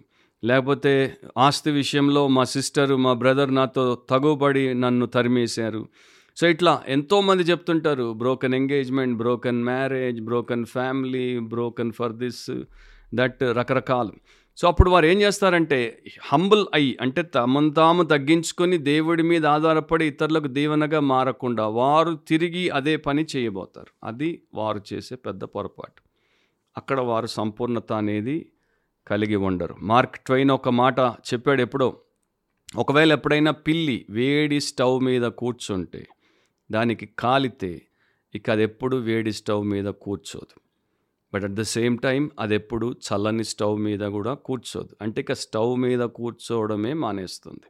లేకపోతే 0.44 1.16
ఆస్తి 1.38 1.70
విషయంలో 1.70 2.28
మా 2.28 2.44
సిస్టర్ 2.44 2.96
మా 2.96 3.12
బ్రదర్ 3.12 3.54
నాతో 3.54 3.98
తగుబడి 4.10 4.74
నన్ను 4.74 5.06
తరిమేశారు. 5.06 5.88
సో 6.36 6.46
ఇట్లా 6.46 6.82
ఎంతోమంది 6.88 7.42
చెప్తుంటారు 7.42 8.12
broken 8.12 8.54
engagement 8.54 9.18
broken 9.18 9.64
marriage 9.64 10.20
broken 10.20 10.64
family 10.64 11.38
broken 11.38 11.92
for 11.92 12.12
this 12.12 12.50
that 13.14 13.42
రకరకాలు. 13.42 14.12
సో 14.56 14.68
అప్పుడు 14.68 14.90
వారు 14.90 15.06
ఏం 15.06 15.20
చేస్తారంటే 15.20 16.02
హంబుల్ 16.22 16.66
అయ్యి 16.74 16.98
అంటే 17.00 17.22
తమను 17.22 17.70
తాము 17.70 18.02
తగ్గించుకొని 18.02 18.78
దేవుడి 18.78 19.22
మీద 19.22 19.46
ఆధారపడి 19.46 20.04
ఇతరులకు 20.04 20.46
దీవెనగా 20.46 21.00
మారకుండా 21.00 21.66
వారు 21.66 22.18
తిరిగి 22.28 22.70
అదే 22.70 22.96
పని 22.96 23.26
చేయబోతారు. 23.36 24.06
అది 24.06 24.42
వారు 24.54 24.82
చేసే 24.92 25.16
పెద్ద 25.16 25.44
పొరపాటు. 25.44 26.02
అక్కడ 26.76 27.00
వారు 27.00 27.26
సంపూర్ణత 27.26 27.92
అనేది 27.92 28.50
కలిగి 29.08 29.36
ఉండరు. 29.36 29.76
మార్క్ 29.82 30.18
ట్వైన్ 30.18 30.50
ఒక 30.50 30.68
మాట 30.68 31.00
చెప్పాడు 31.00 31.62
ఎప్పుడో 31.62 31.96
ఒకవేళ 32.76 33.12
ఎప్పుడైనా 33.12 33.50
పిల్లి 33.50 34.06
వేడి 34.10 34.60
స్టవ్ 34.60 35.00
మీద 35.00 35.22
కూర్చుంటే 35.22 36.06
దానికి 36.70 37.06
కాలితే 37.18 37.82
ఇక 38.34 38.50
అది 38.50 38.62
ఎప్పుడు 38.62 38.96
వేడి 38.96 39.32
స్టవ్ 39.32 39.64
మీద 39.64 39.84
కూర్చోదు. 39.84 40.60
But 41.34 41.44
at 41.44 41.52
the 41.52 41.62
same 41.62 41.98
time 41.98 42.30
అది 42.40 42.54
ఎప్పుడు 42.54 42.94
చల్లని 43.06 43.44
స్టవ్ 43.44 43.78
మీద 43.78 44.00
కూడా 44.00 44.34
కూర్చోదు. 44.34 44.96
అంటే 45.02 45.20
ఇక 45.20 45.32
స్టవ్ 45.32 45.76
మీద 45.76 46.00
కూర్చోవడమే 46.00 46.92
మానేస్తుంది. 46.92 47.68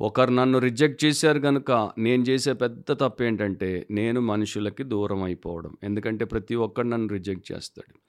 ఒకరు 0.00 0.30
నన్ను 0.30 0.58
రిజెక్ట్ 0.58 1.04
చేశారు 1.04 1.38
కనుక 1.38 1.92
నేను 1.98 2.22
చేసే 2.22 2.52
పెద్ద 2.52 2.92
తప్పు 2.92 3.22
ఏంటంటే 3.22 3.86
నేను 3.90 4.20
మనుషులకి 4.20 4.82
దూరం 4.82 5.22
అయిపోవడం. 5.22 5.76
ఎందుకంటే 5.82 6.24
ప్రతి 6.24 6.54
ఒక్కరు 6.54 6.86
నన్ను 6.86 7.08
రిజెక్ట్ 7.08 7.52
చేస్తాడు. 7.52 8.03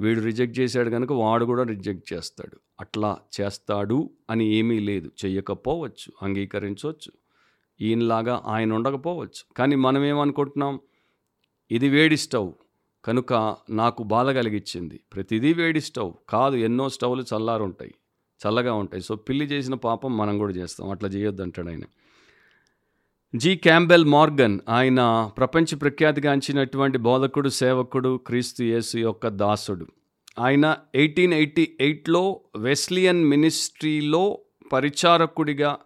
వీడు 0.00 0.20
రిజెక్ట్ 0.20 0.58
చేశాడు 0.58 0.90
కనుక 0.90 1.12
వాడు 1.12 1.44
కూడా 1.44 1.62
రిజెక్ట్ 1.62 2.12
చేస్తాడు. 2.12 2.60
అట్లా 2.80 3.18
చేస్తాడు 3.40 4.10
అని 4.30 4.46
ఏమీ 4.46 4.78
లేదు. 4.78 5.10
చెయ్యకపోవచ్చు 5.24 6.12
అంగీకరించవచ్చు. 6.22 7.12
ఈయనలాగా 7.80 8.42
ఆయన 8.46 8.72
ఉండకపోవచ్చు. 8.72 9.54
కానీ 9.56 9.76
మనం 9.76 10.04
ఏమనుకుంటున్నాం 10.04 10.80
ఇది 11.70 11.88
వేడి 11.88 12.16
స్టవ్. 12.16 12.52
కనుక 13.04 13.56
నాకు 13.70 14.02
బాధ 14.02 14.30
కలిగించింది 14.30 15.00
ప్రతిదీ 15.14 15.52
వేడి 15.52 15.80
స్టవ్. 15.80 16.12
కాదు 16.28 16.56
ఎన్నో 16.56 16.88
స్టవ్లు 16.88 17.22
చల్లారుంటాయి. 17.22 17.94
చల్లగా 18.46 18.74
ఉంటాయి. 18.74 19.02
సో 19.02 19.16
పిల్లి 19.16 19.44
చేసిన 19.44 19.74
పాపం 19.74 20.16
మనం 20.16 20.38
కూడా 20.38 20.52
చేస్తాం. 20.52 20.90
అట్లా 20.90 21.08
చేయొద్దు 21.08 21.42
అంటాడు 21.42 21.68
ఆయన. 21.68 21.82
జి. 23.36 23.56
క్యాంబెల్ 23.56 24.04
మార్గన్ 24.04 24.60
ఆయన 24.68 25.30
ప్రపంచ 25.36 25.76
ప్రఖ్యాతిగాంచినటువంటి 25.76 26.98
బోధకుడు 26.98 27.48
సేవకుడు 27.48 28.20
క్రీస్తు 28.26 28.62
యేసు 28.62 28.98
యొక్క 28.98 29.28
దాసుడు. 29.28 29.86
ఆయన 30.38 30.76
ఎయిటీన్ 30.94 31.32
ఎయిటీ 31.32 31.76
ఎయిట్లో 31.80 32.40
వెస్లియన్ 32.56 33.24
మినిస్ట్రీలో 33.24 34.38
పరిచారకుడిగా 34.72 35.78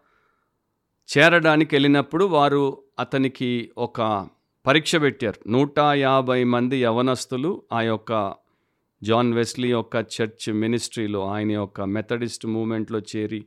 చేరడానికి 1.08 1.74
వెళ్ళినప్పుడు 1.74 2.24
వారు 2.24 2.78
అతనికి 2.98 3.70
ఒక 3.78 4.28
పరీక్ష 4.66 4.96
పెట్టారు. 4.96 5.50
నూట 5.50 5.78
యాభై 5.78 6.44
మంది 6.44 6.82
యవనస్తులు 6.82 7.62
ఆ 7.72 7.80
యొక్క 7.82 8.34
జాన్ 9.02 9.34
వెస్లీ 9.34 9.68
యొక్క 9.68 9.96
చర్చ్ 9.96 10.52
మినిస్ట్రీలో 10.52 11.28
ఆయన 11.28 11.52
యొక్క 11.52 11.80
మెథడిస్ట్ 11.80 12.46
మూమెంట్లో 12.46 12.98
చేరి 12.98 13.44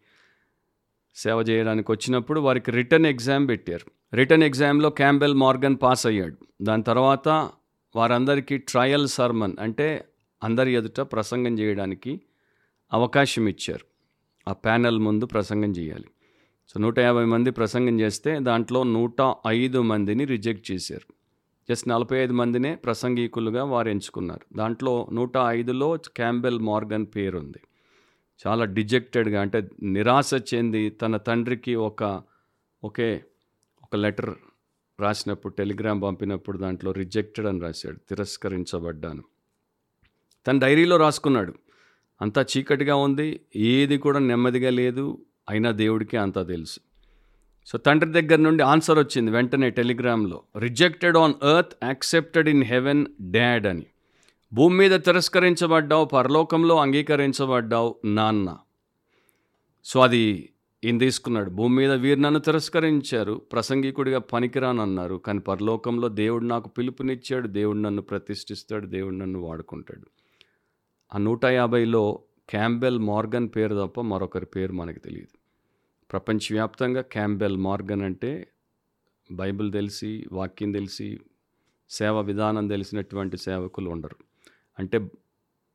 సేవ 1.16 1.38
చేయడానికి 1.50 1.92
వచ్చినప్పుడు 1.92 2.40
వారికి 2.40 2.72
రిటర్న్ 2.72 3.06
ఎగ్జామ్ 3.06 3.48
పెట్టారు. 3.48 4.16
రిటర్న్ 4.16 4.44
ఎగ్జామ్లో 4.44 4.90
క్యాంబెల్ 4.90 5.34
మార్గన్ 5.34 5.78
పాస్ 5.84 6.08
అయ్యాడు. 6.08 6.38
దాని 6.62 6.84
తర్వాత 6.84 7.50
వారందరికీ 7.96 8.58
ట్రయల్ 8.58 9.08
సర్మన్ 9.08 9.54
అంటే 9.60 10.06
అందరి 10.44 10.74
ఎదుట 10.74 11.02
ప్రసంగం 11.02 11.60
చేయడానికి 11.60 12.22
అవకాశం 12.94 13.48
ఇచ్చారు. 13.48 13.86
ఆ 14.50 14.54
ప్యానెల్ 14.54 15.00
ముందు 15.00 15.26
ప్రసంగం 15.26 15.72
చేయాలి. 15.72 16.06
సో 16.68 16.80
నూట 16.80 17.00
యాభై 17.00 17.26
మంది 17.26 17.52
ప్రసంగం 17.52 18.00
చేస్తే 18.00 18.40
దాంట్లో 18.40 18.84
నూట 18.84 19.34
ఐదు 19.48 19.82
మందిని 19.82 20.26
రిజెక్ట్ 20.26 20.72
చేశారు. 20.72 21.14
జస్ట్ 21.70 21.88
నలభై 21.88 22.18
ఐదు 22.18 22.34
మందినే 22.34 22.76
ప్రసంగికులుగా 22.76 23.64
వారు 23.64 23.90
ఎంచుకున్నారు. 23.90 24.58
దాంట్లో 24.58 25.08
నూట 25.14 25.38
ఐదులో 25.38 25.98
క్యాంబెల్ 25.98 26.60
మార్గన్ 26.60 27.06
పేరు 27.16 27.38
ఉంది 27.38 27.60
చాలా 28.48 28.66
డిజెక్టెడ్గా 28.66 29.42
అంటే 29.42 29.70
నిరాశ 29.84 30.32
చెంది 30.34 30.90
తన 30.90 31.18
తండ్రికి 31.18 31.76
ఒక 31.76 32.22
ఒకే 32.84 33.24
ఒక 33.84 33.96
లెటర్ 33.96 34.36
రాసినప్పుడు 35.00 35.54
టెలిగ్రామ్ 35.54 36.02
పంపినప్పుడు 36.02 36.58
దాంట్లో 36.58 36.92
రిజెక్టెడ్ 36.92 37.48
అని 37.48 37.60
రాశాడు 37.60 37.96
తిరస్కరించబడ్డాను. 37.96 39.24
తన 40.48 40.60
డైరీలో 40.60 40.98
రాసుకున్నాడు 40.98 41.54
అంతా 42.22 42.46
చీకటిగా 42.58 42.96
ఉంది 42.96 43.40
ఏది 43.56 43.98
కూడా 43.98 44.20
నెమ్మదిగా 44.20 44.70
లేదు 44.70 45.26
అయినా 45.50 45.72
దేవుడికి 45.72 46.18
అంతా 46.18 46.44
తెలుసు. 46.44 46.80
సో 47.66 47.78
తండ్రి 47.78 48.12
దగ్గర 48.12 48.36
నుండి 48.36 48.64
ఆన్సర్ 48.64 49.00
వచ్చింది 49.00 49.32
వెంటనే 49.32 49.70
టెలిగ్రామ్లో 49.70 50.44
rejected 50.60 51.18
on 51.18 51.34
earth 51.58 51.86
accepted 51.86 52.50
in 52.50 52.64
heaven 52.64 53.06
dad 53.22 53.68
అని. 53.68 53.86
భూమి 54.54 54.78
మీద 54.78 55.00
తిరస్కరించబడ్డావు 55.00 56.06
పరలోకంలో 56.06 56.78
అంగీకరించబడ్డావు 56.78 57.96
నాన్న. 58.06 58.58
సో 59.84 60.00
అది 60.00 60.54
ఈయన 60.84 60.98
తీసుకున్నాడు. 60.98 61.50
భూమి 61.50 61.76
మీద 61.76 61.92
వీరు 61.92 62.20
నన్ను 62.20 62.40
తిరస్కరించారు 62.40 63.34
ప్రసంగికుడిగా 63.34 64.20
పనికిరానన్నారు 64.20 65.16
కానీ 65.16 65.40
పరలోకంలో 65.40 66.08
దేవుడు 66.08 66.46
నాకు 66.46 66.70
పిలుపునిచ్చాడు 66.70 67.48
దేవుడు 67.48 67.78
నన్ను 67.78 68.02
ప్రతిష్ఠిస్తాడు 68.02 68.88
దేవుడు 68.88 69.16
నన్ను 69.16 69.40
వాడుకుంటాడు. 69.40 70.06
ఆ 71.16 71.18
నూట 71.18 71.46
యాభైలో 71.46 72.20
క్యాంబెల్ 72.50 73.00
మార్గన్ 73.00 73.50
పేరు 73.56 73.86
తప్ప 73.86 74.02
మరొకరి 74.02 74.46
పేరు 74.46 74.74
మనకు 74.74 75.00
తెలియదు. 75.00 75.38
ప్రపంచవ్యాప్తంగా 76.12 77.02
క్యాంబెల్ 77.02 77.58
మార్గన్ 77.58 78.02
అంటే 78.02 78.48
బైబిల్ 79.32 79.72
తెలిసి 79.72 80.28
వాక్యం 80.32 80.72
తెలిసి 80.72 81.20
సేవ 81.90 82.20
విధానం 82.20 82.68
తెలిసినటువంటి 82.68 83.38
సేవకులు 83.38 83.90
ఉండరు. 83.90 84.31
అంటే 84.80 85.10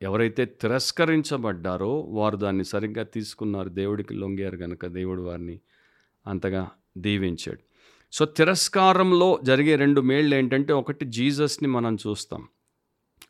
ఎవరైతే 0.02 0.44
తిరస్కరించబడ్డారో 0.44 2.00
వారు 2.00 2.36
దాన్ని 2.36 2.64
సరిగ్గా 2.64 3.04
తీసుకున్నారు. 3.04 3.68
దేవుడికి 3.68 4.14
లొంగారు 4.14 4.56
కనుక 4.56 4.86
దేవుడు 4.86 5.22
వారిని 5.22 5.60
అంతగా 6.26 6.70
దీవించాడు. 6.98 7.58
సో 8.12 8.24
తిరస్కారంలో 8.24 9.40
జరిగే 9.42 9.76
రెండు 9.76 10.00
మేళ్ళు 10.00 10.36
ఏంటంటే 10.36 10.72
ఒకటి 10.72 11.04
జీసస్ని 11.04 11.68
మనం 11.68 11.94
చూస్తాం. 11.94 12.48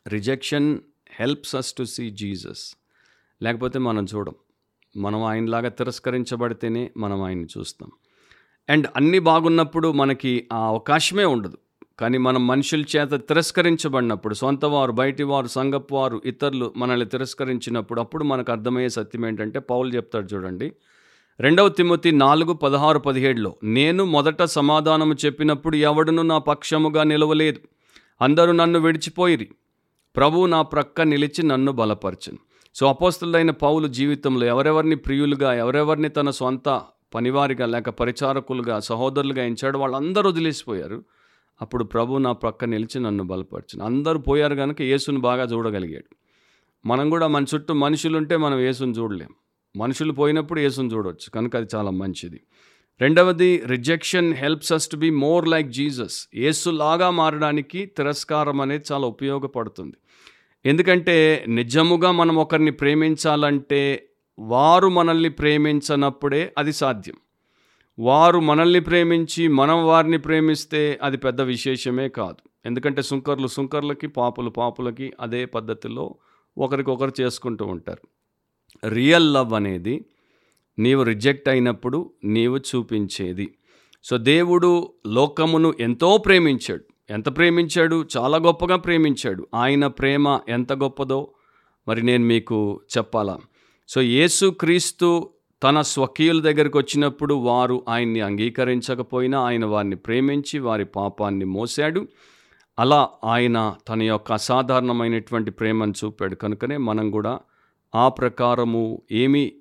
Rejection 0.07 0.79
helps 1.19 1.55
us 1.55 1.73
to 1.73 1.83
see 1.83 2.09
Jesus. 2.09 2.75
లేకపోతే 3.41 3.79
మనం 3.79 4.05
చూడం. 4.15 4.33
మనం 4.97 5.23
ఆయనలాగా 5.23 5.69
తిరస్కరించబడితేనే 5.69 6.91
మనం 6.97 7.21
ఆయన్ని 7.21 7.47
చూస్తాం. 7.57 7.91
అండ్ 8.69 8.87
అన్నీ 8.95 9.19
బాగున్నప్పుడు 9.19 9.91
మనకి 9.91 10.47
ఆ 10.53 10.67
అవకాశమే 10.67 11.25
ఉండదు. 11.25 11.57
కానీ 11.99 12.17
మనం 12.17 12.47
మనుషుల 12.47 12.83
చేత 12.95 13.13
తిరస్కరించబడినప్పుడు 13.13 14.33
సొంత 14.33 14.65
వారు 14.65 14.91
బయటి 14.91 15.23
వారు 15.23 15.47
సంగపు 15.47 15.95
వారు 15.95 16.21
ఇతరులు 16.25 16.73
మనల్ని 16.77 17.05
తిరస్కరించినప్పుడు 17.05 18.01
అప్పుడు 18.01 18.23
మనకు 18.23 18.51
అర్థమయ్యే 18.51 18.89
సత్యం 18.89 19.25
ఏంటంటే 19.25 19.59
పౌలు 19.59 19.95
చెప్తాడు 19.95 20.35
చూడండి. 20.35 20.73
రెండవ 21.39 21.69
తిమ్మతి 21.69 22.11
నాలుగు 22.11 22.53
పదహారు 22.53 22.99
పదిహేడులో 22.99 23.55
నేను 23.63 24.05
మొదట 24.05 24.43
సమాధానము 24.43 25.13
చెప్పినప్పుడు 25.13 25.75
ఎవడును 25.75 26.21
నా 26.21 26.37
పక్షముగా 26.37 27.03
నిలవలేదు. 27.03 27.59
అందరూ 28.21 28.51
నన్ను 28.51 28.79
విడిచిపోయిరి. 28.79 29.49
ప్రభు 30.15 30.45
నా 30.45 30.61
ప్రక్క 30.61 31.01
నిలిచి 31.01 31.43
నన్ను 31.43 31.71
బలపరచను. 31.71 32.37
సో 32.75 32.87
అపోస్తులైన 32.87 33.51
పౌలు 33.51 33.87
జీవితంలో 33.87 34.45
ఎవరెవరిని 34.45 34.95
ప్రియులుగా 34.95 35.53
ఎవరెవరిని 35.53 36.09
తన 36.09 36.29
సొంత 36.29 36.81
పనివారిగా 37.15 37.65
లేక 37.65 37.89
పరిచారకులుగా 37.89 38.79
సహోదరులుగా 38.79 39.43
ఎంచాడు 39.43 39.77
వాళ్ళందరూ 39.77 40.29
వదిలేసిపోయారు. 40.29 41.03
అప్పుడు 41.61 41.83
ప్రభు 41.83 42.17
నా 42.17 42.31
ప్రక్క 42.31 42.65
నిలిచి 42.65 42.99
నన్ను 42.99 43.23
బలపరచను. 43.23 43.85
అందరూ 43.85 44.19
పోయారు 44.19 44.55
కనుక 44.55 44.81
యేసును 44.81 45.19
బాగా 45.19 45.43
చూడగలిగాడు. 45.43 46.15
మనం 46.85 47.09
కూడా 47.09 47.27
మన 47.27 47.45
చుట్టూ 47.55 47.73
మనుషులుంటే 47.73 48.37
మనం 48.37 48.59
యేసును 48.59 48.91
చూడలేం. 48.91 49.29
మనుషులు 49.77 50.11
పోయినప్పుడు 50.11 50.59
యేసును 50.59 50.93
చూడవచ్చు 50.93 51.29
కనుక 51.29 51.55
అది 51.55 51.67
చాలా 51.75 51.91
మంచిది. 51.91 52.41
రెండవది 53.01 53.61
rejection 53.65 54.33
helps 54.33 54.73
us 54.73 54.89
to 54.89 54.95
be 54.95 55.09
more 55.09 55.47
like 55.47 55.67
Jesus 55.67 56.27
యేసులాగా 56.35 57.09
మారడానికి 57.09 57.85
తిరస్కారం 57.85 58.61
అనేది 58.61 58.83
చాలా 58.91 59.07
ఉపయోగపడుతుంది. 59.07 59.97
ఎందుకంటే 60.65 61.45
నిజముగా 61.47 62.11
మనం 62.11 62.35
ఒకరిని 62.35 62.71
ప్రేమించాలంటే 62.71 64.09
వారు 64.39 64.87
మనల్ని 64.87 65.29
ప్రేమించనప్పుడే 65.29 66.53
అది 66.57 66.73
సాధ్యం. 66.73 67.15
వారు 67.99 68.39
మనల్ని 68.39 68.79
ప్రేమించి 68.79 69.47
మనం 69.47 69.87
వారిని 69.87 70.17
ప్రేమిస్తే 70.17 70.99
అది 71.03 71.17
పెద్ద 71.17 71.41
విశేషమే 71.41 72.09
కాదు. 72.09 72.49
ఎందుకంటే 72.65 73.01
సుంకర్లు 73.01 73.47
సుంకర్లకి 73.47 74.07
పాపులు 74.07 74.49
పాపులకి 74.49 75.13
అదే 75.21 75.45
పద్ధతిలో 75.45 76.15
ఒకరికొకరు 76.57 77.11
చేసుకుంటూ 77.21 77.65
ఉంటారు. 77.65 78.07
రియల్ 78.89 79.33
లవ్ 79.33 79.53
అనేది 79.53 80.05
నీవు 80.79 81.03
రిజెక్ట్ 81.03 81.49
అయినప్పుడు 81.49 82.11
నీవు 82.23 82.57
చూపించేది. 82.57 83.53
సో 84.03 84.17
దేవుడు 84.17 84.93
లోకమును 85.07 85.73
ఎంతో 85.79 86.17
ప్రేమించాడు. 86.17 86.83
ఎంత 87.09 87.37
ప్రేమించాడు? 87.37 88.07
చాలా 88.17 88.37
గొప్పగా 88.37 88.75
ప్రేమించాడు. 88.75 89.47
ఆయన 89.53 89.87
ప్రేమ 89.87 90.39
ఎంత 90.49 90.73
గొప్పదో 90.73 91.33
మరి 91.87 92.03
నేను 92.03 92.25
మీకు 92.25 92.81
చెప్పాలా. 92.97 93.37
సో 93.87 94.01
యేసు 94.01 94.45
క్రీస్తు 94.45 95.29
తన 95.63 95.81
స్వకీయుల 95.81 96.41
దగ్గరికి 96.41 96.77
వచ్చినప్పుడు 96.77 97.33
వారు 97.33 97.85
ఆయన్ని 97.89 98.21
అంగీకరించకపోయినా 98.21 99.39
ఆయన 99.39 99.65
వారిని 99.65 99.95
ప్రేమించి 99.95 100.59
వారి 100.59 100.85
పాపాన్ని 100.85 101.45
మోసాడు 101.45 102.07
అలా 102.79 103.09
ఆయన 103.23 103.75
తన 103.89 104.03
యొక్క 104.03 104.31
అసాధారణమైనటువంటి 104.31 105.51
ప్రేమను 105.51 105.93
చూపాడు. 106.05 106.35
కనుకనే 106.35 106.77
మనం 106.77 107.11
కూడా 107.11 107.39
ఆ 107.95 108.09
ప్రకారము 108.09 109.01
ఏమీ 109.11 109.51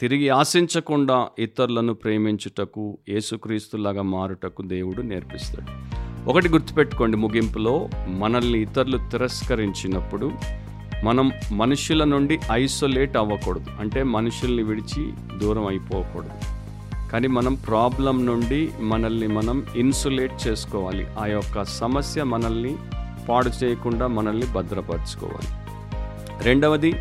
తిరిగి 0.00 0.28
ఆశించకుండా 0.28 1.28
ఇతరులను 1.38 1.94
ప్రేమించుటకు 1.94 2.98
యేసుక్రీస్తులాగా 3.08 4.02
మారుటకు 4.02 4.62
దేవుడు 4.62 5.02
నేర్పిస్తాడు. 5.02 5.96
ఒకటి 6.30 6.48
గుర్తుపెట్టుకోండి 6.48 7.16
ముగింపులో 7.16 7.88
మనల్ని 8.08 8.62
ఇతరులు 8.62 8.98
తిరస్కరించినప్పుడు 8.98 10.30
మనం 11.04 11.32
మనుషుల 11.52 12.04
నుండి 12.04 12.38
ఐసోలేట్ 12.52 13.16
అవ్వకూడదు. 13.16 13.66
అంటే 13.80 14.02
మనుషుల్ని 14.02 14.62
విడిచి 14.62 15.12
దూరం 15.38 15.66
అయిపోకూడదు. 15.66 16.30
కానీ 17.12 17.28
మనం 17.28 17.54
ప్రాబ్లం 17.54 18.26
నుండి 18.26 18.70
మనల్ని 18.80 19.26
మనం 19.26 19.66
ఇన్సులేట్ 19.76 20.48
చేసుకోవాలి. 20.48 21.06
ఆ 21.20 21.26
యొక్క 21.26 21.64
సమస్య 21.64 22.22
మనల్ని 22.22 22.76
పాడు 23.28 23.50
చేయకుండా 23.64 24.06
మనల్ని 24.06 24.46
భద్రపరచుకోవాలి. 24.46 25.48
రెండవది 26.44 26.94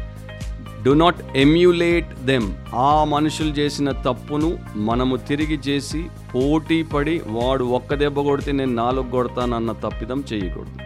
డు 0.86 0.92
నాట్ 0.92 1.16
ఎమ్యులేట్ 1.36 2.26
దెమ్ 2.26 2.54
ఆ 2.76 3.04
మనుషులు 3.04 3.50
చేసిన 3.50 3.92
తప్పును 3.92 4.58
మనము 4.76 5.16
తిరిగి 5.16 5.60
చేసి 5.68 6.06
పోటీ 6.36 6.84
పడి 6.84 7.22
వాడు 7.28 7.64
ఒక్క 7.64 7.94
దెబ్బ 7.94 8.22
కొడితే 8.22 8.52
నేను 8.52 8.74
నాలుగు 8.74 9.12
కొడతానన్న 9.12 9.72
తప్పిదం 9.72 10.24
చేయకూడదు. 10.34 10.85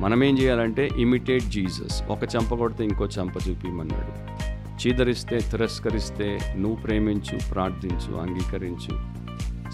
మనం 0.00 0.24
ఏం 0.24 0.38
చేయాలంటే 0.38 0.90
ఇమిటేట్ 0.96 1.44
జీసస్. 1.44 2.02
ఒక 2.02 2.22
చెంప 2.36 2.54
కొడితే 2.54 2.84
ఇంకో 2.84 3.06
చెంప 3.06 3.32
చూపిమన్నాడు. 3.48 4.12
చీదరిస్తే 4.74 5.38
తిరస్కరిస్తే 5.38 6.38
నువ్వు 6.56 6.82
ప్రేమించు 6.82 7.52
ప్రార్థించు 7.52 8.16
అంగీకరించు 8.16 9.14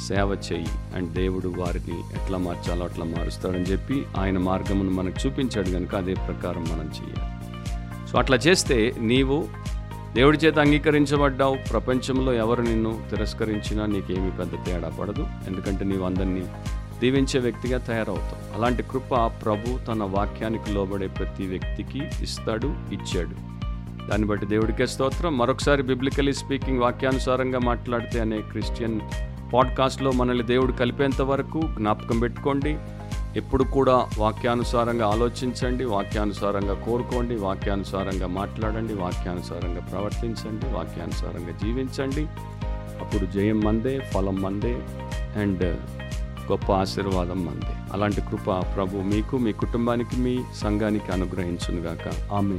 సేవ 0.09 0.37
చెయ్యి 0.53 0.66
అండ్ 0.97 1.12
దేవుడు 1.12 1.55
వారిని 1.59 2.01
ఎట్లా 2.01 2.39
మార్చాలో 2.39 2.85
అట్లా 2.85 3.05
మారుస్తాడని 3.05 3.62
చెప్పి 3.62 4.03
ఆయన 4.18 4.39
మార్గమును 4.39 4.91
మనకు 4.91 5.27
చూపించాడు 5.27 5.71
కనుక 5.71 5.95
అదే 5.95 6.14
ప్రకారం 6.14 6.62
మనం 6.62 6.85
చేయాలి. 6.85 7.31
సో 8.12 8.18
అట్లా 8.18 8.37
చేస్తే 8.37 8.95
నీవు 9.01 9.49
దేవుడి 10.14 10.39
చేత 10.39 10.59
అంగీకరించబడ్డావు 10.59 11.57
ప్రపంచంలో 11.71 12.33
ఎవరు 12.33 12.62
నిన్ను 12.62 13.01
తిరస్కరించినా 13.11 13.87
నీకేమీ 13.87 14.31
పెద్ద 14.31 14.53
తేడా 14.66 14.89
పడదు. 14.89 15.27
ఎందుకంటే 15.47 15.85
నీవు 15.85 16.05
అందరినీ 16.05 16.43
దీవించే 17.01 17.40
వ్యక్తిగా 17.40 17.78
తయారవుతాం 17.78 18.57
అలాంటి 18.57 18.82
కృప 18.82 19.14
ప్రభు 19.44 19.84
తన 19.84 20.03
వాక్యానికి 20.03 20.72
లోబడే 20.72 21.07
ప్రతి 21.07 21.46
వ్యక్తికి 21.46 21.98
ఇస్తాడు 22.22 22.66
ఇచ్చాడు. 22.66 23.51
దాన్ని 24.11 24.26
బట్టి 24.26 24.46
దేవుడికే 24.46 24.86
స్తోత్రం. 24.86 25.38
మరొకసారి 25.38 25.82
బిబ్లికలీ 25.82 26.32
స్పీకింగ్ 26.32 26.78
వాక్యానుసారంగా 26.78 27.59
మాట్లాడితే 27.59 28.20
అనే 28.20 28.38
క్రిస్టియన్ 28.38 29.01
పాడ్కాస్ట్లో 29.55 30.12
మనల్ని 30.12 30.46
దేవుడు 30.46 30.72
కలిపేంత 30.72 31.22
వరకు 31.22 31.61
జ్ఞాపకం 31.61 32.18
పెట్టుకోండి. 32.18 32.78
ఎప్పుడు 33.36 33.64
కూడా 33.64 34.09
వాక్యానుసారంగా 34.18 35.07
ఆలోచించండి 35.07 35.84
వాక్యానుసారంగా 35.84 36.74
కోరుకోండి 36.74 37.34
వాక్యానుసారంగా 37.34 38.26
మాట్లాడండి 38.26 38.94
వాక్యానుసారంగా 38.94 39.80
ప్రవర్తించండి 39.80 40.66
వాక్యానుసారంగా 40.66 41.51
జీవించండి. 41.51 42.26
అప్పుడు 43.01 43.26
జయం 43.26 43.61
మందే 43.61 43.98
ఫలం 43.98 44.42
మందే 44.42 44.74
అండ్ 45.36 45.76
గొప్ప 46.51 46.72
ఆశీర్వాదం 46.72 47.40
మంది 47.46 47.72
అలాంటి 47.92 48.20
కృప 48.20 48.51
ప్రభు 48.74 49.05
మీకు 49.12 49.38
మీ 49.38 49.53
కుటుంబానికి 49.53 50.16
మీ 50.16 50.34
సంఘానికి 50.55 51.12
అనుగ్రహించునుగాక. 51.12 52.07
ఆమె 52.32 52.59